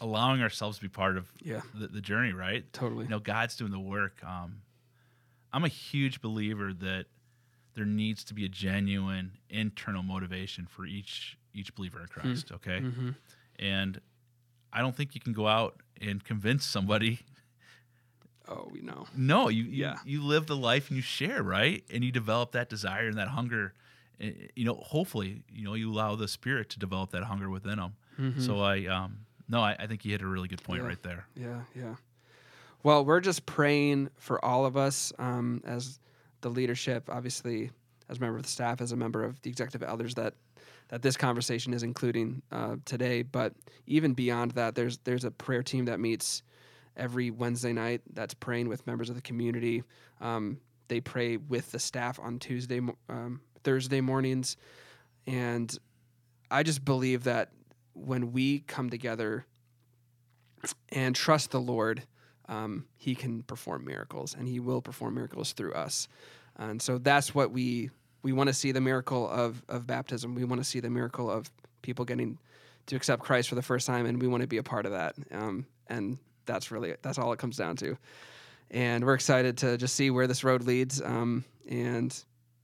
allowing 0.00 0.42
ourselves 0.42 0.78
to 0.78 0.82
be 0.82 0.88
part 0.88 1.16
of 1.16 1.30
Yeah. 1.42 1.60
the, 1.74 1.86
the 1.88 2.00
journey, 2.00 2.32
right? 2.32 2.64
Totally. 2.72 3.04
You 3.04 3.10
know, 3.10 3.18
God's 3.20 3.54
doing 3.56 3.70
the 3.70 3.78
work. 3.78 4.22
Um, 4.24 4.62
I'm 5.52 5.64
a 5.64 5.68
huge 5.68 6.20
believer 6.20 6.72
that 6.72 7.06
there 7.74 7.84
needs 7.84 8.24
to 8.24 8.34
be 8.34 8.44
a 8.44 8.48
genuine 8.48 9.32
internal 9.50 10.02
motivation 10.02 10.66
for 10.66 10.86
each 10.86 11.36
each 11.54 11.74
believer 11.74 12.00
in 12.00 12.08
Christ. 12.08 12.50
Okay, 12.52 12.80
Mm-hmm. 12.80 13.10
and 13.58 14.00
I 14.76 14.80
don't 14.82 14.94
think 14.94 15.14
you 15.14 15.20
can 15.20 15.32
go 15.32 15.48
out 15.48 15.80
and 16.00 16.22
convince 16.22 16.64
somebody. 16.66 17.20
Oh, 18.48 18.68
we 18.70 18.80
know. 18.80 19.06
No, 19.16 19.48
you 19.48 19.64
you- 19.64 19.70
Yeah. 19.84 19.96
you, 20.04 20.22
live 20.22 20.46
the 20.46 20.56
life 20.56 20.88
and 20.88 20.96
you 20.96 21.02
share, 21.02 21.42
right? 21.42 21.82
And 21.90 22.04
you 22.04 22.12
develop 22.12 22.52
that 22.52 22.68
desire 22.68 23.08
and 23.08 23.18
that 23.18 23.28
hunger. 23.28 23.74
Eh, 24.20 24.32
You 24.54 24.64
know, 24.66 24.74
hopefully, 24.74 25.42
you 25.52 25.64
know, 25.64 25.74
you 25.74 25.90
allow 25.92 26.14
the 26.14 26.28
Spirit 26.28 26.68
to 26.70 26.78
develop 26.78 27.10
that 27.10 27.24
hunger 27.24 27.50
within 27.50 27.78
them. 27.78 27.94
So 28.38 28.60
I, 28.60 28.86
um, 28.86 29.18
no, 29.48 29.60
I, 29.60 29.76
I 29.78 29.86
think 29.86 30.04
you 30.04 30.12
hit 30.12 30.22
a 30.22 30.26
really 30.26 30.48
good 30.48 30.62
point 30.62 30.82
Yeah. 30.82 30.88
right 30.88 31.02
there. 31.02 31.26
Yeah, 31.34 31.62
yeah. 31.74 31.96
Well, 32.82 33.04
we're 33.04 33.20
just 33.20 33.44
praying 33.46 34.10
for 34.16 34.42
all 34.44 34.64
of 34.64 34.76
us 34.76 35.12
um, 35.18 35.60
as 35.64 35.98
the 36.40 36.48
leadership, 36.50 37.10
obviously, 37.10 37.70
as 38.08 38.18
a 38.18 38.20
member 38.20 38.36
of 38.38 38.44
the 38.44 38.48
staff, 38.48 38.80
as 38.80 38.92
a 38.92 38.96
member 38.96 39.22
of 39.24 39.40
the 39.42 39.50
executive 39.50 39.82
elders, 39.82 40.14
that 40.14 40.34
that 40.88 41.02
this 41.02 41.16
conversation 41.16 41.74
is 41.74 41.82
including 41.82 42.42
uh, 42.52 42.76
today. 42.84 43.22
But 43.22 43.54
even 43.86 44.14
beyond 44.14 44.52
that, 44.52 44.74
there's 44.74 44.98
there's 44.98 45.24
a 45.24 45.30
prayer 45.30 45.62
team 45.62 45.86
that 45.86 46.00
meets 46.00 46.42
every 46.96 47.30
Wednesday 47.30 47.72
night 47.72 48.02
that's 48.12 48.34
praying 48.34 48.68
with 48.68 48.86
members 48.86 49.08
of 49.10 49.16
the 49.16 49.22
community. 49.22 49.82
Um, 50.20 50.58
they 50.88 51.00
pray 51.00 51.36
with 51.36 51.72
the 51.72 51.78
staff 51.78 52.18
on 52.20 52.38
Tuesday, 52.38 52.80
um, 53.08 53.40
Thursday 53.64 54.00
mornings, 54.00 54.56
and 55.26 55.76
I 56.50 56.62
just 56.62 56.84
believe 56.84 57.24
that 57.24 57.50
when 57.92 58.32
we 58.32 58.60
come 58.60 58.88
together 58.90 59.46
and 60.90 61.14
trust 61.14 61.50
the 61.50 61.60
Lord, 61.60 62.04
um, 62.48 62.86
He 62.96 63.14
can 63.14 63.42
perform 63.42 63.84
miracles, 63.84 64.34
and 64.38 64.46
He 64.46 64.60
will 64.60 64.80
perform 64.80 65.14
miracles 65.14 65.52
through 65.52 65.72
us. 65.72 66.08
And 66.56 66.80
so 66.80 66.98
that's 66.98 67.34
what 67.34 67.50
we 67.50 67.90
we 68.26 68.32
want 68.32 68.48
to 68.48 68.52
see 68.54 68.72
the 68.72 68.80
miracle 68.80 69.30
of 69.30 69.62
of 69.68 69.86
baptism. 69.86 70.34
We 70.34 70.42
want 70.44 70.60
to 70.60 70.68
see 70.68 70.80
the 70.80 70.90
miracle 70.90 71.30
of 71.30 71.48
people 71.82 72.04
getting 72.04 72.38
to 72.86 72.96
accept 72.96 73.22
Christ 73.22 73.48
for 73.48 73.54
the 73.54 73.62
first 73.62 73.86
time, 73.86 74.04
and 74.04 74.20
we 74.20 74.26
want 74.26 74.40
to 74.40 74.48
be 74.48 74.56
a 74.58 74.64
part 74.64 74.84
of 74.84 74.92
that. 74.92 75.14
Um, 75.30 75.64
and 75.86 76.18
that's 76.44 76.72
really 76.72 76.96
that's 77.02 77.18
all 77.18 77.32
it 77.32 77.38
comes 77.38 77.56
down 77.56 77.76
to. 77.76 77.96
And 78.72 79.04
we're 79.04 79.14
excited 79.14 79.56
to 79.58 79.76
just 79.78 79.94
see 79.94 80.10
where 80.10 80.26
this 80.26 80.42
road 80.42 80.64
leads, 80.64 81.00
um, 81.00 81.44
and 81.68 82.10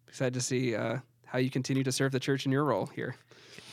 excited 0.08 0.34
to 0.34 0.40
see 0.40 0.74
uh, 0.74 0.96
how 1.24 1.38
you 1.38 1.48
continue 1.48 1.84
to 1.84 1.92
serve 1.92 2.10
the 2.10 2.18
church 2.20 2.44
in 2.44 2.50
your 2.50 2.64
role 2.64 2.86
here. 2.86 3.14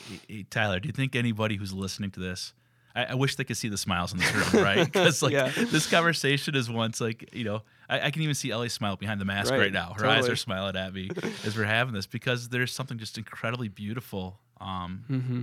Hey, 0.08 0.20
hey, 0.28 0.46
Tyler, 0.48 0.78
do 0.78 0.86
you 0.86 0.92
think 0.92 1.16
anybody 1.16 1.56
who's 1.56 1.72
listening 1.72 2.12
to 2.12 2.20
this? 2.20 2.54
I, 2.94 3.04
I 3.06 3.14
wish 3.14 3.34
they 3.36 3.44
could 3.44 3.56
see 3.56 3.68
the 3.68 3.78
smiles 3.78 4.12
in 4.12 4.18
this 4.18 4.32
room, 4.34 4.62
right? 4.64 4.84
Because 4.92 5.22
like 5.22 5.32
Yeah. 5.40 5.50
this 5.56 5.88
conversation 5.90 6.54
is 6.54 6.70
once 6.70 7.00
like 7.00 7.30
you 7.32 7.44
know 7.44 7.62
I, 7.90 8.06
I 8.06 8.10
can 8.10 8.22
even 8.22 8.34
see 8.34 8.50
Ellie 8.50 8.68
smile 8.70 8.96
behind 8.96 9.20
the 9.20 9.24
mask 9.26 9.50
right, 9.50 9.58
Right, 9.60 9.72
now. 9.72 9.94
Her 9.98 10.06
eyes 10.06 10.28
are 10.28 10.36
smiling 10.36 10.76
at 10.76 10.94
me 10.94 11.10
as 11.44 11.56
we're 11.56 11.64
having 11.64 11.92
this 11.92 12.06
because 12.06 12.48
there's 12.48 12.72
something 12.72 12.96
just 12.98 13.18
incredibly 13.18 13.68
beautiful 13.68 14.38
um, 14.60 15.04
Mm-hmm. 15.10 15.42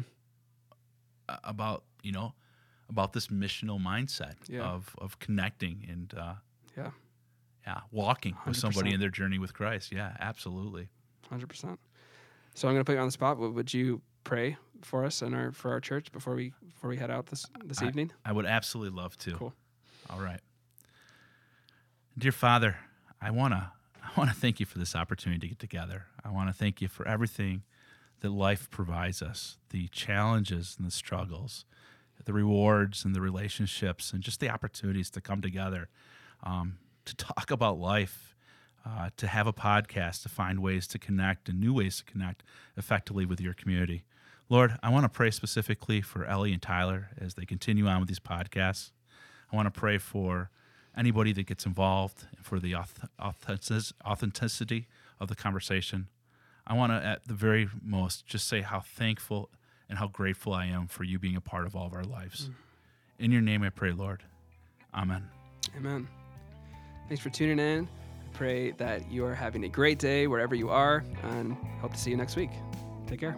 about 1.44 1.84
you 2.04 2.12
know 2.12 2.34
about 2.90 3.14
this 3.14 3.28
missional 3.28 3.82
mindset 3.84 4.36
Yeah. 4.48 4.62
of 4.64 4.96
of 5.00 5.20
connecting 5.20 5.86
and 5.90 6.14
uh, 6.18 6.36
Yeah. 6.78 6.92
yeah 7.66 7.82
walking 7.92 8.36
with 8.46 8.56
somebody 8.58 8.94
in 8.94 9.00
their 9.00 9.10
journey 9.10 9.40
with 9.40 9.54
Christ. 9.54 9.92
Yeah, 9.92 10.16
absolutely. 10.20 10.88
Hundred 11.30 11.48
percent. 11.50 11.80
So 12.54 12.68
I'm 12.68 12.74
going 12.74 12.82
to 12.86 12.90
put 12.90 12.94
you 12.96 13.00
on 13.02 13.08
the 13.08 13.12
spot. 13.12 13.38
Would 13.40 13.54
would 13.54 13.74
you 13.74 14.02
pray 14.24 14.58
for 14.82 15.04
us 15.06 15.22
and 15.22 15.36
our 15.36 15.52
for 15.52 15.72
our 15.72 15.82
church 15.82 16.12
before 16.12 16.36
we 16.36 16.54
before 16.74 16.90
we 16.90 16.98
head 16.98 17.12
out 17.12 17.26
this 17.26 17.46
this 17.66 17.82
I- 17.82 17.88
evening? 17.88 18.12
I 18.24 18.32
would 18.32 18.46
absolutely 18.46 18.96
love 18.98 19.18
to. 19.20 19.34
Cool. 19.34 19.54
All 20.10 20.22
right. 20.22 20.40
Dear 22.20 22.32
Father, 22.32 22.78
I 23.22 23.30
want 23.30 23.54
to 23.54 23.72
I 24.04 24.20
want 24.20 24.32
to 24.32 24.36
thank 24.36 24.60
you 24.60 24.66
for 24.66 24.80
this 24.80 24.96
opportunity 24.96 25.42
to 25.42 25.48
get 25.50 25.60
together. 25.60 26.06
I 26.26 26.32
want 26.32 26.50
to 26.50 26.54
thank 26.54 26.82
you 26.82 26.88
for 26.88 27.08
everything 27.08 27.62
that 28.22 28.32
life 28.32 28.72
provides 28.72 29.22
us, 29.22 29.58
the 29.70 29.88
challenges 29.90 30.76
and 30.80 30.88
the 30.88 30.92
struggles, 30.92 31.66
the 32.26 32.34
rewards 32.34 33.06
and 33.06 33.14
the 33.14 33.22
relationships 33.22 34.14
and 34.14 34.24
just 34.24 34.40
the 34.40 34.50
opportunities 34.50 35.12
to 35.12 35.22
come 35.22 35.42
together 35.42 35.90
um, 36.42 36.80
to 37.06 37.16
talk 37.16 37.52
about 37.52 37.78
life, 37.78 38.36
uh, 38.84 39.12
to 39.18 39.28
have 39.28 39.46
a 39.46 39.54
podcast, 39.54 40.24
to 40.24 40.30
find 40.30 40.60
ways 40.60 40.88
to 40.88 40.98
connect 40.98 41.48
and 41.48 41.60
new 41.60 41.74
ways 41.74 41.98
to 41.98 42.04
connect 42.06 42.42
effectively 42.76 43.28
with 43.28 43.40
your 43.40 43.54
community. 43.54 44.06
Lord, 44.50 44.80
I 44.82 44.90
want 44.90 45.04
to 45.04 45.10
pray 45.10 45.30
specifically 45.30 46.02
for 46.02 46.26
Ellie 46.26 46.54
and 46.54 46.62
Tyler 46.62 47.10
as 47.20 47.36
they 47.36 47.46
continue 47.46 47.86
on 47.86 48.00
with 48.00 48.08
these 48.08 48.20
podcasts. 48.20 48.90
I 49.52 49.56
want 49.56 49.72
to 49.72 49.80
pray 49.80 50.00
for 50.00 50.50
anybody 50.98 51.34
that 51.34 51.46
gets 51.46 51.66
involved 51.66 52.26
for 52.42 52.60
the 52.60 52.76
authenticity 52.76 54.88
of 55.20 55.28
the 55.28 55.36
conversation. 55.36 56.08
I 56.66 56.74
want 56.74 56.92
to, 56.92 56.96
at 56.96 57.28
the 57.28 57.34
very 57.34 57.70
most, 57.82 58.26
just 58.26 58.48
say 58.48 58.62
how 58.62 58.82
thankful 58.82 59.50
and 59.90 59.98
how 59.98 60.08
grateful 60.08 60.54
I 60.54 60.66
am 60.66 60.88
for 60.88 61.04
you 61.04 61.20
being 61.20 61.36
a 61.36 61.42
part 61.42 61.66
of 61.66 61.76
all 61.76 61.86
of 61.86 61.94
our 61.94 62.04
lives. 62.04 62.50
Mm. 62.50 62.54
In 63.20 63.32
your 63.32 63.42
name 63.42 63.64
I 63.64 63.70
pray, 63.70 63.92
Lord. 63.92 64.24
Amen. 64.94 65.30
Amen. 65.78 66.08
Thanks 67.08 67.24
for 67.24 67.30
tuning 67.30 67.60
in. 67.60 67.88
I 67.88 68.38
pray 68.38 68.72
that 68.72 69.10
you 69.10 69.26
are 69.26 69.34
having 69.34 69.64
a 69.64 69.70
great 69.70 70.00
day 70.00 70.28
wherever 70.28 70.56
you 70.56 70.70
are, 70.70 71.04
and 71.24 71.54
hope 71.80 71.94
to 71.94 71.98
see 71.98 72.12
you 72.12 72.18
next 72.18 72.36
week. 72.36 72.52
Take 73.08 73.22
care. 73.22 73.38